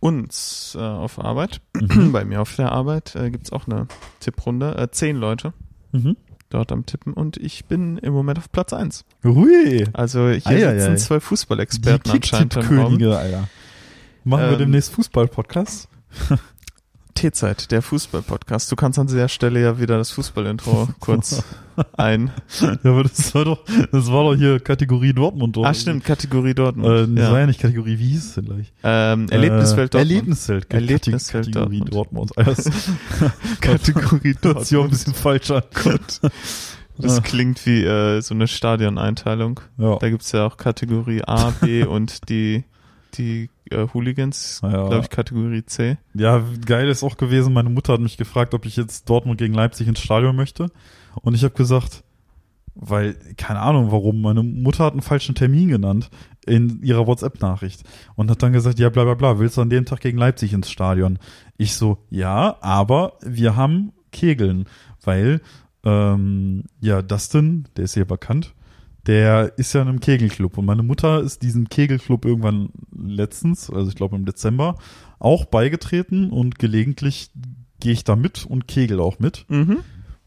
uns 0.00 0.76
äh, 0.78 0.82
auf 0.82 1.18
Arbeit, 1.18 1.61
Mhm. 1.80 2.12
bei 2.12 2.24
mir 2.24 2.40
auf 2.40 2.55
der 2.57 2.72
Arbeit, 2.72 3.14
äh, 3.16 3.30
gibt's 3.30 3.52
auch 3.52 3.66
eine 3.66 3.86
Tipprunde. 4.20 4.76
Äh, 4.76 4.90
zehn 4.90 5.16
Leute 5.16 5.52
Mhm. 5.92 6.16
dort 6.50 6.72
am 6.72 6.84
Tippen 6.86 7.12
und 7.14 7.36
ich 7.36 7.64
bin 7.66 7.98
im 7.98 8.12
Moment 8.12 8.38
auf 8.38 8.50
Platz 8.52 8.72
eins. 8.72 9.05
Hui. 9.24 9.86
Also 9.92 10.28
hier 10.28 10.46
Eieiei. 10.46 10.78
sitzen 10.78 10.98
zwei 10.98 11.20
Fußballexperten 11.20 12.12
anscheinend. 12.12 12.52
Kicktipp-Könige, 12.55 13.16
Alter. 13.16 13.48
Machen 14.24 14.42
wir 14.44 14.52
Ähm, 14.52 14.59
demnächst 14.59 14.92
Fußball-Podcast? 14.92 15.88
T-Zeit, 17.15 17.71
der 17.71 17.81
Fußball-Podcast. 17.83 18.71
Du 18.71 18.77
kannst 18.77 18.99
an 18.99 19.07
dieser 19.07 19.29
Stelle 19.29 19.61
ja 19.61 19.79
wieder 19.79 19.97
das 19.99 20.11
Fußball-Intro 20.12 20.89
kurz 21.01 21.43
ein. 21.97 22.31
Ja, 22.61 22.77
aber 22.85 23.05
das 23.05 23.35
war 23.35 23.45
doch, 23.45 23.65
das 23.93 24.07
war 24.12 24.25
doch 24.25 24.35
hier 24.35 24.61
Kategorie 24.61 25.12
Dortmund. 25.12 25.57
Doch. 25.57 25.65
Ah, 25.65 25.75
stimmt, 25.75 26.05
Kategorie 26.05 26.55
Dortmund. 26.55 26.87
Äh, 26.89 27.15
das 27.15 27.27
war 27.27 27.33
ja. 27.35 27.41
ja 27.41 27.47
nicht 27.47 27.61
Kategorie, 27.61 27.99
wie 27.99 28.09
hieß 28.09 28.25
es 28.27 28.35
denn 28.35 28.45
gleich? 28.47 28.73
ähm, 28.83 29.29
Erlebniswelt 29.31 29.95
äh, 29.95 29.99
Dortmund. 29.99 30.11
Erlebniswelt. 30.11 30.73
Erlebniswelt 30.75 31.47
Kategorie 31.53 31.81
Dortmund. 31.81 32.33
Dortmund. 32.37 32.57
Das 33.55 33.61
Kategorie 33.61 34.35
hört 34.43 34.67
sich 34.67 34.77
auch 34.79 34.85
ein 34.85 34.91
Dortmund. 34.91 34.91
bisschen 34.91 35.15
falsch 35.15 35.51
an. 35.51 35.62
Gott. 35.83 36.21
Das 36.97 37.17
Ja. 37.17 37.21
klingt 37.23 37.65
wie 37.67 37.83
äh, 37.85 38.21
so 38.21 38.35
eine 38.35 38.47
Stadioneinteilung. 38.47 39.61
Ja. 39.79 39.97
Da 39.99 40.11
gibt's 40.11 40.31
ja 40.33 40.47
auch 40.47 40.57
Kategorie 40.57 41.23
A, 41.27 41.51
B 41.61 41.85
und 41.85 42.29
die, 42.29 42.62
die 43.19 43.51
äh, 43.71 43.87
Hooligans, 43.95 44.61
Ja. 44.62 44.71
glaube 44.71 45.01
ich, 45.03 45.11
Kategorie 45.11 45.65
C. 45.65 45.97
ja, 46.15 46.43
geil 46.67 46.89
ist 46.89 47.03
auch 47.03 47.17
gewesen, 47.17 47.53
meine 47.53 47.71
Mutter 47.71 47.95
hat 47.95 48.01
mich 48.01 48.17
gefragt, 48.17 48.55
ob 48.55 48.67
ich 48.67 48.77
jetzt 48.77 49.09
Dortmund 49.09 49.39
gegen 49.39 49.55
Leipzig 49.55 49.89
ins 49.89 50.01
Stadion 50.01 50.37
möchte. 50.37 50.71
Und 51.23 51.35
ich 51.35 51.45
habe 51.45 51.55
gesagt, 51.55 52.03
weil, 52.75 53.15
keine 53.37 53.61
Ahnung 53.61 53.93
warum, 53.93 54.21
meine 54.21 54.43
Mutter 54.43 54.85
hat 54.85 54.93
einen 54.95 55.03
falschen 55.03 55.35
Termin 55.37 55.69
genannt 55.69 56.11
in 56.45 56.83
ihrer 56.83 57.07
WhatsApp-Nachricht 57.07 57.85
und 58.17 58.31
hat 58.31 58.43
dann 58.43 58.53
gesagt, 58.53 58.79
ja, 58.81 58.91
bla 58.91 59.05
bla 59.05 59.15
bla, 59.15 59.39
willst 59.39 59.57
du 59.57 59.62
an 59.62 59.71
dem 59.71 59.85
Tag 59.87 60.01
gegen 60.01 60.19
Leipzig 60.19 60.53
ins 60.53 60.71
Stadion? 60.71 61.19
Ich 61.57 61.75
so, 61.75 61.99
ja, 62.11 62.57
aber 62.61 63.15
wir 63.25 63.55
haben 63.57 63.93
Kegeln, 64.11 64.65
weil, 65.03 65.41
ähm, 65.85 66.65
ja, 66.81 67.01
Dustin, 67.03 67.69
der 67.77 67.85
ist 67.85 67.95
hier 67.95 68.05
bekannt, 68.07 68.55
der 69.07 69.59
ist 69.59 69.72
ja 69.74 69.82
in 69.82 69.88
einem 69.88 70.00
Kegelclub 70.00 70.57
und 70.59 70.64
meine 70.64 70.82
Mutter 70.82 71.20
ist 71.20 71.42
diesem 71.42 71.68
Kegelclub 71.68 72.24
irgendwann 72.24 72.70
letztens, 72.96 73.70
also 73.70 73.88
ich 73.88 73.96
glaube 73.96 74.16
im 74.16 74.24
Dezember, 74.24 74.76
auch 75.18 75.44
beigetreten 75.44 76.30
und 76.30 76.59
gelegentlich 76.59 77.30
gehe 77.80 77.92
ich 77.92 78.05
da 78.05 78.16
mit 78.16 78.46
und 78.46 78.66
kegel 78.66 79.00
auch 79.00 79.18
mit. 79.18 79.44
Mhm. 79.48 79.78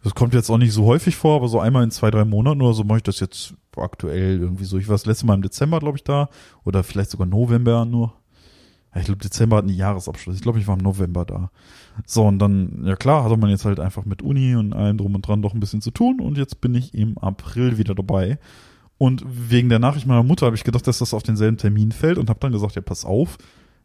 Das 0.04 0.14
kommt 0.16 0.34
jetzt 0.34 0.50
auch 0.50 0.58
nicht 0.58 0.74
so 0.74 0.86
häufig 0.86 1.16
vor, 1.16 1.36
aber 1.36 1.48
so 1.48 1.60
einmal 1.60 1.84
in 1.84 1.92
zwei, 1.92 2.12
drei 2.12 2.24
Monaten 2.24 2.62
oder 2.62 2.74
so 2.74 2.84
mache 2.84 2.98
ich 2.98 3.04
das 3.04 3.20
jetzt 3.20 3.56
aktuell 3.76 4.40
irgendwie 4.40 4.66
so. 4.66 4.78
Ich 4.78 4.88
war 4.88 4.94
das 4.94 5.06
letzte 5.06 5.26
Mal 5.26 5.34
im 5.34 5.42
Dezember, 5.42 5.80
glaube 5.80 5.98
ich, 5.98 6.04
da. 6.04 6.30
Oder 6.64 6.84
vielleicht 6.84 7.10
sogar 7.10 7.28
November 7.28 7.86
nur. 7.86 8.14
Ich 8.96 9.06
glaube, 9.06 9.20
Dezember 9.20 9.58
hat 9.58 9.66
einen 9.66 9.76
Jahresabschluss. 9.76 10.36
Ich 10.36 10.42
glaube, 10.42 10.60
ich 10.60 10.68
war 10.68 10.78
im 10.78 10.84
November 10.84 11.26
da. 11.26 11.52
So, 12.06 12.26
und 12.26 12.40
dann, 12.40 12.84
ja 12.86 12.96
klar, 12.96 13.24
hatte 13.24 13.38
man 13.38 13.50
jetzt 13.50 13.66
halt 13.66 13.80
einfach 13.80 14.06
mit 14.06 14.22
Uni 14.22 14.56
und 14.56 14.74
allem 14.74 14.98
drum 14.98 15.14
und 15.16 15.28
dran 15.28 15.42
doch 15.42 15.54
ein 15.54 15.60
bisschen 15.60 15.82
zu 15.82 15.92
tun. 15.92 16.20
Und 16.20 16.38
jetzt 16.38 16.62
bin 16.62 16.74
ich 16.74 16.94
im 16.94 17.18
April 17.18 17.78
wieder 17.78 17.94
dabei. 17.94 18.40
Und 18.98 19.24
wegen 19.28 19.70
der 19.70 19.80
Nachricht 19.80 20.08
meiner 20.08 20.24
Mutter 20.24 20.48
habe 20.48 20.56
ich 20.56 20.64
gedacht, 20.64 20.88
dass 20.88 21.00
das 21.00 21.14
auf 21.14 21.24
denselben 21.24 21.58
Termin 21.58 21.92
fällt 21.92 22.18
und 22.18 22.30
habe 22.30 22.40
dann 22.40 22.52
gesagt, 22.52 22.76
ja, 22.76 22.82
pass 22.82 23.06
auf, 23.06 23.38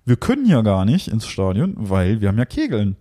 wir 0.05 0.17
können 0.17 0.47
ja 0.47 0.63
gar 0.63 0.85
nicht 0.85 1.09
ins 1.09 1.27
Stadion, 1.27 1.75
weil 1.77 2.21
wir 2.21 2.29
haben 2.29 2.39
ja 2.39 2.45
Kegeln. 2.45 2.97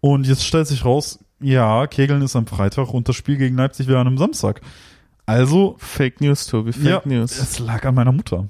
Und 0.00 0.26
jetzt 0.26 0.44
stellt 0.44 0.66
sich 0.66 0.84
raus, 0.84 1.18
Ja, 1.40 1.86
Kegeln 1.86 2.22
ist 2.22 2.36
am 2.36 2.46
Freitag 2.46 2.92
und 2.92 3.08
das 3.08 3.16
Spiel 3.16 3.36
gegen 3.36 3.56
Leipzig 3.56 3.86
wäre 3.86 4.00
an 4.00 4.06
einem 4.06 4.18
Samstag. 4.18 4.60
Also, 5.26 5.76
Fake 5.78 6.20
News, 6.20 6.46
Tobi, 6.46 6.72
Fake 6.72 6.84
ja, 6.84 7.02
News. 7.04 7.38
es 7.38 7.58
lag 7.58 7.84
an 7.84 7.94
meiner 7.94 8.12
Mutter. 8.12 8.48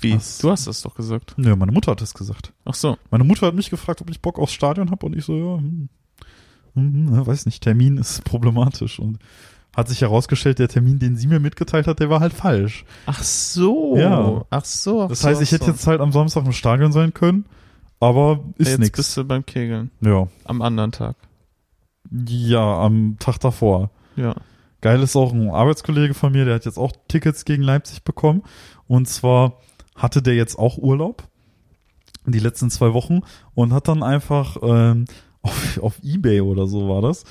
Wie? 0.00 0.14
Was? 0.14 0.38
Du 0.38 0.50
hast 0.50 0.66
das 0.66 0.82
doch 0.82 0.94
gesagt. 0.94 1.34
Ja, 1.38 1.56
meine 1.56 1.72
Mutter 1.72 1.92
hat 1.92 2.02
es 2.02 2.12
gesagt. 2.12 2.52
Ach 2.64 2.74
so. 2.74 2.98
Meine 3.10 3.24
Mutter 3.24 3.46
hat 3.46 3.54
mich 3.54 3.70
gefragt, 3.70 4.00
ob 4.00 4.10
ich 4.10 4.20
Bock 4.20 4.38
aufs 4.38 4.52
Stadion 4.52 4.90
habe 4.90 5.06
und 5.06 5.16
ich 5.16 5.24
so, 5.24 5.34
ja, 5.34 5.56
hm, 5.58 5.88
hm, 6.74 7.16
hm, 7.16 7.26
weiß 7.26 7.46
nicht, 7.46 7.62
Termin 7.62 7.98
ist 7.98 8.24
problematisch 8.24 8.98
und 8.98 9.18
hat 9.76 9.88
sich 9.88 10.02
herausgestellt, 10.02 10.58
der 10.58 10.68
Termin, 10.68 10.98
den 10.98 11.16
sie 11.16 11.26
mir 11.26 11.40
mitgeteilt 11.40 11.86
hat, 11.86 12.00
der 12.00 12.10
war 12.10 12.20
halt 12.20 12.32
falsch. 12.32 12.84
Ach 13.06 13.22
so. 13.22 13.96
Ja. 13.96 14.44
Ach 14.50 14.64
so. 14.64 15.02
Ach 15.02 15.08
Das 15.08 15.24
heißt, 15.24 15.40
ich 15.40 15.52
hätte 15.52 15.64
so. 15.66 15.70
jetzt 15.70 15.86
halt 15.86 16.00
am 16.00 16.12
Samstag 16.12 16.44
im 16.44 16.52
Stadion 16.52 16.92
sein 16.92 17.14
können, 17.14 17.46
aber 18.00 18.44
ist 18.58 18.68
Jetzt 18.68 18.80
nix. 18.80 18.96
bist 18.96 19.16
du 19.16 19.24
beim 19.24 19.46
Kegeln. 19.46 19.90
Ja. 20.00 20.28
Am 20.44 20.60
anderen 20.60 20.92
Tag. 20.92 21.16
Ja, 22.10 22.80
am 22.82 23.16
Tag 23.18 23.38
davor. 23.38 23.90
Ja. 24.16 24.34
Geil 24.82 25.00
ist 25.02 25.16
auch 25.16 25.32
ein 25.32 25.48
Arbeitskollege 25.48 26.12
von 26.12 26.32
mir, 26.32 26.44
der 26.44 26.56
hat 26.56 26.64
jetzt 26.64 26.78
auch 26.78 26.92
Tickets 27.08 27.44
gegen 27.44 27.62
Leipzig 27.62 28.02
bekommen. 28.02 28.42
Und 28.88 29.08
zwar 29.08 29.58
hatte 29.94 30.20
der 30.20 30.34
jetzt 30.34 30.58
auch 30.58 30.76
Urlaub 30.76 31.22
die 32.26 32.38
letzten 32.40 32.70
zwei 32.70 32.92
Wochen 32.92 33.20
und 33.54 33.72
hat 33.72 33.88
dann 33.88 34.02
einfach 34.02 34.56
ähm, 34.62 35.06
auf, 35.42 35.78
auf 35.82 35.98
Ebay 36.02 36.40
oder 36.40 36.66
so 36.66 36.88
war 36.88 37.00
das 37.02 37.24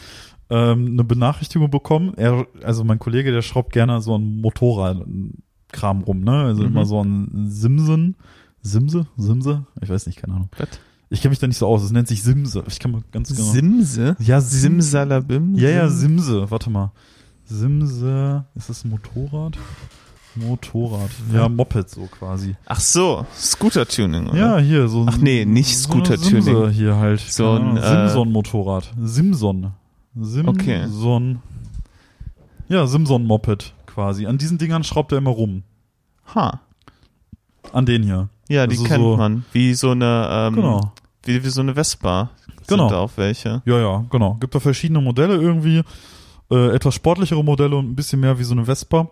ähm, 0.51 0.87
eine 0.93 1.03
Benachrichtigung 1.03 1.71
bekommen. 1.71 2.13
Er, 2.17 2.45
also 2.63 2.83
mein 2.83 2.99
Kollege, 2.99 3.31
der 3.31 3.41
schraubt 3.41 3.73
gerne 3.73 4.01
so 4.01 4.15
ein 4.17 4.41
Motorradkram 4.41 6.01
rum, 6.03 6.21
ne? 6.21 6.31
Also 6.43 6.61
Mhm. 6.63 6.67
immer 6.67 6.85
so 6.85 7.03
ein 7.03 7.45
Simsen, 7.47 8.15
Simse, 8.61 9.07
Simse, 9.17 9.65
ich 9.81 9.89
weiß 9.89 10.05
nicht, 10.05 10.19
keine 10.21 10.33
Ahnung. 10.35 10.49
Was? 10.57 10.67
Ich 11.09 11.21
kenne 11.21 11.31
mich 11.31 11.39
da 11.39 11.47
nicht 11.47 11.57
so 11.57 11.67
aus. 11.67 11.83
Es 11.83 11.91
nennt 11.91 12.07
sich 12.07 12.21
Simse. 12.23 12.63
Ich 12.67 12.79
kann 12.79 12.91
mal 12.91 13.01
ganz 13.11 13.29
genau. 13.35 13.49
Simse? 13.49 14.15
ja, 14.19 14.39
Sim 14.39 14.79
Simsalabim? 14.81 15.55
ja, 15.55 15.69
ja, 15.69 15.87
Sim- 15.89 16.19
Simse. 16.19 16.51
Warte 16.51 16.69
mal. 16.69 16.91
Simse. 17.45 18.45
Ist 18.55 18.69
das 18.69 18.85
ein 18.85 18.91
Motorrad? 18.91 19.57
Motorrad. 20.35 21.09
Ja, 21.33 21.49
Moped 21.49 21.89
so 21.89 22.07
quasi. 22.07 22.55
Ach 22.65 22.79
so, 22.79 23.25
Scooter-Tuning, 23.37 24.27
oder? 24.29 24.37
Ja, 24.37 24.57
hier 24.59 24.87
so 24.87 25.01
ein. 25.01 25.09
Ach 25.09 25.17
nee, 25.17 25.43
nicht 25.43 25.77
so 25.77 25.89
Scooter-Tuning. 25.89 26.41
Simse 26.43 26.69
hier 26.69 26.95
halt. 26.95 27.19
So 27.19 27.51
ein, 27.51 27.75
äh, 27.75 28.07
Simson-Motorrad. 28.07 28.93
Simson. 29.01 29.71
Simson. 30.15 30.49
Okay. 30.49 30.87
Ja, 32.69 32.87
Simson-Moped 32.87 33.73
quasi. 33.85 34.25
An 34.27 34.37
diesen 34.37 34.57
Dingern 34.57 34.83
schraubt 34.83 35.11
er 35.11 35.17
immer 35.17 35.31
rum. 35.31 35.63
Ha. 36.35 36.61
An 37.73 37.85
den 37.85 38.03
hier. 38.03 38.29
Ja, 38.49 38.67
die 38.67 38.75
Also 38.77 38.85
kennt 38.87 39.03
so- 39.03 39.17
man. 39.17 39.45
Wie 39.51 39.73
so 39.73 39.91
eine, 39.91 40.27
ähm, 40.31 40.55
Genau. 40.55 40.93
wie, 41.23 41.43
wie 41.43 41.49
so 41.49 41.61
eine 41.61 41.73
Vespa. 41.75 42.29
Genau. 42.67 42.83
Sind 42.87 42.91
da 42.91 42.99
auch 42.99 43.11
welche. 43.15 43.61
Ja, 43.65 43.79
ja, 43.79 44.05
genau. 44.09 44.35
Gibt 44.35 44.55
da 44.55 44.59
verschiedene 44.59 45.01
Modelle 45.01 45.35
irgendwie. 45.35 45.81
Äh, 46.49 46.75
etwas 46.75 46.95
sportlichere 46.95 47.43
Modelle 47.43 47.77
und 47.77 47.89
ein 47.91 47.95
bisschen 47.95 48.19
mehr 48.19 48.37
wie 48.37 48.43
so 48.43 48.53
eine 48.53 48.65
Vespa. 48.65 49.09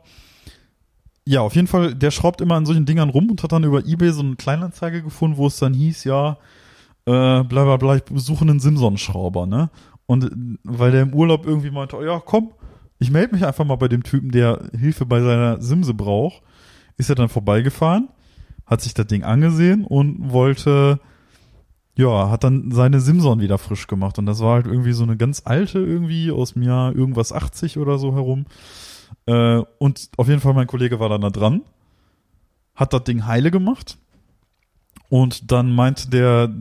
Ja, 1.26 1.41
auf 1.41 1.56
jeden 1.56 1.68
Fall, 1.68 1.95
der 1.95 2.12
schraubt 2.12 2.41
immer 2.41 2.56
an 2.56 2.66
solchen 2.66 2.86
Dingern 2.86 3.10
rum 3.10 3.30
und 3.30 3.41
hat 3.43 3.52
dann 3.52 3.64
über 3.64 3.86
Ebay 3.86 4.12
so 4.12 4.22
eine 4.22 4.36
Kleinanzeige 4.36 5.04
gefunden, 5.04 5.38
wo 5.38 5.47
es 5.47 5.58
dann 5.58 5.74
hieß, 5.74 6.04
ja, 6.04 6.32
äh, 7.06 7.43
bla 7.43 7.43
bla 7.43 7.78
bla, 7.78 7.95
ich 7.95 8.04
besuche 8.04 8.41
einen 8.41 8.60
Simson-Schrauber, 8.60 9.45
ne? 9.45 9.70
Und 10.10 10.57
weil 10.64 10.89
der 10.91 11.03
im 11.03 11.14
Urlaub 11.14 11.45
irgendwie 11.45 11.70
meinte, 11.70 11.95
oh, 11.95 12.01
ja, 12.01 12.20
komm, 12.20 12.51
ich 12.97 13.12
melde 13.12 13.36
mich 13.36 13.45
einfach 13.45 13.64
mal 13.64 13.76
bei 13.76 13.88
dem 13.88 14.01
Typen, 14.01 14.32
der 14.32 14.72
Hilfe 14.76 15.05
bei 15.05 15.22
seiner 15.22 15.62
Simse 15.62 15.93
braucht, 15.93 16.41
ist 16.97 17.10
er 17.10 17.16
dann 17.16 17.30
vorbeigefahren, 17.30 18.10
hat 18.66 18.82
sich 18.82 18.95
das 18.95 19.05
Ding 19.05 19.22
angesehen 19.22 19.86
und 19.86 20.32
wollte 20.32 20.99
ja, 21.95 22.32
hat 22.32 22.43
dann 22.43 22.72
seine 22.72 23.01
Simson 23.01 23.39
wieder 23.39 23.60
frisch 23.60 23.86
gemacht. 23.86 24.18
Und 24.18 24.26
das 24.26 24.39
war 24.39 24.55
halt 24.55 24.66
irgendwie 24.66 24.93
so 24.93 25.03
eine 25.03 25.16
ganz 25.16 25.43
alte 25.45 25.78
irgendwie 25.78 26.32
aus 26.32 26.53
dem 26.53 26.64
Jahr 26.64 26.95
irgendwas 26.95 27.32
80 27.32 27.78
oder 27.78 27.99
so 27.99 28.16
herum. 28.16 28.47
Äh, 29.28 29.62
und 29.78 30.10
auf 30.18 30.28
jeden 30.28 30.41
Fall 30.41 30.55
mein 30.55 30.66
Kollege 30.66 30.99
war 30.99 31.10
dann 31.10 31.22
da 31.22 31.30
dran, 31.30 31.62
hat 32.74 32.93
das 32.93 33.03
Ding 33.03 33.28
heile 33.28 33.51
gemacht. 33.51 33.99
Und 35.10 35.51
dann 35.51 35.76
meinte 35.76 36.10
der 36.10 36.51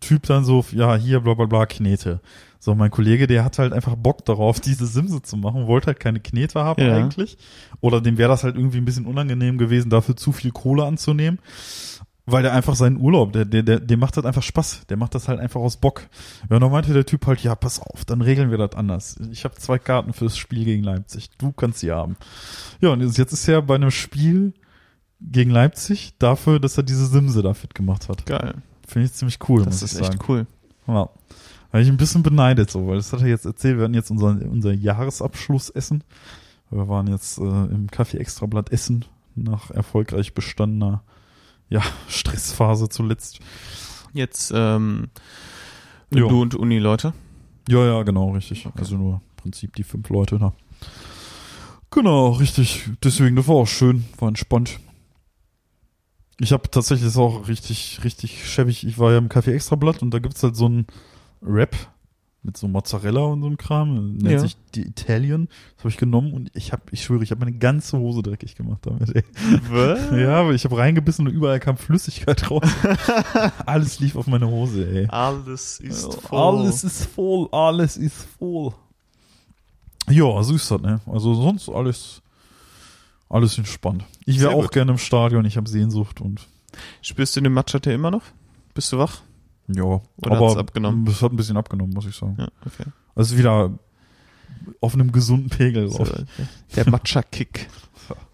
Typ 0.00 0.24
dann 0.24 0.44
so, 0.44 0.64
ja, 0.72 0.96
hier 0.96 1.20
bla 1.20 1.34
bla 1.34 1.46
bla, 1.46 1.66
Knete. 1.66 2.20
So, 2.58 2.74
mein 2.74 2.90
Kollege, 2.90 3.26
der 3.26 3.44
hat 3.44 3.58
halt 3.58 3.72
einfach 3.74 3.94
Bock 3.96 4.24
darauf, 4.24 4.58
diese 4.60 4.86
Simse 4.86 5.20
zu 5.22 5.36
machen, 5.36 5.66
wollte 5.66 5.88
halt 5.88 6.00
keine 6.00 6.20
Knete 6.20 6.60
haben 6.64 6.82
Ja. 6.82 6.96
eigentlich. 6.96 7.36
Oder 7.80 8.00
dem 8.00 8.16
wäre 8.16 8.30
das 8.30 8.44
halt 8.44 8.56
irgendwie 8.56 8.78
ein 8.78 8.84
bisschen 8.86 9.06
unangenehm 9.06 9.58
gewesen, 9.58 9.90
dafür 9.90 10.16
zu 10.16 10.32
viel 10.32 10.50
Kohle 10.50 10.84
anzunehmen. 10.84 11.38
Weil 12.26 12.42
der 12.42 12.54
einfach 12.54 12.74
seinen 12.74 12.96
Urlaub, 12.96 13.34
der, 13.34 13.44
der, 13.44 13.62
der, 13.62 13.80
dem 13.80 14.00
macht 14.00 14.16
das 14.16 14.24
einfach 14.24 14.42
Spaß. 14.42 14.86
Der 14.88 14.96
macht 14.96 15.14
das 15.14 15.28
halt 15.28 15.40
einfach 15.40 15.60
aus 15.60 15.76
Bock. 15.76 16.04
Ja, 16.48 16.58
dann 16.58 16.70
meinte 16.72 16.94
der 16.94 17.04
Typ 17.04 17.26
halt, 17.26 17.40
ja, 17.40 17.54
pass 17.54 17.80
auf, 17.80 18.06
dann 18.06 18.22
regeln 18.22 18.50
wir 18.50 18.56
das 18.56 18.74
anders. 18.76 19.16
Ich 19.30 19.44
habe 19.44 19.56
zwei 19.56 19.78
Karten 19.78 20.14
fürs 20.14 20.38
Spiel 20.38 20.64
gegen 20.64 20.82
Leipzig. 20.84 21.28
Du 21.36 21.52
kannst 21.52 21.80
sie 21.80 21.92
haben. 21.92 22.16
Ja, 22.80 22.88
und 22.94 23.02
jetzt 23.02 23.18
ist 23.34 23.46
er 23.46 23.60
bei 23.60 23.74
einem 23.74 23.90
Spiel 23.90 24.54
gegen 25.20 25.50
Leipzig 25.50 26.14
dafür, 26.18 26.60
dass 26.60 26.78
er 26.78 26.82
diese 26.82 27.04
Simse 27.06 27.42
da 27.42 27.52
fit 27.52 27.74
gemacht 27.74 28.08
hat. 28.08 28.24
Geil. 28.24 28.54
Finde 28.94 29.06
ich 29.06 29.12
ziemlich 29.12 29.40
cool, 29.48 29.64
Das 29.64 29.82
ist 29.82 29.96
echt 29.96 30.04
sagen. 30.12 30.18
cool. 30.28 30.46
Ja. 30.86 31.08
Habe 31.72 31.82
ich 31.82 31.88
ein 31.88 31.96
bisschen 31.96 32.22
beneidet 32.22 32.70
so, 32.70 32.86
weil 32.86 32.94
das 32.94 33.12
hat 33.12 33.22
er 33.22 33.26
jetzt 33.26 33.44
erzählt. 33.44 33.76
Wir 33.76 33.82
hatten 33.82 33.94
jetzt 33.94 34.12
unser, 34.12 34.28
unser 34.48 34.72
Jahresabschlussessen. 34.72 36.04
Wir 36.70 36.86
waren 36.88 37.08
jetzt 37.08 37.38
äh, 37.38 37.42
im 37.42 37.88
Kaffee 37.90 38.18
Extrablatt 38.18 38.70
Essen 38.70 39.04
nach 39.34 39.72
erfolgreich 39.72 40.32
bestandener 40.32 41.02
ja, 41.68 41.82
Stressphase 42.08 42.88
zuletzt. 42.88 43.40
Jetzt, 44.12 44.52
ähm, 44.54 45.08
Jo. 46.14 46.28
du 46.28 46.42
und 46.42 46.54
Uni-Leute. 46.54 47.14
Ja, 47.68 47.84
ja, 47.84 48.02
genau, 48.04 48.30
richtig. 48.30 48.68
Also 48.76 48.96
nur 48.96 49.14
im 49.14 49.20
Prinzip 49.42 49.74
die 49.74 49.82
fünf 49.82 50.08
Leute 50.08 50.38
da. 50.38 50.52
Genau, 51.90 52.28
richtig. 52.30 52.88
Deswegen, 53.02 53.34
das 53.34 53.48
war 53.48 53.56
auch 53.56 53.66
schön, 53.66 54.04
war 54.20 54.28
entspannt. 54.28 54.78
Ich 56.40 56.52
habe 56.52 56.68
tatsächlich 56.70 57.04
das 57.06 57.14
ist 57.14 57.18
auch 57.18 57.46
richtig, 57.48 58.00
richtig 58.04 58.48
schäbig. 58.48 58.84
Ich 58.86 58.98
war 58.98 59.12
ja 59.12 59.18
im 59.18 59.28
Café 59.28 59.52
Extrablatt 59.52 60.02
und 60.02 60.12
da 60.12 60.18
gibt's 60.18 60.42
halt 60.42 60.56
so 60.56 60.68
ein 60.68 60.86
Rap 61.42 61.76
mit 62.42 62.56
so 62.58 62.68
Mozzarella 62.68 63.20
und 63.22 63.40
so 63.40 63.46
einem 63.46 63.56
Kram. 63.56 64.16
Nennt 64.16 64.30
Ja. 64.30 64.38
sich 64.40 64.56
die 64.74 64.82
Italien. 64.86 65.48
Das 65.76 65.84
habe 65.84 65.88
ich 65.90 65.96
genommen 65.96 66.32
und 66.34 66.50
ich 66.54 66.72
habe, 66.72 66.82
ich 66.90 67.02
schwöre, 67.04 67.22
ich 67.22 67.30
habe 67.30 67.38
meine 67.44 67.56
ganze 67.56 67.98
Hose 67.98 68.22
dreckig 68.22 68.54
gemacht 68.56 68.80
damit. 68.82 69.14
Ey. 69.16 69.22
Was? 69.70 70.10
Ja, 70.10 70.40
aber 70.40 70.52
ich 70.52 70.64
habe 70.64 70.76
reingebissen 70.76 71.26
und 71.26 71.32
überall 71.32 71.58
kam 71.60 71.76
Flüssigkeit 71.78 72.50
raus. 72.50 72.68
Alles 73.66 74.00
lief 74.00 74.16
auf 74.16 74.26
meine 74.26 74.46
Hose, 74.48 74.86
ey. 74.86 75.06
Alles 75.06 75.80
ist 75.80 76.14
voll. 76.20 76.38
Alles 76.58 76.84
ist 76.84 77.06
voll, 77.06 77.48
alles 77.52 77.96
ist 77.96 78.26
voll. 78.38 78.74
Ja, 80.10 80.38
ist 80.40 80.50
das, 80.70 80.80
ne? 80.82 81.00
Also 81.06 81.32
sonst 81.34 81.68
alles, 81.70 82.20
alles 83.34 83.58
entspannt. 83.58 84.04
Ich 84.26 84.40
wäre 84.40 84.52
auch 84.54 84.70
gerne 84.70 84.92
im 84.92 84.98
Stadion, 84.98 85.44
ich 85.44 85.56
habe 85.56 85.68
Sehnsucht 85.68 86.20
und 86.20 86.48
Spürst 87.02 87.36
du 87.36 87.40
den 87.40 87.52
Matcha-Tee 87.52 87.94
immer 87.94 88.10
noch? 88.10 88.22
Bist 88.74 88.90
du 88.92 88.98
wach? 88.98 89.22
ja, 89.68 89.82
Oder 89.84 90.02
aber 90.36 90.58
abgenommen? 90.58 91.06
es 91.06 91.22
hat 91.22 91.32
ein 91.32 91.36
bisschen 91.36 91.56
abgenommen, 91.56 91.94
muss 91.94 92.06
ich 92.06 92.16
sagen. 92.16 92.36
Ja, 92.38 92.48
okay. 92.66 92.84
Also 93.14 93.38
wieder 93.38 93.78
auf 94.80 94.94
einem 94.94 95.12
gesunden 95.12 95.50
Pegel 95.50 95.88
So, 95.90 96.06
der 96.76 96.88
Matcha-Kick. 96.90 97.68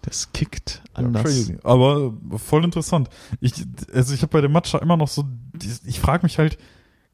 Das 0.02 0.32
kickt 0.32 0.82
Ja, 0.96 1.04
anders. 1.04 1.22
crazy. 1.22 1.58
Aber 1.62 2.12
voll 2.38 2.64
interessant. 2.64 3.08
Ich, 3.40 3.52
also 3.92 4.14
ich 4.14 4.22
habe 4.22 4.32
bei 4.32 4.40
dem 4.40 4.50
Matcha 4.50 4.78
immer 4.78 4.96
noch 4.96 5.06
so, 5.08 5.24
ich 5.84 6.00
frage 6.00 6.24
mich 6.24 6.38
halt, 6.38 6.58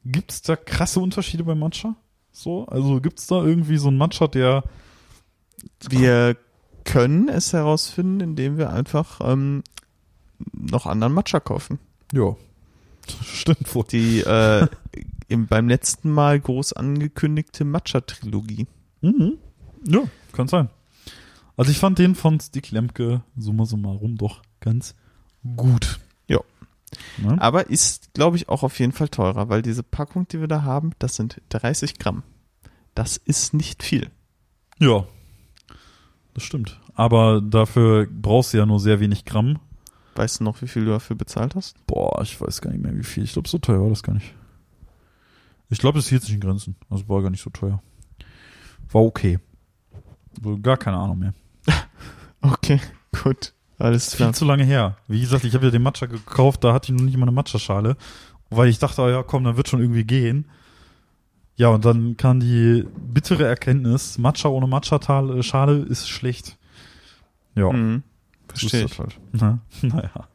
gibt's 0.05 0.41
da 0.41 0.55
krasse 0.55 0.99
Unterschiede 1.01 1.43
beim 1.43 1.59
Matcha? 1.59 1.95
So, 2.31 2.65
also 2.65 2.99
gibt's 3.01 3.27
da 3.27 3.43
irgendwie 3.43 3.77
so 3.77 3.89
einen 3.89 3.97
Matcha, 3.97 4.27
der 4.27 4.63
Wir 5.89 6.37
können 6.87 7.27
es 7.27 7.51
herausfinden, 7.51 8.21
indem 8.21 8.57
wir 8.57 8.71
einfach 8.71 9.19
ähm, 9.21 9.61
noch 10.53 10.85
anderen 10.85 11.13
Matcha 11.13 11.39
kaufen. 11.39 11.79
Ja. 12.13 12.35
Stimmt 13.23 13.75
wohl. 13.75 13.83
Die 13.91 14.21
äh, 14.21 14.67
im, 15.27 15.47
beim 15.47 15.67
letzten 15.67 16.09
Mal 16.09 16.39
groß 16.39 16.73
angekündigte 16.73 17.65
Matcha-Trilogie. 17.65 18.67
Mhm. 19.01 19.37
Ja, 19.85 19.99
kann 20.31 20.47
sein. 20.47 20.69
Also 21.57 21.71
ich 21.71 21.77
fand 21.77 21.99
den 21.99 22.15
von 22.15 22.39
Stick 22.39 22.71
Lemke 22.71 23.21
summa 23.35 23.65
summarum 23.65 24.15
doch 24.15 24.41
ganz 24.61 24.95
gut. 25.57 25.99
Ja. 26.27 26.39
Ne? 27.17 27.35
Aber 27.41 27.69
ist, 27.69 28.13
glaube 28.13 28.37
ich, 28.37 28.47
auch 28.47 28.63
auf 28.63 28.79
jeden 28.79 28.93
Fall 28.93 29.09
teurer, 29.09 29.49
weil 29.49 29.61
diese 29.61 29.83
Packung, 29.83 30.27
die 30.27 30.39
wir 30.39 30.47
da 30.47 30.63
haben, 30.63 30.91
das 30.99 31.15
sind 31.15 31.41
30 31.49 31.99
Gramm. 31.99 32.23
Das 32.95 33.17
ist 33.17 33.53
nicht 33.53 33.83
viel. 33.83 34.09
Ja. 34.79 35.05
Das 36.37 36.43
stimmt. 36.43 36.79
Aber 36.93 37.41
dafür 37.41 38.05
brauchst 38.05 38.53
du 38.53 38.59
ja 38.59 38.67
nur 38.67 38.79
sehr 38.79 38.99
wenig 38.99 39.25
Gramm. 39.25 39.57
Weißt 40.13 40.39
du 40.39 40.43
noch, 40.43 40.61
wie 40.61 40.67
viel 40.67 40.85
du 40.85 40.91
dafür 40.91 41.15
bezahlt 41.15 41.55
hast? 41.55 41.83
Boah, 41.87 42.21
ich 42.21 42.39
weiß 42.39 42.61
gar 42.61 42.69
nicht 42.69 42.83
mehr 42.83 42.95
wie 42.95 43.03
viel. 43.03 43.23
Ich 43.23 43.33
glaube, 43.33 43.49
so 43.49 43.57
teuer 43.57 43.81
war 43.81 43.89
das 43.89 44.03
gar 44.03 44.13
nicht. 44.13 44.35
Ich 45.71 45.79
glaube, 45.79 45.97
es 45.97 46.07
hielt 46.07 46.21
sich 46.21 46.35
in 46.35 46.39
Grenzen. 46.39 46.75
Also 46.91 47.09
war 47.09 47.23
gar 47.23 47.31
nicht 47.31 47.41
so 47.41 47.49
teuer. 47.49 47.81
War 48.91 49.01
okay. 49.01 49.39
Also 50.37 50.59
gar 50.59 50.77
keine 50.77 50.97
Ahnung 50.97 51.17
mehr. 51.17 51.33
Okay, 52.39 52.79
gut. 53.23 53.53
Alles 53.79 54.13
Viel 54.13 54.31
zu 54.35 54.45
lange 54.45 54.63
her. 54.63 54.95
Wie 55.07 55.19
gesagt, 55.19 55.43
ich 55.43 55.55
habe 55.55 55.65
ja 55.65 55.71
den 55.71 55.81
Matcha 55.81 56.05
gekauft, 56.05 56.63
da 56.63 56.71
hatte 56.71 56.93
ich 56.93 56.97
noch 56.99 57.03
nicht 57.03 57.17
mal 57.17 57.23
eine 57.23 57.31
Matcha-Schale. 57.31 57.97
Weil 58.51 58.69
ich 58.69 58.77
dachte, 58.77 59.01
oh 59.01 59.09
ja, 59.09 59.23
komm, 59.23 59.43
dann 59.43 59.57
wird 59.57 59.69
schon 59.69 59.81
irgendwie 59.81 60.03
gehen. 60.03 60.45
Ja, 61.57 61.69
und 61.69 61.83
dann 61.85 62.15
kann 62.17 62.39
die 62.39 62.85
bittere 62.97 63.45
Erkenntnis, 63.45 64.17
Matcha 64.17 64.47
ohne 64.49 64.67
Matcha-Schale 64.67 65.79
ist 65.83 66.07
schlecht. 66.07 66.57
Ja, 67.55 67.71
Mhm. 67.71 68.03
Verstehe 68.47 68.85
ich. 68.85 68.89
das 68.91 68.99
halt. 68.99 69.19
Na, 69.33 69.59
naja. 69.81 70.27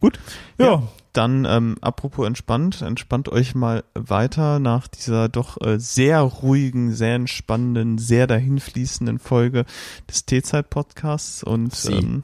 Gut. 0.00 0.18
Ja, 0.58 0.64
Ja. 0.66 0.82
Dann, 1.14 1.46
ähm, 1.46 1.76
apropos 1.80 2.26
entspannt, 2.28 2.80
entspannt 2.82 3.28
euch 3.28 3.56
mal 3.56 3.82
weiter 3.94 4.60
nach 4.60 4.86
dieser 4.86 5.28
doch 5.28 5.60
äh, 5.60 5.80
sehr 5.80 6.20
ruhigen, 6.20 6.92
sehr 6.92 7.16
entspannenden, 7.16 7.98
sehr 7.98 8.28
dahinfließenden 8.28 9.18
Folge 9.18 9.64
des 10.08 10.26
T-Zeit-Podcasts 10.26 11.42
und 11.42 11.74
Sie. 11.74 11.94
ähm, 11.94 12.22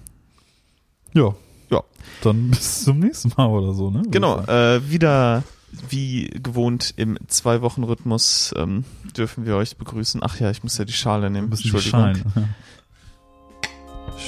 ja. 1.12 1.34
Ja. 1.70 1.82
Dann 2.22 2.50
bis 2.50 2.84
zum 2.84 3.00
nächsten 3.00 3.32
Mal 3.36 3.46
oder 3.48 3.72
so, 3.72 3.90
ne? 3.90 4.02
Genau, 4.10 4.38
äh, 4.42 4.88
wieder 4.88 5.42
wie 5.88 6.30
gewohnt 6.42 6.94
im 6.96 7.18
Zwei-Wochen-Rhythmus 7.26 8.54
ähm, 8.56 8.84
dürfen 9.16 9.46
wir 9.46 9.56
euch 9.56 9.76
begrüßen. 9.76 10.20
Ach 10.22 10.38
ja, 10.40 10.50
ich 10.50 10.62
muss 10.62 10.78
ja 10.78 10.84
die 10.84 10.92
Schale 10.92 11.30
nehmen. 11.30 11.50
die 11.50 11.68
Entschuldigung. 11.70 12.00
Schalen. 12.00 12.54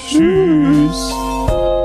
Tschüss. 0.09 1.76